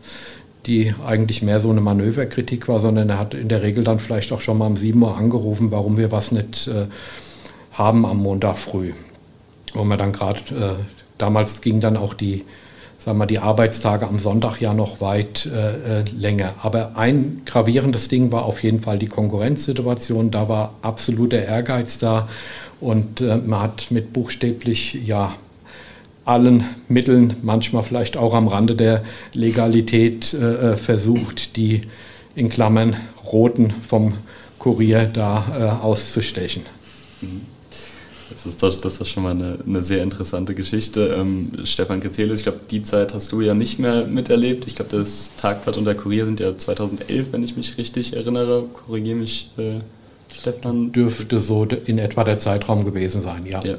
die 0.66 0.94
eigentlich 1.04 1.42
mehr 1.42 1.60
so 1.60 1.70
eine 1.70 1.80
Manöverkritik 1.80 2.68
war, 2.68 2.80
sondern 2.80 3.08
er 3.08 3.18
hat 3.18 3.34
in 3.34 3.48
der 3.48 3.62
Regel 3.62 3.84
dann 3.84 3.98
vielleicht 3.98 4.32
auch 4.32 4.40
schon 4.40 4.58
mal 4.58 4.66
um 4.66 4.76
7 4.76 5.00
Uhr 5.00 5.16
angerufen, 5.16 5.70
warum 5.70 5.96
wir 5.96 6.12
was 6.12 6.32
nicht 6.32 6.68
äh, 6.68 6.86
haben 7.72 8.04
am 8.04 8.18
Montag 8.18 8.58
früh. 8.58 8.92
Wo 9.74 9.84
man 9.84 9.98
dann 9.98 10.12
gerade, 10.12 10.40
äh, 10.54 10.74
damals 11.18 11.60
ging 11.60 11.80
dann 11.80 11.96
auch 11.96 12.14
die 12.14 12.44
sagen 13.06 13.18
wir, 13.18 13.26
die 13.26 13.38
Arbeitstage 13.38 14.08
am 14.08 14.18
Sonntag 14.18 14.60
ja 14.60 14.74
noch 14.74 15.00
weit 15.00 15.46
äh, 15.46 16.00
äh, 16.00 16.04
länger. 16.10 16.54
Aber 16.62 16.96
ein 16.96 17.42
gravierendes 17.46 18.08
Ding 18.08 18.32
war 18.32 18.44
auf 18.44 18.64
jeden 18.64 18.80
Fall 18.80 18.98
die 18.98 19.06
Konkurrenzsituation. 19.06 20.32
Da 20.32 20.48
war 20.48 20.74
absoluter 20.82 21.40
Ehrgeiz 21.40 21.98
da 21.98 22.28
und 22.80 23.20
äh, 23.20 23.36
man 23.36 23.62
hat 23.62 23.90
mit 23.90 24.12
buchstäblich 24.12 24.94
ja 25.04 25.34
allen 26.26 26.64
Mitteln, 26.88 27.36
manchmal 27.42 27.82
vielleicht 27.82 28.16
auch 28.16 28.34
am 28.34 28.48
Rande 28.48 28.74
der 28.74 29.02
Legalität 29.32 30.34
äh, 30.34 30.72
äh 30.72 30.76
versucht, 30.76 31.56
die 31.56 31.82
in 32.34 32.48
Klammern 32.48 32.96
roten 33.24 33.72
vom 33.88 34.14
Kurier 34.58 35.04
da 35.04 35.78
äh, 35.80 35.84
auszustechen. 35.84 36.62
Mhm. 37.22 37.42
Das 38.28 38.44
ist, 38.44 38.62
doch, 38.62 38.74
das 38.74 39.00
ist 39.00 39.08
schon 39.08 39.22
mal 39.22 39.30
eine, 39.30 39.58
eine 39.64 39.82
sehr 39.82 40.02
interessante 40.02 40.54
Geschichte. 40.54 41.14
Ähm, 41.16 41.46
Stefan 41.64 42.00
Kezelis, 42.00 42.40
ich 42.40 42.44
glaube, 42.44 42.60
die 42.70 42.82
Zeit 42.82 43.14
hast 43.14 43.30
du 43.30 43.40
ja 43.40 43.54
nicht 43.54 43.78
mehr 43.78 44.06
miterlebt. 44.06 44.66
Ich 44.66 44.74
glaube, 44.74 44.96
das 44.96 45.30
Tagblatt 45.36 45.76
und 45.76 45.84
der 45.84 45.94
Kurier 45.94 46.24
sind 46.24 46.40
ja 46.40 46.56
2011, 46.58 47.28
wenn 47.30 47.42
ich 47.44 47.56
mich 47.56 47.78
richtig 47.78 48.14
erinnere. 48.14 48.64
Korrigiere 48.72 49.16
mich, 49.16 49.50
äh, 49.58 49.80
Stefan. 50.34 50.92
Dürfte 50.92 51.40
so 51.40 51.64
in 51.64 51.98
etwa 51.98 52.24
der 52.24 52.38
Zeitraum 52.38 52.84
gewesen 52.84 53.20
sein, 53.20 53.46
ja. 53.46 53.64
ja. 53.64 53.78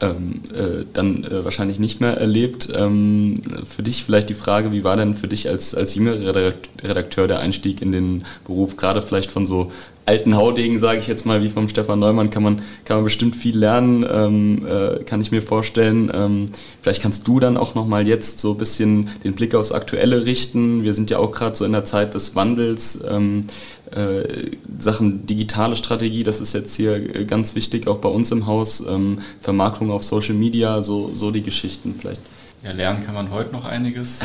Ähm, 0.00 0.42
äh, 0.52 0.84
dann 0.92 1.22
äh, 1.22 1.44
wahrscheinlich 1.44 1.78
nicht 1.78 2.00
mehr 2.00 2.16
erlebt. 2.16 2.68
Ähm, 2.74 3.40
für 3.64 3.84
dich 3.84 4.02
vielleicht 4.02 4.28
die 4.28 4.34
Frage, 4.34 4.72
wie 4.72 4.82
war 4.82 4.96
denn 4.96 5.14
für 5.14 5.28
dich 5.28 5.48
als, 5.48 5.72
als 5.72 5.94
jüngerer 5.94 6.52
Redakteur 6.82 7.28
der 7.28 7.38
Einstieg 7.38 7.80
in 7.80 7.92
den 7.92 8.24
Beruf, 8.44 8.76
gerade 8.76 9.02
vielleicht 9.02 9.30
von 9.30 9.46
so 9.46 9.70
alten 10.06 10.36
Haudegen, 10.36 10.78
sage 10.78 10.98
ich 10.98 11.06
jetzt 11.06 11.24
mal, 11.24 11.42
wie 11.42 11.48
vom 11.48 11.68
Stefan 11.68 11.98
Neumann, 11.98 12.30
kann 12.30 12.42
man, 12.42 12.62
kann 12.84 12.98
man 12.98 13.04
bestimmt 13.04 13.36
viel 13.36 13.56
lernen, 13.56 14.04
ähm, 14.10 14.66
äh, 14.66 15.02
kann 15.04 15.20
ich 15.20 15.30
mir 15.30 15.42
vorstellen. 15.42 16.10
Ähm, 16.12 16.46
vielleicht 16.82 17.00
kannst 17.00 17.26
du 17.26 17.40
dann 17.40 17.56
auch 17.56 17.74
nochmal 17.74 18.06
jetzt 18.06 18.40
so 18.40 18.52
ein 18.52 18.58
bisschen 18.58 19.08
den 19.22 19.34
Blick 19.34 19.54
aufs 19.54 19.72
Aktuelle 19.72 20.24
richten. 20.24 20.82
Wir 20.82 20.92
sind 20.92 21.10
ja 21.10 21.18
auch 21.18 21.32
gerade 21.32 21.56
so 21.56 21.64
in 21.64 21.72
der 21.72 21.84
Zeit 21.84 22.14
des 22.14 22.34
Wandels. 22.34 23.02
Ähm, 23.08 23.46
äh, 23.90 24.50
Sachen 24.78 25.26
digitale 25.26 25.76
Strategie, 25.76 26.22
das 26.22 26.40
ist 26.40 26.52
jetzt 26.52 26.74
hier 26.74 26.94
äh, 26.94 27.24
ganz 27.24 27.54
wichtig, 27.54 27.86
auch 27.86 27.98
bei 27.98 28.08
uns 28.08 28.30
im 28.30 28.46
Haus. 28.46 28.80
Ähm, 28.80 29.20
Vermarktung 29.40 29.90
auf 29.90 30.02
Social 30.04 30.34
Media, 30.34 30.82
so, 30.82 31.10
so 31.14 31.30
die 31.30 31.42
Geschichten 31.42 31.94
vielleicht. 31.98 32.22
Ja, 32.64 32.72
lernen 32.72 33.04
kann 33.04 33.14
man 33.14 33.30
heute 33.30 33.52
noch 33.52 33.66
einiges 33.66 34.20
äh, 34.20 34.24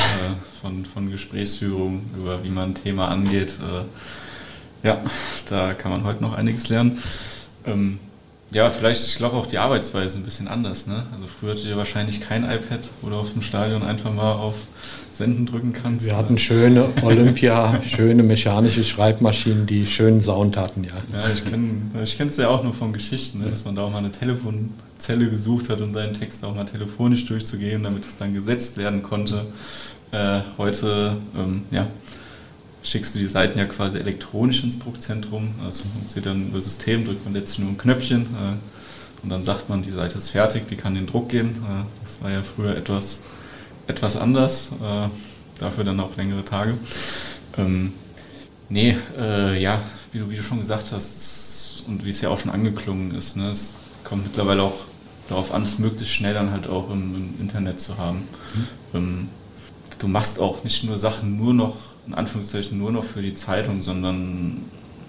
von, 0.62 0.86
von 0.86 1.12
Gesprächsführung 1.12 2.04
über 2.17 2.43
wie 2.43 2.50
man 2.50 2.72
ein 2.72 2.76
Thema 2.76 3.10
angeht. 3.10 3.58
Äh, 3.60 4.88
ja, 4.88 4.98
da 5.50 5.74
kann 5.74 5.91
man 5.91 6.06
heute 6.06 6.24
noch 6.24 6.34
einiges 6.34 6.69
lernen. 6.69 7.00
Ähm, 7.65 8.00
ja, 8.52 8.69
vielleicht, 8.69 9.06
ich 9.06 9.17
glaube 9.17 9.38
auch 9.38 9.45
die 9.45 9.58
Arbeitsweise 9.58 10.17
ein 10.17 10.24
bisschen 10.24 10.48
anders. 10.48 10.88
Ne? 10.88 11.04
Also 11.13 11.28
früher 11.28 11.52
hatte 11.52 11.67
ihr 11.67 11.78
wahrscheinlich 11.78 12.22
kein 12.22 12.43
iPad, 12.43 12.80
du 13.02 13.15
aus 13.15 13.34
dem 13.34 13.41
Stadion 13.41 13.84
einfach 13.84 14.12
mal 14.13 14.32
auf 14.32 14.56
Senden 15.19 15.45
drücken 15.45 15.73
kannst. 15.73 16.05
Wir 16.05 16.15
hatten 16.15 16.38
schöne 16.38 16.89
Olympia, 17.03 17.82
schöne 17.88 18.23
mechanische 18.23 18.86
Schreibmaschinen, 18.86 19.65
die 19.65 19.86
schönen 19.86 20.21
Sound 20.21 20.55
hatten, 20.55 20.86
ja. 20.86 20.93
Ja, 21.12 21.29
ich 21.29 21.43
kenne 21.43 21.82
ich 22.01 22.17
es 22.17 22.38
ja 22.38 22.47
auch 22.47 22.63
nur 22.63 22.73
von 22.73 22.93
Geschichten, 22.93 23.39
ne? 23.39 23.49
dass 23.49 23.65
man 23.65 23.75
da 23.75 23.82
auch 23.84 23.91
mal 23.91 23.97
eine 23.97 24.13
Telefonzelle 24.13 25.29
gesucht 25.29 25.69
hat, 25.69 25.82
um 25.82 25.93
seinen 25.93 26.13
Text 26.13 26.45
auch 26.45 26.55
mal 26.55 26.63
telefonisch 26.63 27.25
durchzugeben, 27.25 27.84
damit 27.84 28.05
es 28.05 28.15
dann 28.15 28.34
gesetzt 28.34 28.77
werden 28.77 29.03
konnte. 29.03 29.45
Äh, 30.12 30.39
heute, 30.58 31.17
ähm, 31.38 31.63
ja, 31.69 31.86
schickst 32.82 33.13
du 33.13 33.19
die 33.19 33.27
Seiten 33.27 33.60
ja 33.60 33.65
quasi 33.65 33.99
elektronisch 33.99 34.63
ins 34.63 34.79
Druckzentrum. 34.79 35.49
Also 35.65 35.84
funktioniert 35.84 36.27
dann 36.27 36.47
über 36.47 36.62
System, 36.62 37.03
drückt 37.03 37.25
man 37.25 37.34
letztlich 37.34 37.60
nur 37.60 37.71
ein 37.71 37.77
Knöpfchen 37.77 38.21
äh, 38.21 39.23
und 39.23 39.29
dann 39.29 39.43
sagt 39.43 39.67
man, 39.67 39.82
die 39.82 39.91
Seite 39.91 40.17
ist 40.17 40.29
fertig, 40.29 40.69
die 40.69 40.77
kann 40.77 40.95
den 40.95 41.08
Druck 41.08 41.27
gehen. 41.27 41.49
Äh, 41.49 41.84
das 42.05 42.21
war 42.21 42.32
ja 42.32 42.41
früher 42.41 42.77
etwas, 42.77 43.19
etwas 43.89 44.15
anders, 44.15 44.69
äh, 44.82 45.10
dafür 45.60 45.84
dann 45.84 45.99
auch 45.99 46.15
längere 46.15 46.45
Tage. 46.45 46.75
Ähm, 47.58 47.93
nee, 48.69 48.95
äh, 49.17 49.62
ja, 49.62 49.82
wie 50.12 50.19
du, 50.19 50.30
wie 50.30 50.36
du 50.36 50.43
schon 50.43 50.60
gesagt 50.60 50.91
hast 50.91 51.84
und 51.88 52.06
wie 52.06 52.10
es 52.10 52.21
ja 52.21 52.30
auch 52.30 52.39
schon 52.39 52.52
angeklungen 52.52 53.13
ist, 53.15 53.36
ne, 53.36 53.49
es 53.49 53.73
kommt 54.04 54.23
mittlerweile 54.23 54.63
auch 54.63 54.86
darauf 55.28 55.54
an, 55.54 55.63
es 55.63 55.80
möglichst 55.80 56.13
schnell 56.13 56.34
dann 56.34 56.52
halt 56.52 56.67
auch 56.67 56.89
im, 56.89 57.15
im 57.15 57.41
Internet 57.41 57.80
zu 57.80 57.97
haben. 57.97 58.19
Mhm. 58.54 58.67
Ähm, 58.93 59.28
du 59.99 60.08
machst 60.08 60.39
auch 60.39 60.63
nicht 60.63 60.84
nur 60.84 60.97
Sachen 60.97 61.38
nur 61.38 61.54
noch 61.54 61.75
in 62.10 62.15
Anführungszeichen 62.15 62.78
nur 62.78 62.91
noch 62.91 63.04
für 63.04 63.21
die 63.21 63.36
Zeitung, 63.36 63.84
sondern 63.84 64.58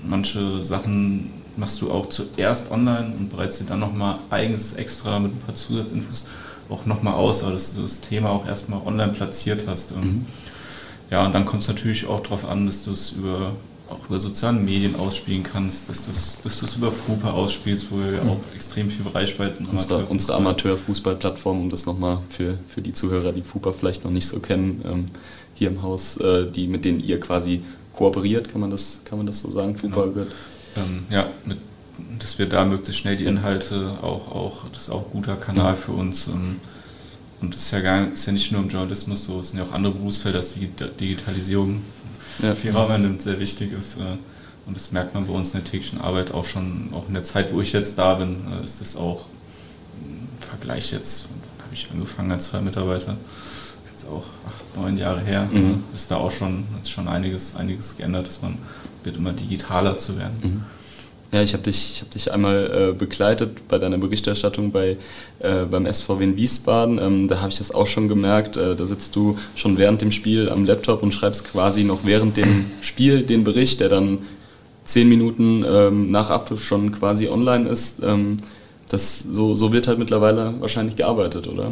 manche 0.04 0.64
Sachen 0.66 1.30
machst 1.56 1.80
du 1.80 1.90
auch 1.90 2.10
zuerst 2.10 2.70
online 2.70 3.14
und 3.18 3.30
bereitest 3.30 3.62
dir 3.62 3.64
dann 3.66 3.80
nochmal 3.80 4.18
eigens 4.28 4.74
extra 4.74 5.18
mit 5.18 5.32
ein 5.32 5.40
paar 5.40 5.54
Zusatzinfos 5.54 6.26
auch 6.70 6.86
nochmal 6.86 7.14
aus, 7.14 7.40
dass 7.40 7.74
du 7.74 7.82
das 7.82 8.00
Thema 8.00 8.30
auch 8.30 8.46
erstmal 8.46 8.80
online 8.86 9.12
platziert 9.12 9.64
hast. 9.66 9.96
Mhm. 9.96 10.26
Ja, 11.10 11.26
und 11.26 11.32
dann 11.32 11.44
kommt 11.44 11.62
es 11.62 11.68
natürlich 11.68 12.06
auch 12.06 12.20
darauf 12.20 12.48
an, 12.48 12.66
dass 12.66 12.84
du 12.84 12.92
es 12.92 13.12
über 13.12 13.52
auch 13.90 14.08
über 14.08 14.20
soziale 14.20 14.58
Medien 14.58 14.94
ausspielen 14.94 15.42
kannst, 15.42 15.88
dass 15.88 16.06
du 16.06 16.12
es 16.12 16.38
dass 16.42 16.76
über 16.76 16.92
FUPA 16.92 17.32
ausspielst, 17.32 17.90
wo 17.90 17.96
wir 17.96 18.22
mhm. 18.22 18.30
auch 18.30 18.38
extrem 18.54 18.88
viel 18.88 19.06
Reichweiten 19.12 19.66
haben. 19.66 19.76
Unsere, 19.76 20.04
unsere 20.06 20.34
Amateurfußballplattform, 20.34 21.62
um 21.62 21.70
das 21.70 21.86
nochmal 21.86 22.18
für, 22.28 22.58
für 22.68 22.82
die 22.82 22.92
Zuhörer, 22.92 23.32
die 23.32 23.42
FUPA 23.42 23.72
vielleicht 23.72 24.04
noch 24.04 24.10
nicht 24.10 24.28
so 24.28 24.38
kennen, 24.38 24.82
ähm, 24.84 25.06
hier 25.54 25.68
im 25.68 25.82
Haus, 25.82 26.16
äh, 26.18 26.50
die, 26.50 26.68
mit 26.68 26.84
denen 26.84 27.00
ihr 27.00 27.18
quasi 27.20 27.62
kooperiert, 27.92 28.48
kann 28.48 28.60
man 28.60 28.70
das, 28.70 29.00
kann 29.04 29.18
man 29.18 29.26
das 29.26 29.40
so 29.40 29.50
sagen? 29.50 29.76
Genau. 29.80 30.04
Ähm, 30.04 31.04
ja, 31.10 31.28
mit, 31.44 31.58
dass 32.18 32.38
wir 32.38 32.46
da 32.46 32.64
möglichst 32.64 33.00
schnell 33.00 33.16
die 33.16 33.24
Inhalte 33.24 33.98
auch, 34.02 34.30
auch 34.30 34.68
das 34.72 34.84
ist 34.84 34.90
auch 34.90 35.06
ein 35.06 35.12
guter 35.12 35.36
Kanal 35.36 35.74
für 35.74 35.92
uns. 35.92 36.28
Ähm, 36.28 36.56
und 37.40 37.54
das 37.54 37.62
ist 37.62 37.70
ja, 37.70 37.80
gar, 37.80 38.12
ist 38.12 38.26
ja 38.26 38.32
nicht 38.32 38.52
nur 38.52 38.60
im 38.60 38.68
Journalismus 38.68 39.24
so, 39.24 39.40
es 39.40 39.50
sind 39.50 39.58
ja 39.58 39.64
auch 39.64 39.72
andere 39.72 39.94
Berufsfelder, 39.94 40.38
dass 40.38 40.54
die 40.54 40.68
Digitalisierung 41.00 41.80
ja. 42.42 42.54
viel 42.54 42.72
Raum 42.72 42.90
einnimmt, 42.90 43.22
sehr 43.22 43.40
wichtig 43.40 43.72
ist. 43.72 43.96
Äh, 43.96 44.18
und 44.66 44.76
das 44.76 44.92
merkt 44.92 45.14
man 45.14 45.26
bei 45.26 45.32
uns 45.32 45.54
in 45.54 45.62
der 45.62 45.70
täglichen 45.70 46.00
Arbeit 46.00 46.32
auch 46.32 46.44
schon, 46.44 46.90
auch 46.92 47.08
in 47.08 47.14
der 47.14 47.22
Zeit, 47.22 47.52
wo 47.52 47.60
ich 47.60 47.72
jetzt 47.72 47.98
da 47.98 48.14
bin, 48.14 48.36
äh, 48.52 48.64
ist 48.64 48.80
das 48.80 48.96
auch 48.96 49.24
im 50.02 50.28
Vergleich 50.38 50.92
jetzt, 50.92 51.28
habe 51.64 51.74
ich 51.74 51.88
angefangen 51.90 52.30
als 52.30 52.46
zwei 52.46 52.60
Mitarbeiter, 52.60 53.16
jetzt 53.90 54.06
auch 54.06 54.24
acht, 54.46 54.76
neun 54.76 54.98
Jahre 54.98 55.20
her, 55.20 55.48
mhm. 55.50 55.82
ist 55.94 56.10
da 56.10 56.16
auch 56.16 56.30
schon, 56.30 56.64
hat 56.76 56.88
schon 56.88 57.08
einiges, 57.08 57.56
einiges 57.56 57.96
geändert, 57.96 58.28
dass 58.28 58.42
man 58.42 58.58
wird 59.02 59.16
immer 59.16 59.32
digitaler 59.32 59.98
zu 59.98 60.18
werden. 60.18 60.36
Mhm. 60.42 60.62
Ja, 61.32 61.42
ich 61.42 61.52
habe 61.52 61.62
dich, 61.62 62.00
hab 62.00 62.10
dich 62.10 62.32
einmal 62.32 62.90
äh, 62.90 62.92
begleitet 62.92 63.68
bei 63.68 63.78
deiner 63.78 63.98
Berichterstattung 63.98 64.72
bei, 64.72 64.96
äh, 65.38 65.64
beim 65.70 65.90
SVW 65.90 66.24
in 66.24 66.36
Wiesbaden. 66.36 66.98
Ähm, 66.98 67.28
da 67.28 67.40
habe 67.40 67.50
ich 67.50 67.58
das 67.58 67.72
auch 67.72 67.86
schon 67.86 68.08
gemerkt. 68.08 68.56
Äh, 68.56 68.74
da 68.74 68.84
sitzt 68.84 69.14
du 69.14 69.38
schon 69.54 69.78
während 69.78 70.02
dem 70.02 70.10
Spiel 70.10 70.48
am 70.48 70.64
Laptop 70.64 71.04
und 71.04 71.14
schreibst 71.14 71.50
quasi 71.50 71.84
noch 71.84 72.00
während 72.04 72.36
dem 72.36 72.66
Spiel 72.82 73.22
den 73.22 73.44
Bericht, 73.44 73.78
der 73.78 73.88
dann 73.88 74.18
zehn 74.84 75.08
Minuten 75.08 75.64
ähm, 75.64 76.10
nach 76.10 76.30
Abpfiff 76.30 76.64
schon 76.66 76.90
quasi 76.90 77.28
online 77.28 77.68
ist. 77.68 78.02
Ähm, 78.02 78.38
das, 78.88 79.20
so, 79.20 79.54
so 79.54 79.72
wird 79.72 79.86
halt 79.86 80.00
mittlerweile 80.00 80.60
wahrscheinlich 80.60 80.96
gearbeitet, 80.96 81.46
oder? 81.46 81.70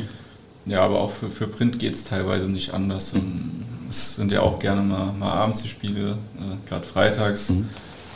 Ja, 0.66 0.83
aber 0.83 1.01
auch 1.01 1.11
für, 1.11 1.31
für 1.31 1.49
Print 1.49 1.81
geht 1.81 1.94
es 1.94 2.05
teilweise 2.05 2.49
nicht 2.51 2.73
anders. 2.75 3.14
Mhm. 3.14 3.64
Es 3.90 4.16
sind 4.16 4.31
ja 4.31 4.42
auch 4.42 4.61
gerne 4.61 4.83
mal, 4.83 5.12
mal 5.18 5.33
abends 5.33 5.62
die 5.62 5.68
Spiele, 5.68 6.11
äh, 6.37 6.68
gerade 6.68 6.87
freitags. 6.87 7.51
Mhm. 7.51 7.68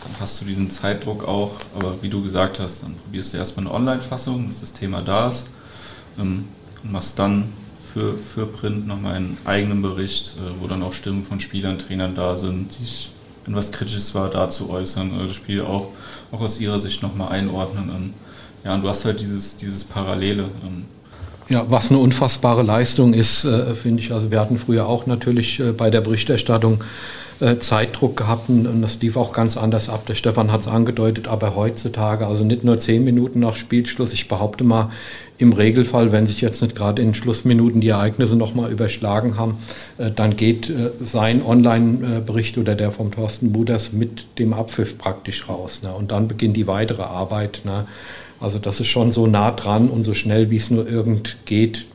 Dann 0.04 0.20
hast 0.20 0.40
du 0.40 0.44
diesen 0.44 0.70
Zeitdruck 0.70 1.26
auch, 1.26 1.52
aber 1.76 2.02
wie 2.02 2.08
du 2.08 2.22
gesagt 2.22 2.58
hast, 2.58 2.82
dann 2.82 2.94
probierst 2.94 3.32
du 3.32 3.38
erstmal 3.38 3.66
eine 3.66 3.74
Online-Fassung, 3.74 4.48
dass 4.48 4.60
das 4.60 4.72
Thema 4.72 5.02
da 5.02 5.28
ist 5.28 5.46
ähm, 6.18 6.44
und 6.82 6.92
machst 6.92 7.18
dann 7.18 7.44
für, 7.92 8.16
für 8.16 8.46
Print 8.46 8.86
nochmal 8.86 9.14
einen 9.14 9.36
eigenen 9.44 9.82
Bericht, 9.82 10.36
äh, 10.36 10.60
wo 10.60 10.66
dann 10.66 10.82
auch 10.82 10.92
Stimmen 10.92 11.22
von 11.22 11.40
Spielern, 11.40 11.78
Trainern 11.78 12.14
da 12.14 12.36
sind, 12.36 12.78
die 12.78 12.84
sich, 12.84 13.10
wenn 13.44 13.54
was 13.54 13.72
Kritisches 13.72 14.14
war, 14.14 14.30
dazu 14.30 14.70
äußern, 14.70 15.20
äh, 15.20 15.26
das 15.28 15.36
Spiel 15.36 15.62
auch, 15.62 15.88
auch 16.30 16.40
aus 16.40 16.58
ihrer 16.60 16.80
Sicht 16.80 17.02
nochmal 17.02 17.28
einordnen. 17.32 17.90
Und, 17.90 18.14
ja, 18.64 18.74
und 18.74 18.82
du 18.82 18.88
hast 18.88 19.04
halt 19.04 19.20
dieses, 19.20 19.56
dieses 19.56 19.84
Parallele. 19.84 20.44
Ähm, 20.64 20.84
ja, 21.48 21.66
was 21.68 21.90
eine 21.90 21.98
unfassbare 21.98 22.62
Leistung 22.62 23.12
ist, 23.12 23.44
äh, 23.44 23.74
finde 23.74 24.02
ich. 24.02 24.12
Also 24.12 24.30
wir 24.30 24.40
hatten 24.40 24.58
früher 24.58 24.86
auch 24.86 25.06
natürlich 25.06 25.60
äh, 25.60 25.72
bei 25.72 25.90
der 25.90 26.00
Berichterstattung 26.00 26.82
äh, 27.40 27.58
Zeitdruck 27.58 28.16
gehabt 28.16 28.48
und 28.48 28.82
das 28.82 29.00
lief 29.00 29.16
auch 29.16 29.32
ganz 29.32 29.56
anders 29.56 29.88
ab. 29.88 30.06
Der 30.06 30.14
Stefan 30.14 30.52
hat 30.52 30.62
es 30.62 30.68
angedeutet, 30.68 31.28
aber 31.28 31.56
heutzutage, 31.56 32.26
also 32.26 32.44
nicht 32.44 32.64
nur 32.64 32.78
zehn 32.78 33.04
Minuten 33.04 33.40
nach 33.40 33.56
Spielschluss, 33.56 34.12
ich 34.12 34.28
behaupte 34.28 34.64
mal, 34.64 34.90
im 35.38 35.52
Regelfall, 35.52 36.12
wenn 36.12 36.26
sich 36.26 36.40
jetzt 36.40 36.62
nicht 36.62 36.76
gerade 36.76 37.02
in 37.02 37.14
Schlussminuten 37.14 37.80
die 37.80 37.88
Ereignisse 37.88 38.36
nochmal 38.36 38.70
überschlagen 38.70 39.36
haben, 39.36 39.58
äh, 39.98 40.10
dann 40.10 40.36
geht 40.36 40.70
äh, 40.70 40.90
sein 40.98 41.44
Online-Bericht 41.44 42.58
oder 42.58 42.74
der 42.74 42.92
vom 42.92 43.10
Thorsten 43.10 43.52
Buders 43.52 43.92
mit 43.92 44.38
dem 44.38 44.52
Abpfiff 44.52 44.96
praktisch 44.96 45.48
raus. 45.48 45.82
Ne? 45.82 45.92
Und 45.92 46.12
dann 46.12 46.28
beginnt 46.28 46.56
die 46.56 46.66
weitere 46.66 47.02
Arbeit. 47.02 47.62
Ne? 47.64 47.86
Also 48.40 48.58
das 48.58 48.80
ist 48.80 48.88
schon 48.88 49.12
so 49.12 49.26
nah 49.26 49.50
dran 49.50 49.88
und 49.88 50.04
so 50.04 50.14
schnell, 50.14 50.50
wie 50.50 50.56
es 50.56 50.70
nur 50.70 50.88
irgend 50.88 51.36
geht, 51.44 51.86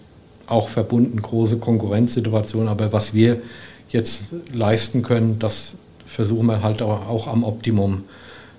auch 0.47 0.69
verbunden, 0.69 1.21
große 1.21 1.57
Konkurrenzsituation. 1.57 2.67
Aber 2.67 2.91
was 2.91 3.13
wir 3.13 3.41
jetzt 3.89 4.23
leisten 4.51 5.01
können, 5.01 5.39
das 5.39 5.73
versuchen 6.07 6.47
wir 6.47 6.61
halt 6.61 6.81
auch, 6.81 7.27
am 7.27 7.43
Optimum 7.43 8.03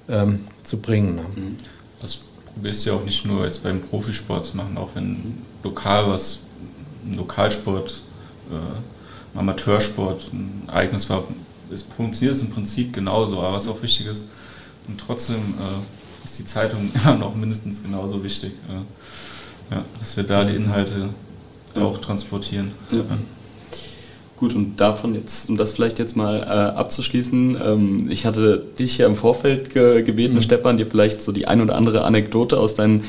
ähm, 0.09 0.41
zu 0.63 0.81
bringen. 0.81 1.17
Ne? 1.17 1.23
Mhm. 1.23 1.57
Das 2.01 2.21
probierst 2.55 2.87
du 2.87 2.91
ja 2.91 2.97
auch 2.97 3.05
nicht 3.05 3.25
nur 3.25 3.45
jetzt 3.45 3.63
beim 3.63 3.81
Profisport 3.81 4.47
zu 4.47 4.57
machen, 4.57 4.77
auch 4.79 4.91
wenn 4.95 5.43
lokal 5.63 6.09
was, 6.09 6.41
ein 7.05 7.17
Lokalsport 7.17 8.03
äh, 8.51 9.39
Amateursport 9.39 10.33
ein 10.33 10.69
eigenes 10.69 11.09
war. 11.11 11.25
Es 11.73 11.83
funktioniert 11.83 12.37
es 12.37 12.43
im 12.43 12.51
Prinzip 12.51 12.93
genauso, 12.93 13.39
aber 13.39 13.55
was 13.55 13.69
auch 13.69 13.81
wichtig 13.83 14.07
ist, 14.07 14.27
und 14.89 14.99
trotzdem 14.99 15.37
äh, 15.37 16.25
ist 16.25 16.39
die 16.39 16.45
Zeitung 16.45 16.91
immer 16.95 17.17
noch 17.17 17.35
mindestens 17.35 17.83
genauso 17.83 18.23
wichtig, 18.25 18.53
äh, 18.69 19.75
ja, 19.75 19.85
dass 19.99 20.17
wir 20.17 20.25
da 20.25 20.45
die 20.45 20.57
Inhalte 20.57 21.11
auch 21.75 21.99
transportieren. 21.99 22.73
Ja. 22.91 23.05
Gut, 24.39 24.55
und 24.55 24.77
davon 24.77 25.17
jetzt, 25.17 25.51
um 25.51 25.57
das 25.57 25.73
vielleicht 25.73 25.99
jetzt 25.99 26.17
mal 26.17 26.39
äh, 26.39 26.79
abzuschließen, 26.79 27.59
ähm, 27.61 28.07
ich 28.09 28.25
hatte 28.25 28.63
dich 28.79 28.97
ja 28.99 29.09
im 29.09 29.17
Vorfeld 29.17 29.75
ge 29.75 30.03
gebeten, 30.05 30.37
mhm. 30.37 30.43
Stefan, 30.43 30.77
dir 30.77 30.87
vielleicht 30.87 31.23
so 31.23 31.33
die 31.33 31.49
ein 31.49 31.61
oder 31.61 31.75
andere 31.75 32.05
Anekdote 32.05 32.57
aus 32.57 32.77
deinen 32.77 33.03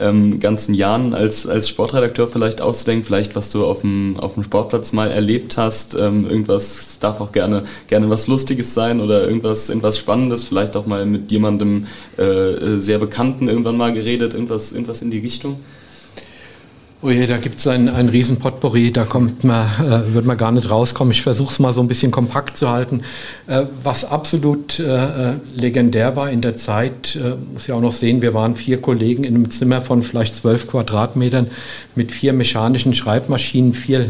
ähm, 0.00 0.40
ganzen 0.40 0.74
Jahren 0.74 1.14
als, 1.14 1.46
als 1.46 1.68
Sportredakteur 1.68 2.26
vielleicht 2.26 2.60
auszudenken, 2.60 3.06
vielleicht 3.06 3.36
was 3.36 3.52
du 3.52 3.64
auf 3.64 3.82
dem, 3.82 4.18
auf 4.18 4.34
dem 4.34 4.42
Sportplatz 4.42 4.92
mal 4.92 5.08
erlebt 5.12 5.56
hast, 5.56 5.94
ähm, 5.94 6.28
irgendwas, 6.28 6.98
darf 6.98 7.20
auch 7.20 7.30
gerne, 7.30 7.62
gerne 7.86 8.10
was 8.10 8.26
Lustiges 8.26 8.74
sein 8.74 9.00
oder 9.00 9.24
irgendwas, 9.24 9.68
irgendwas 9.68 9.98
Spannendes, 9.98 10.42
vielleicht 10.42 10.76
auch 10.76 10.86
mal 10.86 11.06
mit 11.06 11.30
jemandem 11.30 11.86
äh, 12.16 12.78
sehr 12.78 12.98
Bekannten 12.98 13.46
irgendwann 13.46 13.76
mal 13.76 13.92
geredet, 13.92 14.34
irgendwas, 14.34 14.72
irgendwas 14.72 15.00
in 15.00 15.12
die 15.12 15.18
Richtung. 15.18 15.60
Oh 17.04 17.10
je, 17.10 17.26
da 17.26 17.36
gibt 17.38 17.58
es 17.58 17.66
ein, 17.66 17.88
ein 17.88 18.08
riesen 18.08 18.38
Potpourri, 18.38 18.92
da 18.92 19.02
kommt 19.02 19.42
man, 19.42 19.66
äh, 19.84 20.14
wird 20.14 20.24
man 20.24 20.36
gar 20.36 20.52
nicht 20.52 20.70
rauskommen. 20.70 21.10
Ich 21.10 21.22
versuche 21.22 21.50
es 21.50 21.58
mal 21.58 21.72
so 21.72 21.80
ein 21.80 21.88
bisschen 21.88 22.12
kompakt 22.12 22.56
zu 22.56 22.70
halten. 22.70 23.00
Äh, 23.48 23.64
was 23.82 24.04
absolut 24.04 24.78
äh, 24.78 24.84
äh, 24.84 25.32
legendär 25.56 26.14
war 26.14 26.30
in 26.30 26.42
der 26.42 26.54
Zeit, 26.56 27.16
äh, 27.16 27.34
muss 27.52 27.64
ich 27.64 27.72
auch 27.72 27.80
noch 27.80 27.92
sehen, 27.92 28.22
wir 28.22 28.34
waren 28.34 28.54
vier 28.54 28.80
Kollegen 28.80 29.24
in 29.24 29.34
einem 29.34 29.50
Zimmer 29.50 29.82
von 29.82 30.04
vielleicht 30.04 30.36
zwölf 30.36 30.68
Quadratmetern 30.68 31.50
mit 31.96 32.12
vier 32.12 32.32
mechanischen 32.34 32.94
Schreibmaschinen, 32.94 33.74
vier 33.74 34.08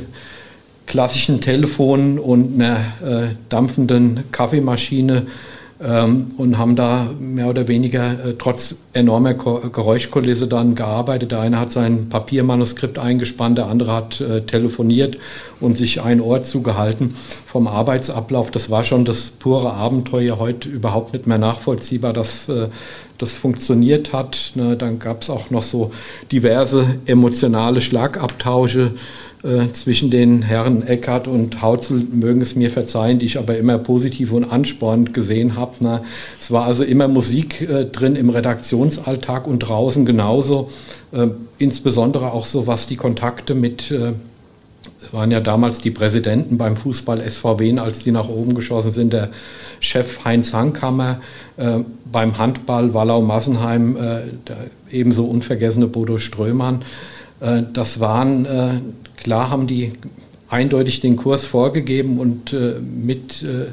klassischen 0.87 1.41
Telefonen 1.41 2.19
und 2.19 2.61
einer 2.61 2.77
äh, 2.77 3.35
dampfenden 3.49 4.25
Kaffeemaschine 4.33 5.23
und 5.83 6.59
haben 6.59 6.77
da 6.77 7.11
mehr 7.19 7.49
oder 7.49 7.67
weniger 7.67 8.13
äh, 8.13 8.35
trotz 8.39 8.77
enormer 8.93 9.35
Geräuschkulisse 9.35 10.47
dann 10.47 10.75
gearbeitet. 10.77 11.33
Der 11.33 11.41
eine 11.41 11.59
hat 11.59 11.73
sein 11.73 12.09
Papiermanuskript 12.09 12.99
eingespannt, 12.99 13.59
der 13.59 13.67
andere 13.67 13.93
hat 13.93 14.21
äh, 14.21 14.43
telefoniert 14.43 15.19
und 15.61 15.77
sich 15.77 16.01
ein 16.01 16.21
Ohr 16.21 16.45
zugehalten 16.45 17.15
vom 17.47 17.67
Arbeitsablauf. 17.67 18.51
Das 18.53 18.71
war 18.71 18.85
schon 18.85 19.05
das 19.05 19.33
pure 19.33 19.73
Abenteuer, 19.73 20.39
heute 20.39 20.69
überhaupt 20.69 21.15
nicht 21.15 21.27
mehr 21.27 21.39
nachvollziehbar, 21.39 22.13
dass 22.13 22.49
äh, 22.49 22.69
das 23.19 23.33
funktioniert 23.33 24.13
hat. 24.13 24.53
Ne, 24.55 24.77
dann 24.77 24.99
gab 24.99 25.23
es 25.23 25.31
auch 25.31 25.51
noch 25.51 25.63
so 25.63 25.93
diverse 26.31 26.99
emotionale 27.07 27.81
Schlagabtausche 27.81 28.93
äh, 29.45 29.73
zwischen 29.73 30.11
den 30.11 30.43
Herren 30.43 30.87
Eckert 30.87 31.27
und 31.27 31.63
Hautzel 31.63 32.07
mögen 32.13 32.41
es 32.41 32.55
mir 32.55 32.71
verzeihen, 32.71 33.19
die 33.19 33.27
ich 33.27 33.39
aber 33.39 33.57
immer 33.57 33.77
positiv 33.77 34.31
und 34.31 34.45
anspornend 34.45 35.15
gesehen 35.15 35.57
habe. 35.57 35.75
Na, 35.81 36.05
es 36.39 36.53
war 36.53 36.65
also 36.65 36.85
immer 36.85 37.09
Musik 37.09 37.61
äh, 37.61 37.87
drin 37.87 38.15
im 38.15 38.31
Redaktionsalltag 38.31 39.49
und 39.49 39.59
draußen 39.59 40.07
genauso. 40.07 40.71
Äh, 41.11 41.27
insbesondere 41.59 42.33
auch 42.33 42.47
so, 42.47 42.69
was 42.69 42.87
die 42.87 42.95
Kontakte 42.95 43.57
mit, 43.57 43.91
äh, 43.91 44.13
waren 45.11 45.33
ja 45.33 45.41
damals 45.41 45.81
die 45.81 45.91
Präsidenten 45.91 46.57
beim 46.57 46.77
Fußball 46.77 47.21
SVW, 47.29 47.81
als 47.81 48.05
die 48.05 48.13
nach 48.13 48.29
oben 48.29 48.55
geschossen 48.55 48.93
sind, 48.93 49.13
der 49.13 49.31
Chef 49.81 50.25
Heinz 50.25 50.55
Hankhammer, 50.55 51.21
äh, 51.57 51.81
beim 52.05 52.39
Handball 52.39 52.95
Wallau-Massenheim, 52.95 53.97
äh, 53.97 54.01
der 54.47 54.57
ebenso 54.93 55.25
unvergessene 55.25 55.89
Bodo 55.89 56.19
Strömann. 56.19 56.83
das 57.73 57.99
waren 57.99 58.47
Klar 59.17 59.51
haben 59.51 59.67
die 59.67 59.93
eindeutig 60.49 61.01
den 61.01 61.17
Kurs 61.17 61.47
vorgegeben 61.47 62.19
und 62.19 62.53
äh, 62.53 62.75
mit 62.81 63.43
äh, 63.43 63.67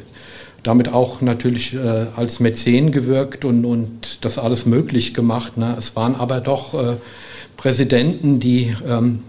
damit 0.63 0.89
auch 0.89 1.21
natürlich 1.21 1.73
äh, 1.73 2.07
als 2.15 2.39
Mäzen 2.39 2.91
gewirkt 2.91 3.45
und, 3.45 3.65
und 3.65 4.19
das 4.21 4.37
alles 4.37 4.65
möglich 4.65 5.13
gemacht. 5.13 5.57
Ne? 5.57 5.75
Es 5.77 5.95
waren 5.95 6.15
aber 6.15 6.41
doch 6.41 6.73
äh, 6.73 6.95
Präsidenten, 7.57 8.39
die 8.39 8.75
ähm, 8.87 9.19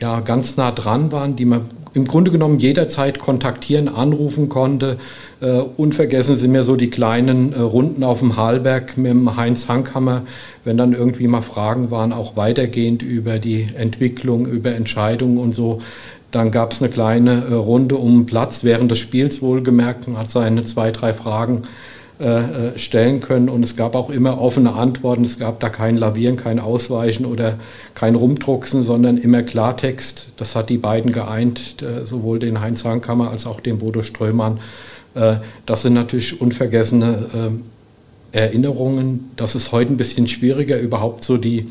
ja 0.00 0.20
ganz 0.20 0.56
nah 0.56 0.72
dran 0.72 1.12
waren, 1.12 1.36
die 1.36 1.44
man 1.44 1.66
im 1.94 2.06
Grunde 2.06 2.30
genommen 2.30 2.58
jederzeit 2.58 3.18
kontaktieren, 3.18 3.88
anrufen 3.88 4.48
konnte. 4.48 4.98
Äh, 5.40 5.60
unvergessen 5.76 6.36
sind 6.36 6.52
mir 6.52 6.64
so 6.64 6.76
die 6.76 6.90
kleinen 6.90 7.52
äh, 7.52 7.58
Runden 7.60 8.04
auf 8.04 8.20
dem 8.20 8.36
Halberg 8.36 8.96
mit 8.96 9.10
dem 9.10 9.36
Heinz 9.36 9.68
Hankhammer, 9.68 10.22
wenn 10.64 10.76
dann 10.76 10.92
irgendwie 10.92 11.28
mal 11.28 11.42
Fragen 11.42 11.90
waren, 11.90 12.12
auch 12.12 12.36
weitergehend 12.36 13.02
über 13.02 13.38
die 13.38 13.68
Entwicklung, 13.76 14.46
über 14.46 14.74
Entscheidungen 14.74 15.38
und 15.38 15.54
so. 15.54 15.82
Dann 16.30 16.50
gab 16.50 16.72
es 16.72 16.80
eine 16.80 16.90
kleine 16.90 17.44
äh, 17.50 17.54
Runde 17.54 17.96
um 17.96 18.26
Platz 18.26 18.64
während 18.64 18.90
des 18.90 18.98
Spiels 18.98 19.42
wohlgemerkt 19.42 20.08
und 20.08 20.18
hat 20.18 20.30
seine 20.30 20.64
zwei, 20.64 20.90
drei 20.90 21.12
Fragen 21.12 21.64
äh, 21.64 21.91
äh, 22.18 22.78
stellen 22.78 23.20
können. 23.20 23.48
Und 23.48 23.64
es 23.64 23.74
gab 23.74 23.96
auch 23.96 24.08
immer 24.08 24.40
offene 24.40 24.74
Antworten. 24.74 25.24
Es 25.24 25.38
gab 25.38 25.58
da 25.60 25.70
kein 25.70 25.96
Lavieren, 25.96 26.36
kein 26.36 26.60
Ausweichen 26.60 27.24
oder 27.24 27.54
kein 27.94 28.14
Rumdrucksen, 28.14 28.82
sondern 28.82 29.16
immer 29.16 29.42
Klartext. 29.42 30.28
Das 30.36 30.54
hat 30.54 30.68
die 30.68 30.76
beiden 30.76 31.12
geeint, 31.12 31.82
äh, 31.82 32.04
sowohl 32.04 32.38
den 32.38 32.60
Heinz 32.60 32.84
Hankhammer 32.84 33.30
als 33.30 33.46
auch 33.46 33.60
den 33.60 33.78
Bodo 33.78 34.02
Strömann. 34.02 34.60
Das 35.66 35.82
sind 35.82 35.92
natürlich 35.92 36.40
unvergessene 36.40 37.58
Erinnerungen. 38.32 39.30
Das 39.36 39.54
ist 39.54 39.72
heute 39.72 39.92
ein 39.92 39.98
bisschen 39.98 40.26
schwieriger, 40.26 40.78
überhaupt 40.78 41.22
so 41.22 41.36
die 41.36 41.68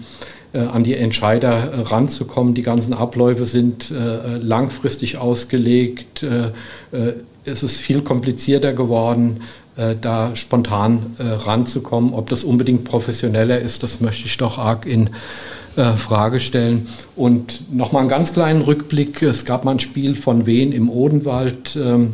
an 0.54 0.84
die 0.84 0.94
Entscheider 0.94 1.90
ranzukommen. 1.90 2.54
Die 2.54 2.62
ganzen 2.62 2.94
Abläufe 2.94 3.46
sind 3.46 3.92
langfristig 3.92 5.18
ausgelegt. 5.18 6.24
es 7.46 7.64
ist 7.64 7.80
viel 7.80 8.04
komplizierter 8.04 8.74
geworden. 8.74 9.42
Äh, 9.82 9.96
da 10.00 10.36
spontan 10.36 11.15
äh, 11.17 11.24
ranzukommen. 11.24 12.13
Ob 12.13 12.30
das 12.30 12.44
unbedingt 12.44 12.84
professioneller 12.84 13.60
ist, 13.60 13.84
das 13.84 14.00
möchte 14.00 14.26
ich 14.26 14.38
doch 14.38 14.58
arg 14.58 14.86
in 14.86 15.10
äh, 15.76 15.94
Frage 15.94 16.39
stellen. 16.39 16.88
Und 17.15 17.72
nochmal 17.74 18.02
einen 18.02 18.10
ganz 18.10 18.34
kleinen 18.34 18.62
Rückblick. 18.62 19.22
Es 19.22 19.46
gab 19.46 19.65
mal 19.65 19.72
ein 19.72 19.80
Spiel 19.80 20.15
von 20.15 20.46
Wien 20.46 20.72
im 20.72 20.89
Odenwald. 20.89 21.76
Ähm, 21.76 22.13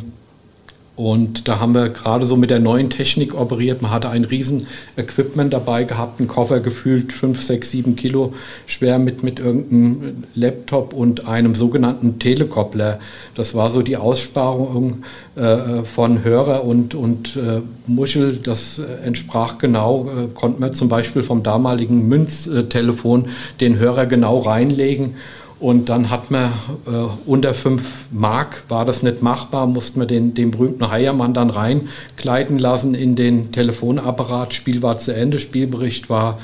und 0.98 1.46
da 1.46 1.60
haben 1.60 1.74
wir 1.74 1.90
gerade 1.90 2.26
so 2.26 2.34
mit 2.34 2.50
der 2.50 2.58
neuen 2.58 2.90
Technik 2.90 3.32
operiert. 3.32 3.82
Man 3.82 3.92
hatte 3.92 4.08
ein 4.08 4.24
riesen 4.24 4.66
Equipment 4.96 5.52
dabei 5.52 5.84
gehabt, 5.84 6.18
einen 6.18 6.26
Koffer 6.26 6.58
gefühlt 6.58 7.12
5, 7.12 7.40
6, 7.40 7.70
7 7.70 7.94
Kilo 7.94 8.34
schwer 8.66 8.98
mit, 8.98 9.22
mit 9.22 9.38
irgendeinem 9.38 10.24
Laptop 10.34 10.92
und 10.92 11.24
einem 11.28 11.54
sogenannten 11.54 12.18
Telekoppler. 12.18 12.98
Das 13.36 13.54
war 13.54 13.70
so 13.70 13.82
die 13.82 13.96
Aussparung 13.96 15.04
äh, 15.36 15.84
von 15.84 16.24
Hörer 16.24 16.64
und, 16.64 16.96
und 16.96 17.36
äh, 17.36 17.60
Muschel. 17.86 18.36
Das 18.42 18.80
entsprach 19.04 19.58
genau, 19.58 20.08
äh, 20.08 20.34
konnte 20.34 20.60
man 20.60 20.74
zum 20.74 20.88
Beispiel 20.88 21.22
vom 21.22 21.44
damaligen 21.44 22.08
Münztelefon 22.08 23.26
den 23.60 23.78
Hörer 23.78 24.06
genau 24.06 24.38
reinlegen 24.38 25.14
und 25.60 25.88
dann 25.88 26.08
hat 26.08 26.30
man 26.30 26.52
äh, 26.86 26.90
unter 27.26 27.52
5 27.52 27.82
Mark, 28.12 28.62
war 28.68 28.84
das 28.84 29.02
nicht 29.02 29.22
machbar, 29.22 29.66
musste 29.66 29.98
man 29.98 30.06
den, 30.06 30.34
den 30.34 30.52
berühmten 30.52 30.88
Heiermann 30.88 31.34
dann 31.34 31.50
reinkleiden 31.50 32.58
lassen 32.58 32.94
in 32.94 33.16
den 33.16 33.50
Telefonapparat. 33.50 34.54
Spiel 34.54 34.82
war 34.82 34.98
zu 34.98 35.14
Ende, 35.14 35.40
Spielbericht 35.40 36.08
war 36.10 36.38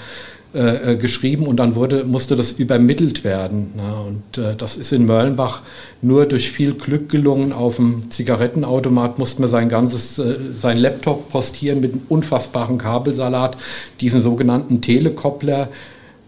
äh, 0.52 0.92
äh 0.92 0.96
geschrieben 0.96 1.46
und 1.46 1.58
dann 1.58 1.76
wurde, 1.76 2.04
musste 2.04 2.34
das 2.34 2.52
übermittelt 2.52 3.22
werden. 3.22 3.74
Ne? 3.76 3.94
Und 4.08 4.38
äh, 4.38 4.56
das 4.56 4.76
ist 4.76 4.92
in 4.92 5.06
Mörlenbach 5.06 5.60
nur 6.02 6.26
durch 6.26 6.50
viel 6.50 6.74
Glück 6.74 7.08
gelungen. 7.08 7.52
Auf 7.52 7.76
dem 7.76 8.10
Zigarettenautomat 8.10 9.20
musste 9.20 9.42
man 9.42 9.50
sein 9.50 9.68
ganzes, 9.68 10.18
äh, 10.18 10.34
sein 10.58 10.76
Laptop 10.76 11.30
postieren 11.30 11.80
mit 11.80 11.92
einem 11.92 12.02
unfassbaren 12.08 12.78
Kabelsalat, 12.78 13.58
diesen 14.00 14.20
sogenannten 14.20 14.80
Telekoppler 14.80 15.68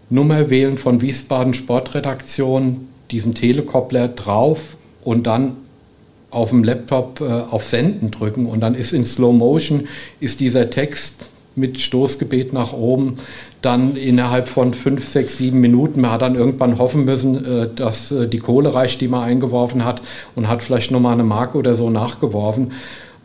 Nummer 0.09 0.49
wählen 0.49 0.77
von 0.77 1.01
Wiesbaden 1.01 1.53
Sportredaktion, 1.53 2.87
diesen 3.11 3.33
Telekoppler 3.33 4.07
drauf 4.07 4.59
und 5.03 5.27
dann 5.27 5.53
auf 6.29 6.49
dem 6.49 6.63
Laptop 6.63 7.21
äh, 7.21 7.23
auf 7.23 7.65
Senden 7.65 8.11
drücken 8.11 8.45
und 8.45 8.59
dann 8.59 8.75
ist 8.75 8.93
in 8.93 9.05
Slow 9.05 9.33
Motion 9.33 9.87
ist 10.19 10.39
dieser 10.39 10.69
Text 10.69 11.25
mit 11.55 11.79
Stoßgebet 11.79 12.53
nach 12.53 12.73
oben 12.73 13.17
dann 13.61 13.95
innerhalb 13.95 14.47
von 14.47 14.73
fünf, 14.73 15.07
sechs, 15.07 15.37
sieben 15.37 15.59
Minuten. 15.59 16.01
Man 16.01 16.11
hat 16.11 16.21
dann 16.21 16.35
irgendwann 16.35 16.77
hoffen 16.77 17.05
müssen, 17.05 17.43
äh, 17.43 17.67
dass 17.75 18.11
äh, 18.11 18.27
die 18.27 18.39
Kohle 18.39 18.73
reicht, 18.73 19.01
die 19.01 19.07
man 19.07 19.23
eingeworfen 19.23 19.83
hat 19.83 20.01
und 20.35 20.47
hat 20.47 20.61
vielleicht 20.61 20.91
nochmal 20.91 21.13
eine 21.13 21.23
Marke 21.23 21.57
oder 21.57 21.75
so 21.75 21.89
nachgeworfen. 21.89 22.71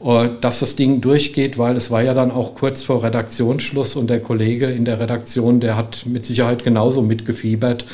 Äh, 0.04 0.30
dass 0.40 0.60
das 0.60 0.74
Ding 0.74 1.00
durchgeht, 1.00 1.58
weil 1.58 1.76
es 1.76 1.90
war 1.90 2.02
ja 2.02 2.14
dann 2.14 2.32
auch 2.32 2.54
kurz 2.54 2.82
vor 2.82 3.04
Redaktionsschluss 3.04 3.94
und 3.94 4.10
der 4.10 4.20
Kollege 4.20 4.66
in 4.66 4.84
der 4.84 4.98
Redaktion, 4.98 5.60
der 5.60 5.76
hat 5.76 6.06
mit 6.06 6.26
Sicherheit 6.26 6.64
genauso 6.64 7.02
mitgefiebert. 7.02 7.84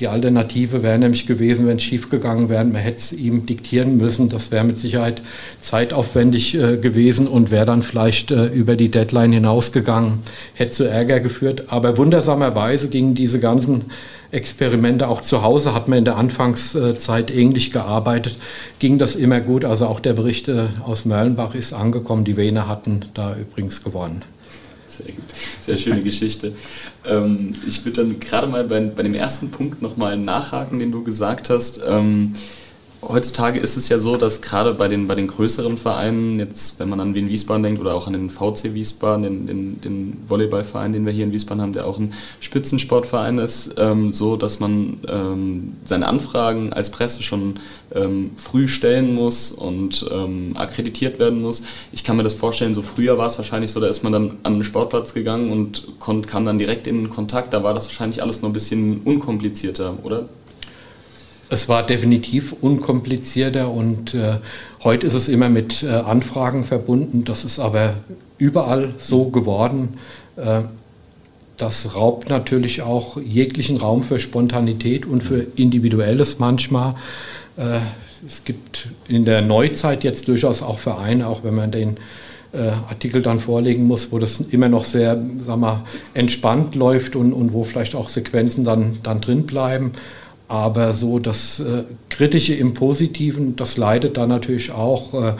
Die 0.00 0.08
Alternative 0.08 0.82
wäre 0.82 0.98
nämlich 0.98 1.26
gewesen, 1.26 1.66
wenn 1.66 1.76
es 1.76 1.84
schiefgegangen 1.84 2.48
wäre, 2.48 2.64
man 2.64 2.82
hätte 2.82 2.98
es 2.98 3.12
ihm 3.12 3.46
diktieren 3.46 3.96
müssen. 3.96 4.28
Das 4.28 4.50
wäre 4.50 4.64
mit 4.64 4.76
Sicherheit 4.76 5.22
zeitaufwendig 5.60 6.54
äh, 6.54 6.76
gewesen 6.76 7.28
und 7.28 7.50
wäre 7.50 7.64
dann 7.64 7.82
vielleicht 7.82 8.30
äh, 8.30 8.46
über 8.46 8.76
die 8.76 8.90
Deadline 8.90 9.32
hinausgegangen, 9.32 10.18
hätte 10.54 10.72
zu 10.72 10.84
Ärger 10.84 11.20
geführt. 11.20 11.64
Aber 11.68 11.96
wundersamerweise 11.96 12.88
gingen 12.88 13.14
diese 13.14 13.38
ganzen 13.40 13.86
Experimente. 14.34 15.08
Auch 15.08 15.22
zu 15.22 15.42
Hause 15.42 15.74
hat 15.74 15.88
man 15.88 15.98
in 15.98 16.04
der 16.04 16.16
Anfangszeit 16.16 17.30
ähnlich 17.30 17.70
gearbeitet. 17.70 18.36
Ging 18.78 18.98
das 18.98 19.14
immer 19.14 19.40
gut. 19.40 19.64
Also 19.64 19.86
auch 19.86 20.00
der 20.00 20.12
Bericht 20.12 20.48
äh, 20.48 20.66
aus 20.84 21.04
Mörlenbach 21.04 21.54
ist 21.54 21.72
angekommen. 21.72 22.24
Die 22.24 22.36
Wiener 22.36 22.68
hatten 22.68 23.06
da 23.14 23.34
übrigens 23.36 23.82
gewonnen. 23.82 24.22
Sehr 24.86 25.06
gut. 25.06 25.24
Sehr 25.60 25.78
schöne 25.78 26.02
Geschichte. 26.02 26.52
Ähm, 27.06 27.54
ich 27.66 27.84
würde 27.84 28.04
dann 28.04 28.20
gerade 28.20 28.46
mal 28.46 28.64
bei, 28.64 28.80
bei 28.80 29.02
dem 29.02 29.14
ersten 29.14 29.50
Punkt 29.50 29.82
nochmal 29.82 30.16
nachhaken, 30.16 30.78
den 30.78 30.92
du 30.92 31.02
gesagt 31.02 31.50
hast. 31.50 31.80
Heutzutage 33.08 33.60
ist 33.60 33.76
es 33.76 33.88
ja 33.88 33.98
so, 33.98 34.16
dass 34.16 34.40
gerade 34.40 34.72
bei 34.72 34.88
den, 34.88 35.06
bei 35.06 35.14
den 35.14 35.26
größeren 35.26 35.76
Vereinen, 35.76 36.38
jetzt 36.38 36.80
wenn 36.80 36.88
man 36.88 37.00
an 37.00 37.14
Wien 37.14 37.28
Wiesbaden 37.28 37.62
denkt 37.62 37.80
oder 37.80 37.94
auch 37.94 38.06
an 38.06 38.14
den 38.14 38.30
VC 38.30 38.72
Wiesbaden, 38.72 39.22
den, 39.22 39.46
den, 39.46 39.80
den 39.80 40.22
Volleyballverein, 40.26 40.92
den 40.92 41.04
wir 41.04 41.12
hier 41.12 41.24
in 41.24 41.32
Wiesbaden 41.32 41.60
haben, 41.60 41.72
der 41.72 41.86
auch 41.86 41.98
ein 41.98 42.14
Spitzensportverein 42.40 43.38
ist, 43.38 43.74
ähm, 43.76 44.12
so, 44.12 44.36
dass 44.36 44.58
man 44.58 45.00
ähm, 45.06 45.74
seine 45.84 46.06
Anfragen 46.06 46.72
als 46.72 46.90
Presse 46.90 47.22
schon 47.22 47.60
ähm, 47.94 48.30
früh 48.36 48.68
stellen 48.68 49.14
muss 49.14 49.52
und 49.52 50.06
ähm, 50.10 50.52
akkreditiert 50.56 51.18
werden 51.18 51.42
muss. 51.42 51.62
Ich 51.92 52.04
kann 52.04 52.16
mir 52.16 52.22
das 52.22 52.34
vorstellen, 52.34 52.74
so 52.74 52.82
früher 52.82 53.18
war 53.18 53.26
es 53.26 53.36
wahrscheinlich 53.36 53.70
so, 53.70 53.80
da 53.80 53.88
ist 53.88 54.02
man 54.02 54.12
dann 54.12 54.36
an 54.44 54.54
den 54.54 54.64
Sportplatz 54.64 55.12
gegangen 55.12 55.52
und 55.52 55.88
kam 56.00 56.44
dann 56.44 56.58
direkt 56.58 56.86
in 56.86 57.10
Kontakt. 57.10 57.52
Da 57.52 57.62
war 57.62 57.74
das 57.74 57.86
wahrscheinlich 57.86 58.22
alles 58.22 58.40
noch 58.40 58.48
ein 58.48 58.54
bisschen 58.54 59.02
unkomplizierter, 59.04 59.98
oder? 60.02 60.28
Es 61.54 61.68
war 61.68 61.86
definitiv 61.86 62.52
unkomplizierter 62.60 63.70
und 63.70 64.12
äh, 64.12 64.38
heute 64.82 65.06
ist 65.06 65.14
es 65.14 65.28
immer 65.28 65.48
mit 65.48 65.84
äh, 65.84 65.86
Anfragen 65.86 66.64
verbunden. 66.64 67.24
Das 67.24 67.44
ist 67.44 67.60
aber 67.60 67.94
überall 68.38 68.92
so 68.98 69.26
geworden. 69.26 69.94
Äh, 70.34 70.62
das 71.56 71.94
raubt 71.94 72.28
natürlich 72.28 72.82
auch 72.82 73.18
jeglichen 73.22 73.76
Raum 73.76 74.02
für 74.02 74.18
Spontanität 74.18 75.06
und 75.06 75.22
für 75.22 75.46
Individuelles 75.54 76.40
manchmal. 76.40 76.96
Äh, 77.56 77.78
es 78.26 78.42
gibt 78.42 78.88
in 79.06 79.24
der 79.24 79.40
Neuzeit 79.40 80.02
jetzt 80.02 80.26
durchaus 80.26 80.60
auch 80.60 80.80
Vereine, 80.80 81.28
auch 81.28 81.44
wenn 81.44 81.54
man 81.54 81.70
den 81.70 81.98
äh, 82.52 82.70
Artikel 82.88 83.22
dann 83.22 83.38
vorlegen 83.38 83.86
muss, 83.86 84.10
wo 84.10 84.18
das 84.18 84.40
immer 84.40 84.68
noch 84.68 84.84
sehr 84.84 85.22
sag 85.46 85.60
mal, 85.60 85.84
entspannt 86.14 86.74
läuft 86.74 87.14
und, 87.14 87.32
und 87.32 87.52
wo 87.52 87.62
vielleicht 87.62 87.94
auch 87.94 88.08
Sequenzen 88.08 88.64
dann, 88.64 88.98
dann 89.04 89.20
drin 89.20 89.46
bleiben. 89.46 89.92
Aber 90.54 90.92
so 90.92 91.18
das 91.18 91.58
äh, 91.58 91.82
Kritische 92.10 92.54
im 92.54 92.74
Positiven, 92.74 93.56
das 93.56 93.76
leidet 93.76 94.16
da 94.16 94.28
natürlich 94.28 94.70
auch. 94.70 95.12
Äh, 95.12 95.32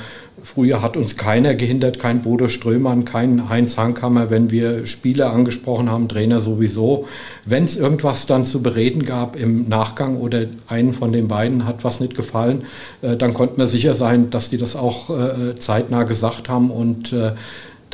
früher 0.43 0.83
hat 0.83 0.97
uns 0.97 1.17
keiner 1.17 1.55
gehindert, 1.55 2.01
kein 2.01 2.21
Bodo 2.21 2.49
Strömann, 2.49 3.05
kein 3.05 3.49
Heinz 3.49 3.79
Hankhammer, 3.79 4.31
wenn 4.31 4.51
wir 4.51 4.87
Spieler 4.87 5.33
angesprochen 5.33 5.89
haben, 5.89 6.09
Trainer 6.09 6.41
sowieso. 6.41 7.07
Wenn 7.45 7.63
es 7.63 7.77
irgendwas 7.77 8.27
dann 8.27 8.45
zu 8.45 8.61
bereden 8.61 9.05
gab 9.05 9.37
im 9.37 9.69
Nachgang 9.69 10.17
oder 10.17 10.47
einen 10.67 10.95
von 10.95 11.13
den 11.13 11.29
beiden 11.29 11.65
hat 11.65 11.85
was 11.85 12.01
nicht 12.01 12.17
gefallen, 12.17 12.65
äh, 13.01 13.17
dann 13.17 13.35
konnte 13.35 13.57
man 13.59 13.69
sicher 13.69 13.95
sein, 13.95 14.31
dass 14.31 14.51
die 14.51 14.59
das 14.59 14.75
auch 14.75 15.11
äh, 15.11 15.55
zeitnah 15.55 16.03
gesagt 16.03 16.49
haben 16.49 16.73
und 16.73 17.13
äh, 17.13 17.35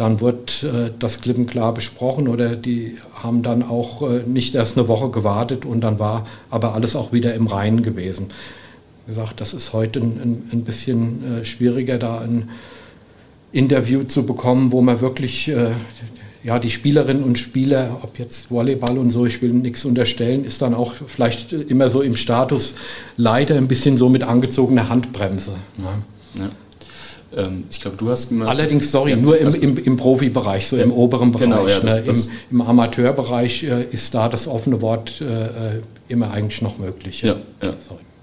dann 0.00 0.20
wird 0.20 0.62
äh, 0.62 0.90
das 0.98 1.20
klipp 1.20 1.36
und 1.36 1.46
klar 1.46 1.74
besprochen 1.74 2.26
oder 2.26 2.56
die 2.56 2.96
haben 3.22 3.42
dann 3.42 3.62
auch 3.62 4.00
äh, 4.02 4.22
nicht 4.26 4.54
erst 4.54 4.78
eine 4.78 4.88
Woche 4.88 5.10
gewartet 5.10 5.66
und 5.66 5.82
dann 5.82 5.98
war 5.98 6.26
aber 6.48 6.74
alles 6.74 6.96
auch 6.96 7.12
wieder 7.12 7.34
im 7.34 7.46
Reinen 7.46 7.82
gewesen. 7.82 8.28
Wie 9.04 9.10
gesagt, 9.10 9.42
das 9.42 9.52
ist 9.52 9.74
heute 9.74 10.00
ein, 10.00 10.48
ein 10.52 10.64
bisschen 10.64 11.42
äh, 11.42 11.44
schwieriger, 11.44 11.98
da 11.98 12.20
ein 12.20 12.48
Interview 13.52 14.04
zu 14.04 14.24
bekommen, 14.24 14.72
wo 14.72 14.80
man 14.80 15.02
wirklich 15.02 15.48
äh, 15.48 15.72
ja, 16.42 16.58
die 16.58 16.70
Spielerinnen 16.70 17.22
und 17.22 17.38
Spieler, 17.38 17.98
ob 18.02 18.18
jetzt 18.18 18.50
Volleyball 18.50 18.96
und 18.96 19.10
so, 19.10 19.26
ich 19.26 19.42
will 19.42 19.52
nichts 19.52 19.84
unterstellen, 19.84 20.46
ist 20.46 20.62
dann 20.62 20.72
auch 20.72 20.94
vielleicht 20.94 21.52
immer 21.52 21.90
so 21.90 22.00
im 22.00 22.16
Status 22.16 22.74
leider 23.18 23.56
ein 23.56 23.68
bisschen 23.68 23.98
so 23.98 24.08
mit 24.08 24.22
angezogener 24.22 24.88
Handbremse. 24.88 25.52
Ne? 25.76 26.02
Ja. 26.38 26.48
Ähm, 27.36 27.64
ich 27.70 27.80
glaube, 27.80 27.96
du 27.96 28.08
hast 28.10 28.30
mir. 28.30 28.46
Allerdings, 28.46 28.90
sorry, 28.90 29.16
nur 29.16 29.38
im, 29.38 29.54
im, 29.54 29.76
im 29.76 29.96
Profibereich, 29.96 30.66
so 30.66 30.76
im 30.76 30.92
oberen 30.92 31.32
Bereich. 31.32 31.48
Genau, 31.48 31.68
ja, 31.68 31.80
das, 31.80 32.00
ne? 32.00 32.02
das 32.06 32.26
Im, 32.26 32.32
Im, 32.52 32.60
Amateurbereich 32.62 33.62
äh, 33.64 33.84
ist 33.90 34.14
da 34.14 34.28
das 34.28 34.48
offene 34.48 34.80
Wort 34.80 35.20
äh, 35.20 35.24
äh 35.24 35.80
immer 36.08 36.32
eigentlich 36.32 36.60
noch 36.60 36.78
möglich. 36.78 37.22
Ja, 37.22 37.36
ja. 37.62 37.72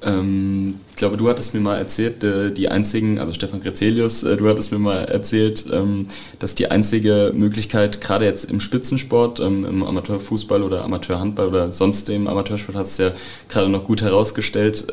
Ähm, 0.03 0.75
ich 0.91 0.95
glaube, 0.95 1.17
du 1.17 1.27
hattest 1.27 1.53
mir 1.53 1.59
mal 1.59 1.77
erzählt, 1.77 2.23
äh, 2.23 2.51
die 2.51 2.69
einzigen, 2.69 3.17
also 3.17 3.33
Stefan 3.33 3.61
Grezelius, 3.61 4.23
äh, 4.23 4.37
du 4.37 4.47
hattest 4.47 4.71
mir 4.71 4.77
mal 4.77 5.05
erzählt, 5.05 5.65
ähm, 5.71 6.07
dass 6.37 6.53
die 6.53 6.69
einzige 6.69 7.33
Möglichkeit, 7.35 7.99
gerade 7.99 8.25
jetzt 8.25 8.45
im 8.45 8.59
Spitzensport, 8.59 9.39
ähm, 9.39 9.65
im 9.65 9.83
Amateurfußball 9.83 10.61
oder 10.61 10.83
Amateurhandball 10.83 11.47
oder 11.47 11.71
sonst 11.71 12.09
im 12.09 12.27
Amateursport, 12.27 12.77
hast 12.77 12.99
du 12.99 13.03
ja 13.03 13.11
gerade 13.49 13.69
noch 13.69 13.85
gut 13.85 14.01
herausgestellt, 14.01 14.87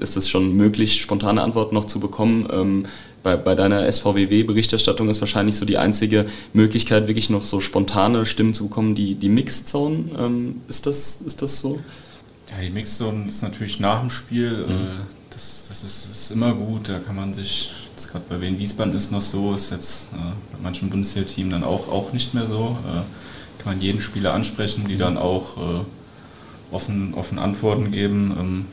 ist 0.00 0.16
es 0.16 0.28
schon 0.28 0.56
möglich, 0.56 1.00
spontane 1.00 1.42
Antworten 1.42 1.74
noch 1.74 1.84
zu 1.84 2.00
bekommen 2.00 2.86
bei, 3.22 3.36
bei 3.36 3.54
deiner 3.54 3.90
SVWW-Berichterstattung 3.90 5.08
ist 5.08 5.20
wahrscheinlich 5.20 5.56
so 5.56 5.64
die 5.64 5.78
einzige 5.78 6.26
Möglichkeit, 6.52 7.08
wirklich 7.08 7.30
noch 7.30 7.44
so 7.44 7.60
spontane 7.60 8.26
Stimmen 8.26 8.54
zu 8.54 8.64
bekommen, 8.64 8.94
die, 8.94 9.14
die 9.14 9.28
Mixzone. 9.28 10.04
Ähm, 10.18 10.60
ist, 10.68 10.86
das, 10.86 11.20
ist 11.20 11.42
das 11.42 11.60
so? 11.60 11.80
Ja, 12.50 12.62
die 12.62 12.70
Mixzone 12.70 13.28
ist 13.28 13.42
natürlich 13.42 13.80
nach 13.80 14.00
dem 14.00 14.10
Spiel. 14.10 14.64
Mhm. 14.66 14.72
Äh, 14.72 14.90
das 15.30 15.66
das 15.68 15.84
ist, 15.84 16.10
ist, 16.10 16.30
immer 16.30 16.52
gut. 16.52 16.88
Da 16.88 16.98
kann 16.98 17.16
man 17.16 17.32
sich, 17.32 17.72
jetzt 17.92 18.10
gerade 18.10 18.24
bei 18.28 18.40
Wien 18.40 18.58
Wiesbaden 18.58 18.94
ist 18.94 19.12
noch 19.12 19.22
so, 19.22 19.54
ist 19.54 19.70
jetzt 19.70 20.08
äh, 20.12 20.16
bei 20.16 20.62
manchen 20.62 20.90
Bundesliga-Teams 20.90 21.52
dann 21.52 21.64
auch, 21.64 21.88
auch 21.88 22.12
nicht 22.12 22.34
mehr 22.34 22.46
so. 22.46 22.76
Äh, 22.86 23.62
kann 23.62 23.74
man 23.74 23.80
jeden 23.80 24.00
Spieler 24.00 24.34
ansprechen, 24.34 24.86
die 24.88 24.96
dann 24.96 25.18
auch 25.18 25.56
äh, 25.58 26.74
offen, 26.74 27.14
offen 27.14 27.38
Antworten 27.38 27.92
geben. 27.92 28.36
Ähm, 28.38 28.64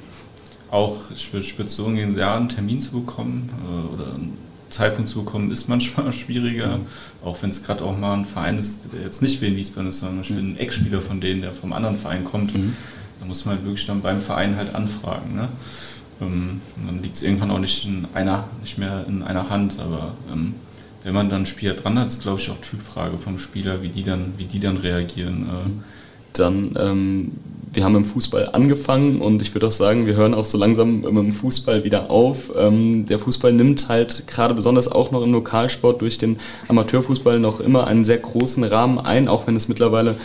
auch, 0.72 1.12
ich 1.16 1.32
würde 1.34 1.46
spitz 1.46 1.76
so 1.76 1.86
umgehen, 1.86 2.18
ja, 2.18 2.36
einen 2.36 2.50
Termin 2.50 2.80
zu 2.80 2.92
bekommen 2.92 3.50
äh, 3.66 3.94
oder 3.94 4.14
einen 4.14 4.38
Zeitpunkt 4.70 5.10
zu 5.10 5.24
bekommen, 5.24 5.52
ist 5.52 5.70
manchmal 5.70 6.12
schwieriger. 6.12 6.78
Mhm. 6.78 6.86
Auch 7.24 7.42
wenn 7.42 7.50
es 7.50 7.64
gerade 7.64 7.84
auch 7.84 7.98
mal 7.98 8.14
ein 8.14 8.26
Verein 8.26 8.58
ist, 8.58 8.94
der 8.94 9.02
jetzt 9.02 9.22
nicht 9.22 9.42
wie 9.42 9.48
in 9.48 9.56
Wiesbaden 9.56 9.90
ist, 9.90 10.00
sondern 10.00 10.26
mhm. 10.30 10.54
ein 10.54 10.58
Eckspieler 10.58 11.02
von 11.02 11.22
denen, 11.22 11.42
der 11.42 11.54
vom 11.54 11.74
anderen 11.74 11.98
Verein 11.98 12.24
kommt. 12.24 12.56
Mhm. 12.56 12.76
Da 13.20 13.26
muss 13.26 13.46
man 13.46 13.56
halt 13.56 13.66
wirklich 13.66 13.86
dann 13.86 14.02
beim 14.02 14.22
Verein 14.22 14.56
halt 14.56 14.76
anfragen. 14.76 15.36
Ne? 15.36 15.48
Ähm, 16.22 16.62
dann 16.86 17.02
liegt 17.02 17.16
es 17.16 17.24
irgendwann 17.24 17.52
auch 17.52 17.60
nicht 17.60 17.86
in 17.86 18.08
einer, 18.14 18.46
nicht 18.62 18.78
mehr 18.78 19.06
in 19.08 19.24
einer 19.24 19.50
Hand, 19.50 19.80
aber 19.80 20.14
ähm, 20.32 20.56
wenn 21.04 21.14
man 21.14 21.30
dann 21.30 21.46
Spieler 21.46 21.74
dran 21.74 21.98
hat, 21.98 22.08
ist 22.08 22.24
glaube 22.24 22.40
ich 22.40 22.50
auch 22.50 22.58
Typfrage 22.58 23.18
vom 23.18 23.40
Spieler, 23.40 23.82
wie 23.82 23.90
die 23.90 24.04
dann, 24.04 24.34
wie 24.38 24.46
die 24.46 24.60
dann 24.60 24.78
reagieren. 24.78 25.44
Äh. 25.44 25.70
Dann 26.34 26.76
ähm, 26.78 27.32
wir 27.78 27.84
haben 27.84 27.96
im 27.96 28.06
Fußball 28.06 28.50
angefangen 28.54 29.22
und 29.22 29.40
ich 29.44 29.54
würde 29.54 29.68
auch 29.68 29.72
sagen, 29.72 30.08
wir 30.08 30.16
hören 30.16 30.34
auch 30.34 30.46
so 30.46 30.58
langsam 30.58 31.02
mit 31.02 31.06
dem 31.06 31.32
Fußball 31.32 31.84
wieder 31.84 32.10
auf. 32.10 32.52
Ähm, 32.58 33.06
der 33.06 33.20
Fußball 33.20 33.54
nimmt 33.54 33.88
halt 33.88 34.26
gerade 34.26 34.56
besonders 34.56 34.92
auch 34.92 35.12
noch 35.12 35.22
im 35.22 35.32
Lokalsport 35.32 36.02
durch 36.02 36.18
den 36.18 36.40
Amateurfußball 36.70 37.40
noch 37.40 37.60
immer 37.60 37.86
einen 37.86 38.04
sehr 38.04 38.18
großen 38.18 38.64
Rahmen 38.64 38.98
ein, 38.98 39.28
auch 39.28 39.46
wenn 39.46 39.56
es 39.56 39.68
mittlerweile, 39.68 40.18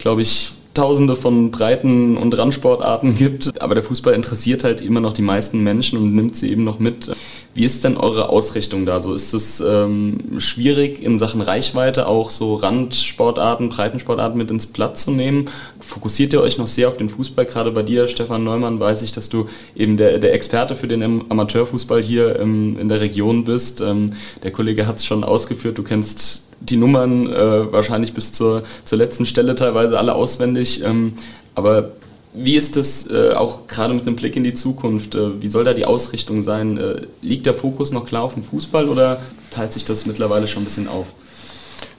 glaube 0.00 0.22
ich, 0.22 0.50
tausende 0.74 1.14
von 1.14 1.52
Breiten- 1.52 2.16
und 2.16 2.36
Randsportarten 2.36 3.14
gibt, 3.14 3.62
aber 3.62 3.76
der 3.76 3.84
Fußball 3.84 4.14
interessiert 4.14 4.64
halt 4.64 4.80
immer 4.80 4.98
noch 5.00 5.12
die 5.12 5.22
meisten 5.22 5.62
Menschen 5.62 5.98
und 5.98 6.16
nimmt 6.16 6.34
sie 6.34 6.50
eben 6.50 6.64
noch 6.64 6.80
mit. 6.80 7.12
Wie 7.58 7.64
ist 7.64 7.82
denn 7.82 7.96
eure 7.96 8.28
Ausrichtung 8.28 8.86
da 8.86 9.00
so? 9.00 9.14
Ist 9.14 9.34
es 9.34 9.58
ähm, 9.58 10.38
schwierig 10.38 11.02
in 11.02 11.18
Sachen 11.18 11.40
Reichweite 11.40 12.06
auch 12.06 12.30
so 12.30 12.54
Randsportarten, 12.54 13.68
Breitensportarten 13.68 14.38
mit 14.38 14.48
ins 14.52 14.68
Blatt 14.68 14.96
zu 14.96 15.10
nehmen? 15.10 15.46
Fokussiert 15.80 16.32
ihr 16.32 16.40
euch 16.40 16.56
noch 16.58 16.68
sehr 16.68 16.86
auf 16.86 16.98
den 16.98 17.08
Fußball? 17.08 17.46
Gerade 17.46 17.72
bei 17.72 17.82
dir, 17.82 18.06
Stefan 18.06 18.44
Neumann, 18.44 18.78
weiß 18.78 19.02
ich, 19.02 19.10
dass 19.10 19.28
du 19.28 19.48
eben 19.74 19.96
der, 19.96 20.20
der 20.20 20.34
Experte 20.34 20.76
für 20.76 20.86
den 20.86 21.02
Amateurfußball 21.02 22.00
hier 22.00 22.38
ähm, 22.38 22.78
in 22.78 22.88
der 22.88 23.00
Region 23.00 23.42
bist. 23.42 23.80
Ähm, 23.80 24.12
der 24.44 24.52
Kollege 24.52 24.86
hat 24.86 24.98
es 24.98 25.04
schon 25.04 25.24
ausgeführt, 25.24 25.78
du 25.78 25.82
kennst 25.82 26.44
die 26.60 26.76
Nummern 26.76 27.26
äh, 27.26 27.72
wahrscheinlich 27.72 28.12
bis 28.12 28.30
zur, 28.30 28.62
zur 28.84 28.98
letzten 28.98 29.26
Stelle 29.26 29.56
teilweise 29.56 29.98
alle 29.98 30.14
auswendig. 30.14 30.84
Ähm, 30.84 31.14
aber 31.56 31.90
wie 32.38 32.56
ist 32.56 32.76
das 32.76 33.10
äh, 33.10 33.32
auch 33.32 33.66
gerade 33.66 33.94
mit 33.94 34.06
einem 34.06 34.16
Blick 34.16 34.36
in 34.36 34.44
die 34.44 34.54
Zukunft? 34.54 35.14
Äh, 35.14 35.42
wie 35.42 35.48
soll 35.48 35.64
da 35.64 35.74
die 35.74 35.84
Ausrichtung 35.84 36.42
sein? 36.42 36.78
Äh, 36.78 37.02
liegt 37.22 37.46
der 37.46 37.54
Fokus 37.54 37.92
noch 37.92 38.06
klar 38.06 38.22
auf 38.22 38.34
dem 38.34 38.42
Fußball 38.42 38.88
oder 38.88 39.20
teilt 39.50 39.72
sich 39.72 39.84
das 39.84 40.06
mittlerweile 40.06 40.48
schon 40.48 40.62
ein 40.62 40.66
bisschen 40.66 40.88
auf? 40.88 41.06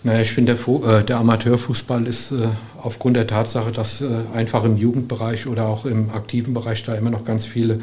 Naja, 0.03 0.21
ich 0.21 0.31
finde, 0.31 0.55
der, 0.55 0.99
äh, 0.99 1.03
der, 1.03 1.17
Amateurfußball 1.17 2.07
ist 2.07 2.31
äh, 2.31 2.47
aufgrund 2.81 3.17
der 3.17 3.27
Tatsache, 3.27 3.71
dass 3.71 4.01
einfach 4.33 4.63
im 4.63 4.77
Jugendbereich 4.77 5.47
oder 5.47 5.67
auch 5.67 5.85
im 5.85 6.09
aktiven 6.11 6.53
Bereich 6.53 6.83
da 6.83 6.95
immer 6.95 7.09
noch 7.09 7.25
ganz 7.25 7.45
viele 7.45 7.81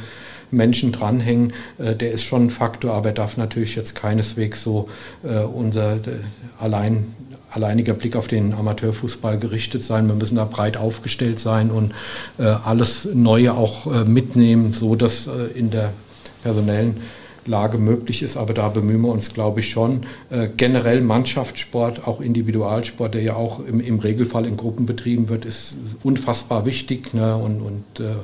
Menschen 0.50 0.92
dranhängen, 0.92 1.52
äh, 1.78 1.94
der 1.94 2.12
ist 2.12 2.24
schon 2.24 2.46
ein 2.46 2.50
Faktor, 2.50 2.92
aber 2.92 3.12
darf 3.12 3.36
natürlich 3.36 3.76
jetzt 3.76 3.94
keineswegs 3.94 4.62
so 4.62 4.88
äh, 5.24 5.38
unser 5.38 5.98
allein 6.58 7.14
alleiniger 7.56 7.94
Blick 7.94 8.14
auf 8.14 8.28
den 8.28 8.54
Amateurfußball 8.54 9.38
gerichtet 9.38 9.82
sein. 9.82 10.06
Wir 10.06 10.14
müssen 10.14 10.36
da 10.36 10.44
breit 10.44 10.76
aufgestellt 10.76 11.40
sein 11.40 11.70
und 11.70 11.92
äh, 12.38 12.44
alles 12.44 13.08
Neue 13.12 13.54
auch 13.54 14.04
mitnehmen, 14.04 14.72
so 14.72 14.94
dass 14.94 15.28
in 15.54 15.70
der 15.70 15.92
personellen 16.42 17.00
Lage 17.48 17.78
möglich 17.78 18.22
ist, 18.22 18.36
aber 18.36 18.54
da 18.54 18.68
bemühen 18.68 19.00
wir 19.02 19.08
uns, 19.08 19.32
glaube 19.32 19.60
ich, 19.60 19.70
schon. 19.70 20.02
Äh, 20.30 20.48
generell 20.56 21.00
Mannschaftssport, 21.00 22.06
auch 22.06 22.20
Individualsport, 22.20 23.14
der 23.14 23.22
ja 23.22 23.34
auch 23.34 23.64
im, 23.64 23.80
im, 23.80 23.98
Regelfall 23.98 24.46
in 24.46 24.56
Gruppen 24.56 24.86
betrieben 24.86 25.28
wird, 25.28 25.44
ist 25.44 25.78
unfassbar 26.02 26.66
wichtig. 26.66 27.14
Ne? 27.14 27.36
Und, 27.36 27.60
und 27.60 28.00
äh, 28.00 28.14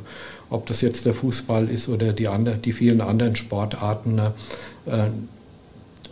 ob 0.50 0.66
das 0.66 0.80
jetzt 0.80 1.06
der 1.06 1.14
Fußball 1.14 1.68
ist 1.68 1.88
oder 1.88 2.12
die, 2.12 2.28
andre, 2.28 2.56
die 2.56 2.72
vielen 2.72 3.00
anderen 3.00 3.36
Sportarten, 3.36 4.14
ne? 4.16 4.32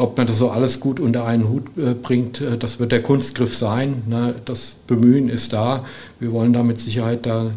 Ob 0.01 0.17
man 0.17 0.27
das 0.27 0.39
so 0.39 0.51
alles 0.51 0.81
gut 0.81 0.99
unter 0.99 1.27
einen 1.27 1.49
Hut 1.49 1.65
äh, 1.77 1.93
bringt, 1.93 2.41
äh, 2.41 2.57
das 2.57 2.81
wird 2.81 2.91
der 2.91 3.03
Kunstgriff 3.03 3.55
sein. 3.55 4.03
Ne? 4.09 4.35
Das 4.47 4.77
Bemühen 4.87 5.29
ist 5.29 5.53
da. 5.53 5.85
Wir 6.19 6.33
wollen 6.33 6.53
da 6.53 6.63
mit 6.63 6.81
Sicherheit 6.81 7.27
da 7.27 7.51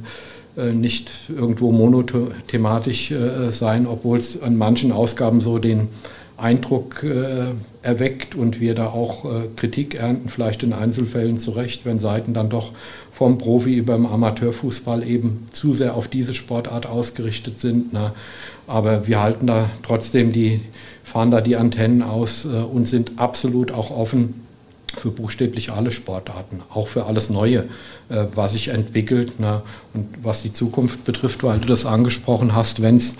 äh, 0.57 0.73
nicht 0.73 1.09
irgendwo 1.29 1.71
monothematisch 1.71 3.13
sein, 3.51 3.87
obwohl 3.87 4.19
es 4.19 4.41
an 4.41 4.57
manchen 4.57 4.91
Ausgaben 4.91 5.41
so 5.41 5.57
den 5.57 5.87
Eindruck 6.35 7.05
erweckt 7.83 8.35
und 8.35 8.59
wir 8.59 8.75
da 8.75 8.87
auch 8.87 9.25
Kritik 9.55 9.95
ernten, 9.95 10.29
vielleicht 10.29 10.63
in 10.63 10.73
Einzelfällen 10.73 11.37
zurecht, 11.37 11.85
wenn 11.85 11.99
Seiten 11.99 12.33
dann 12.33 12.49
doch 12.49 12.71
vom 13.13 13.37
Profi 13.37 13.75
über 13.75 13.93
Amateurfußball 13.93 15.07
eben 15.07 15.47
zu 15.51 15.73
sehr 15.73 15.95
auf 15.95 16.07
diese 16.07 16.33
Sportart 16.33 16.85
ausgerichtet 16.85 17.59
sind. 17.59 17.93
Ne? 17.93 18.11
Aber 18.67 19.07
wir 19.07 19.21
halten 19.21 19.47
da 19.47 19.69
trotzdem 19.83 20.31
die, 20.31 20.61
fahren 21.03 21.31
da 21.31 21.39
die 21.41 21.55
Antennen 21.55 22.01
aus 22.01 22.45
und 22.45 22.87
sind 22.87 23.13
absolut 23.17 23.71
auch 23.71 23.91
offen 23.91 24.43
für 24.97 25.11
buchstäblich 25.11 25.71
alle 25.71 25.91
Sportarten, 25.91 26.61
auch 26.73 26.87
für 26.87 27.05
alles 27.05 27.29
Neue, 27.29 27.65
äh, 28.09 28.25
was 28.35 28.53
sich 28.53 28.69
entwickelt 28.69 29.39
ne? 29.39 29.61
und 29.93 30.07
was 30.23 30.41
die 30.41 30.53
Zukunft 30.53 31.03
betrifft, 31.03 31.43
weil 31.43 31.59
du 31.59 31.67
das 31.67 31.85
angesprochen 31.85 32.55
hast, 32.55 32.81
wenn 32.81 32.97
es 32.97 33.15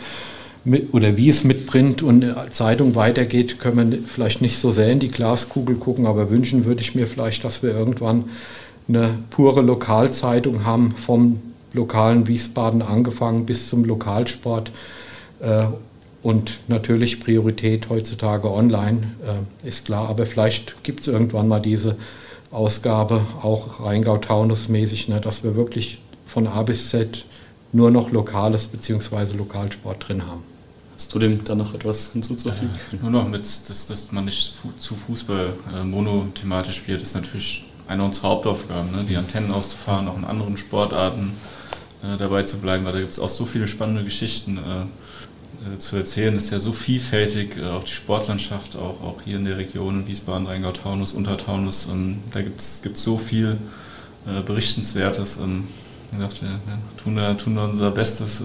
oder 0.94 1.18
wie 1.18 1.28
es 1.28 1.44
mit 1.44 1.68
Print 1.68 2.02
und 2.04 2.26
Zeitung 2.52 2.96
weitergeht, 2.96 3.60
können 3.60 3.92
wir 3.92 4.00
vielleicht 4.08 4.42
nicht 4.42 4.58
so 4.58 4.72
sehr 4.72 4.90
in 4.94 5.00
die 5.00 5.10
Glaskugel 5.10 5.76
gucken, 5.76 6.06
aber 6.06 6.30
wünschen 6.30 6.64
würde 6.64 6.80
ich 6.80 6.96
mir 6.96 7.06
vielleicht, 7.06 7.44
dass 7.44 7.64
wir 7.64 7.72
irgendwann 7.72 8.30
eine 8.88 9.18
pure 9.30 9.62
Lokalzeitung 9.62 10.66
haben, 10.66 10.96
vom 10.96 11.42
lokalen 11.74 12.28
Wiesbaden 12.28 12.82
angefangen 12.82 13.46
bis 13.46 13.70
zum 13.70 13.86
Lokalsport. 13.86 14.72
Äh, 15.40 15.66
und 16.22 16.60
natürlich 16.70 17.20
Priorität 17.20 17.90
heutzutage 17.90 18.50
online, 18.50 19.12
äh, 19.26 19.68
ist 19.68 19.86
klar. 19.86 20.08
Aber 20.08 20.26
vielleicht 20.26 20.84
gibt 20.84 21.02
es 21.02 21.08
irgendwann 21.08 21.50
mal 21.50 21.60
diese 21.60 21.98
Ausgabe, 22.50 23.26
auch 23.42 23.82
Rheingau-Taunus-mäßig, 23.82 25.10
ne, 25.10 25.20
dass 25.20 25.44
wir 25.44 25.56
wirklich 25.56 26.00
von 26.28 26.48
A 26.48 26.62
bis 26.64 26.90
Z 26.90 27.26
nur 27.74 27.92
noch 27.92 28.12
Lokales 28.12 28.68
bzw. 28.68 29.36
Lokalsport 29.36 30.08
drin 30.08 30.26
haben. 30.26 30.44
Hast 30.96 31.14
du 31.14 31.20
dem 31.20 31.44
da 31.44 31.56
noch 31.56 31.74
etwas 31.74 32.12
hinzuzufügen? 32.14 32.70
Ja, 32.92 33.00
nur 33.02 33.10
noch 33.10 33.28
mit, 33.28 33.42
dass, 33.42 33.88
dass 33.88 34.12
man 34.12 34.26
nicht 34.26 34.54
zu 34.80 34.96
Fußball 34.96 35.54
äh, 35.76 35.84
monothematisch 35.84 36.78
spielt, 36.78 37.02
ist 37.02 37.16
natürlich 37.16 37.66
eine 37.88 38.04
unserer 38.04 38.30
Hauptaufgaben, 38.30 38.92
ne? 38.92 39.06
die 39.08 39.18
Antennen 39.18 39.52
auszufahren, 39.52 40.08
auch 40.08 40.18
in 40.18 40.26
anderen 40.26 40.58
Sportarten 40.58 41.34
äh, 42.04 42.18
dabei 42.18 42.44
zu 42.44 42.60
bleiben, 42.60 42.86
weil 42.86 42.94
da 42.94 43.00
gibt 43.00 43.14
es 43.14 43.20
auch 43.20 43.30
so 43.30 43.46
viele 43.46 43.68
spannende 43.68 44.04
Geschichten. 44.04 44.58
Äh, 44.58 44.86
äh, 45.64 45.80
zu 45.80 45.96
erzählen. 45.96 46.36
Es 46.36 46.46
ist 46.46 46.52
ja 46.52 46.60
so 46.60 46.74
vielfältig, 46.74 47.58
äh, 47.58 47.66
auch 47.66 47.84
die 47.84 47.94
Sportlandschaft, 47.94 48.76
auch, 48.76 49.02
auch 49.02 49.22
hier 49.24 49.38
in 49.38 49.46
der 49.46 49.58
Region, 49.58 50.08
Wiesbaden, 50.08 50.48
Rheingau-Taunus, 50.48 51.14
Untertaunus. 51.14 51.88
Ähm, 51.90 52.20
da 52.32 52.42
gibt 52.42 52.60
es 52.60 52.82
so 52.96 53.18
viel 53.18 53.58
äh, 54.28 54.42
Berichtenswertes. 54.42 55.38
Ähm, 55.38 55.68
ich 56.12 56.20
dachte, 56.20 56.42
wir 56.46 57.04
tun, 57.04 57.16
da, 57.16 57.34
tun 57.36 57.56
da 57.56 57.66
unser 57.66 57.92
Bestes, 57.92 58.44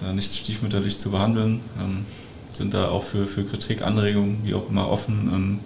da 0.00 0.12
nicht 0.14 0.34
stiefmütterlich 0.34 0.98
zu 0.98 1.10
behandeln. 1.10 1.60
Ähm, 1.78 2.06
sind 2.52 2.72
da 2.72 2.88
auch 2.88 3.02
für, 3.02 3.26
für 3.26 3.44
Kritik, 3.44 3.82
Anregungen, 3.82 4.38
wie 4.44 4.54
auch 4.54 4.70
immer, 4.70 4.88
offen. 4.88 5.30
Ähm, 5.30 5.58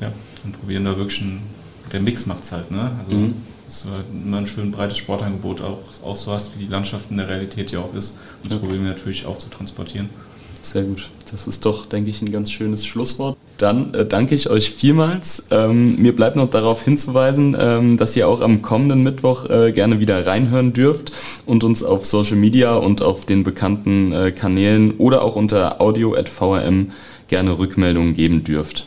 ja, 0.00 0.12
und 0.44 0.52
probieren 0.58 0.84
da 0.84 0.96
wirklich 0.96 1.22
einen, 1.22 1.42
der 1.92 2.00
Mix 2.00 2.26
macht 2.26 2.44
es 2.44 2.52
halt. 2.52 2.70
Ne? 2.70 2.90
Also, 3.00 3.16
mhm 3.16 3.34
dass 3.70 3.84
du 3.84 3.88
immer 4.26 4.38
ein 4.38 4.48
schön 4.48 4.72
breites 4.72 4.98
Sportangebot 4.98 5.60
auch, 5.60 5.78
auch 6.04 6.16
so 6.16 6.32
hast, 6.32 6.56
wie 6.56 6.64
die 6.64 6.70
Landschaft 6.70 7.10
in 7.10 7.18
der 7.18 7.28
Realität 7.28 7.70
ja 7.70 7.78
auch 7.78 7.94
ist. 7.94 8.18
Und 8.42 8.50
das 8.50 8.54
ja. 8.54 8.58
probieren 8.58 8.82
wir 8.82 8.90
natürlich 8.90 9.26
auch 9.26 9.38
zu 9.38 9.48
transportieren. 9.48 10.08
Sehr 10.62 10.82
gut. 10.82 11.08
Das 11.30 11.46
ist 11.46 11.64
doch, 11.64 11.86
denke 11.86 12.10
ich, 12.10 12.20
ein 12.20 12.32
ganz 12.32 12.50
schönes 12.50 12.84
Schlusswort. 12.84 13.36
Dann 13.58 13.94
äh, 13.94 14.04
danke 14.04 14.34
ich 14.34 14.50
euch 14.50 14.70
vielmals. 14.70 15.46
Ähm, 15.52 16.02
mir 16.02 16.14
bleibt 16.14 16.34
noch 16.34 16.50
darauf 16.50 16.82
hinzuweisen, 16.82 17.56
ähm, 17.58 17.96
dass 17.96 18.16
ihr 18.16 18.26
auch 18.26 18.40
am 18.40 18.60
kommenden 18.60 19.04
Mittwoch 19.04 19.48
äh, 19.48 19.70
gerne 19.70 20.00
wieder 20.00 20.26
reinhören 20.26 20.72
dürft 20.72 21.12
und 21.46 21.62
uns 21.62 21.84
auf 21.84 22.04
Social 22.04 22.36
Media 22.36 22.74
und 22.74 23.02
auf 23.02 23.24
den 23.24 23.44
bekannten 23.44 24.12
äh, 24.12 24.32
Kanälen 24.32 24.96
oder 24.96 25.22
auch 25.22 25.36
unter 25.36 25.80
audio.vrm 25.80 26.90
gerne 27.28 27.58
Rückmeldungen 27.58 28.14
geben 28.14 28.42
dürft. 28.42 28.86